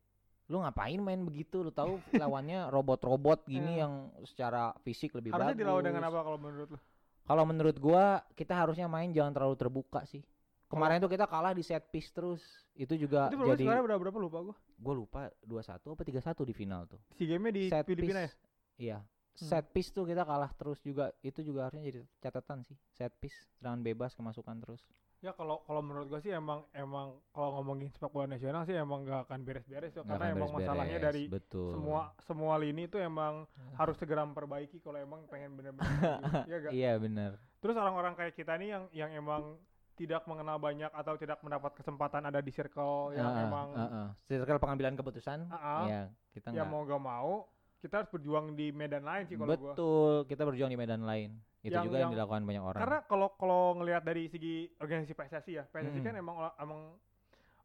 [0.46, 1.62] Lu ngapain main begitu?
[1.62, 3.86] Lu tahu lawannya robot-robot gini Iya.
[3.86, 3.92] yang
[4.24, 5.62] secara fisik lebih harusnya bagus.
[5.62, 6.78] dilawan dengan apa kalau menurut lu?
[7.22, 10.22] Kalau menurut gua kita harusnya main jangan terlalu terbuka sih.
[10.66, 12.38] Kemarin tuh kita kalah di set piece terus.
[12.74, 14.56] Itu juga Itu berapa jadi sekarang berapa berapa lupa gue.
[14.78, 17.00] gua lupa 2-1 apa 3-1 di final tuh.
[17.14, 18.30] Si game di set Filipina ya.
[18.30, 18.36] piece.
[18.78, 18.98] Iya.
[19.36, 19.46] Hmm.
[19.46, 21.14] Set piece tuh kita kalah terus juga.
[21.22, 22.76] Itu juga harusnya jadi catatan sih.
[22.92, 24.82] Set piece serangan bebas kemasukan terus.
[25.20, 29.04] Ya kalau kalau menurut gue sih emang emang kalau ngomongin sepak bola nasional sih emang
[29.04, 31.76] gak akan beres-beres ya, Nggak karena akan emang masalahnya dari betul.
[31.76, 33.44] semua semua lini itu emang
[33.76, 35.92] harus segera memperbaiki kalau emang pengen bener-bener
[36.24, 36.48] maju.
[36.48, 36.72] Iya gak?
[36.72, 37.30] Iya benar.
[37.60, 39.60] Terus orang-orang kayak kita nih yang yang emang
[39.92, 44.06] tidak mengenal banyak atau tidak mendapat kesempatan ada di circle yang Heeh, emang heeh.
[44.24, 45.84] circle pengambilan keputusan Heeh.
[45.84, 46.02] ya
[46.32, 47.32] kita ya nggak mau gak mau
[47.80, 49.72] kita harus berjuang di medan lain sih kalau gua.
[49.72, 52.98] betul kita berjuang di medan lain itu Yang- juga yang, yang- dilakukan banyak orang Karena
[53.04, 56.04] kalau kalau ngelihat dari segi organisasi PSSI ya, PSSI Mm.
[56.04, 56.80] kan emang emang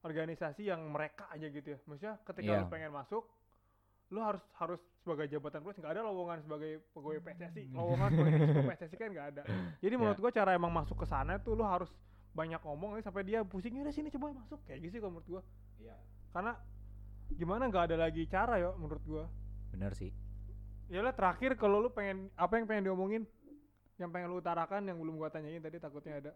[0.01, 1.79] organisasi yang mereka aja gitu ya.
[1.83, 2.61] Maksudnya ketika Iya.
[2.61, 3.23] lu pengen masuk,
[4.07, 7.63] lu harus harus sebagai jabatan plus nggak ada lowongan sebagai pegawai PSSI.
[7.71, 9.43] Lowongan sebagai exco PSSI kan nggak ada.
[9.79, 11.89] Jadi menurut gua cara emang masuk ke sana tuh lu harus
[12.31, 15.29] banyak ngomong nih sampai dia pusing udah sini coba masuk kayak gitu sih kalau menurut
[15.29, 15.41] gua.
[15.77, 15.95] Iya.
[16.31, 16.51] Karena
[17.31, 19.25] gimana nggak ada lagi cara ya menurut gua.
[19.75, 20.15] Bener sih.
[20.87, 23.23] Ya lah terakhir kalau lu pengen apa yang pengen diomongin?
[23.99, 26.31] Yang pengen lu utarakan yang belum gua tanyain tadi takutnya ada.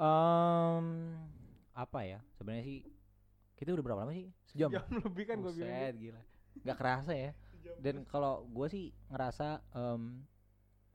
[0.00, 0.86] Em,
[1.76, 2.24] apa ya?
[2.40, 2.80] Sebenarnya sih
[3.60, 4.32] kita udah berapa lama sih?
[4.48, 4.72] Sejam.
[4.72, 6.22] Jam lebih kan gue bilang Buset, gila.
[6.64, 7.30] Nggak kerasa ya.
[7.76, 10.24] Dan kalau gue sih ngerasa em,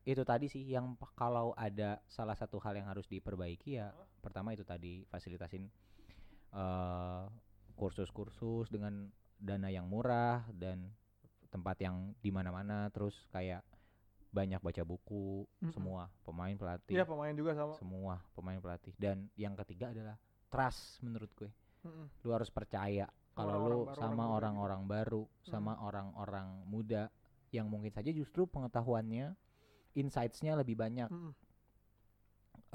[0.05, 3.89] itu tadi sih yang kalau ada salah satu hal yang harus diperbaiki ya
[4.21, 5.65] pertama itu tadi fasilitasin
[6.53, 7.23] eh,
[7.73, 9.09] kursus-kursus dengan
[9.41, 10.93] dana yang murah dan
[11.55, 13.63] tempat yang di mana-mana terus kayak
[14.29, 15.71] banyak baca buku Mm-mm.
[15.71, 17.73] semua pemain pelatih Iya pemain juga sama.
[17.79, 20.19] semua pemain pelatih dan yang ketiga adalah
[20.51, 21.47] trust menurut gue
[21.87, 22.11] Mm-mm.
[22.27, 27.07] lu harus percaya kalau lu baru, sama orang muda orang-orang baru sama orang-orang muda
[27.55, 29.31] yang mungkin saja justru pengetahuannya
[29.95, 31.31] insights-nya lebih banyak Mm-mm.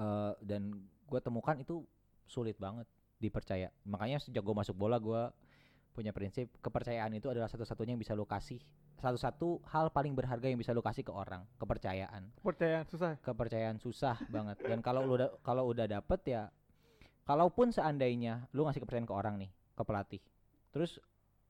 [0.00, 0.72] Eh, dan
[1.04, 1.84] gue temukan itu
[2.24, 2.88] sulit banget
[3.20, 5.28] dipercaya makanya sejak gue masuk bola gue
[5.90, 8.62] punya prinsip kepercayaan itu adalah satu-satunya yang bisa lu kasih.
[9.00, 12.30] Satu-satu hal paling berharga yang bisa lu kasih ke orang kepercayaan.
[12.40, 13.12] Kepercayaan susah.
[13.20, 14.60] kepercayaan susah banget.
[14.62, 16.52] Dan kalau udah kalau udah dapet ya
[17.30, 20.22] kalaupun seandainya lu ngasih kepercayaan ke orang nih ke pelatih
[20.74, 20.98] terus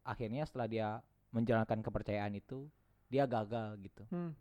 [0.04, 0.88] akhirnya setelah dia
[1.30, 2.66] menjalankan kepercayaan itu
[3.10, 4.04] dia gagal gitu.
[4.12, 4.34] Hmm.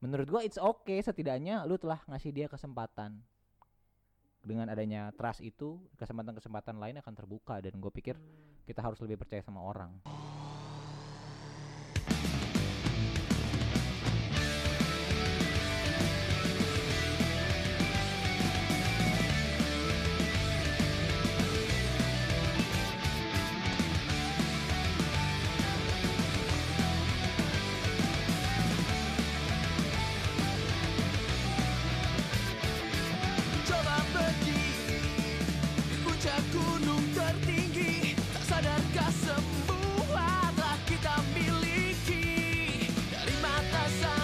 [0.00, 3.24] menurut gua it's okay setidaknya lu telah ngasih dia kesempatan.
[4.44, 8.20] Dengan adanya trust itu kesempatan-kesempatan lain akan terbuka dan gue pikir
[8.64, 9.92] kita harus lebih percaya sama orang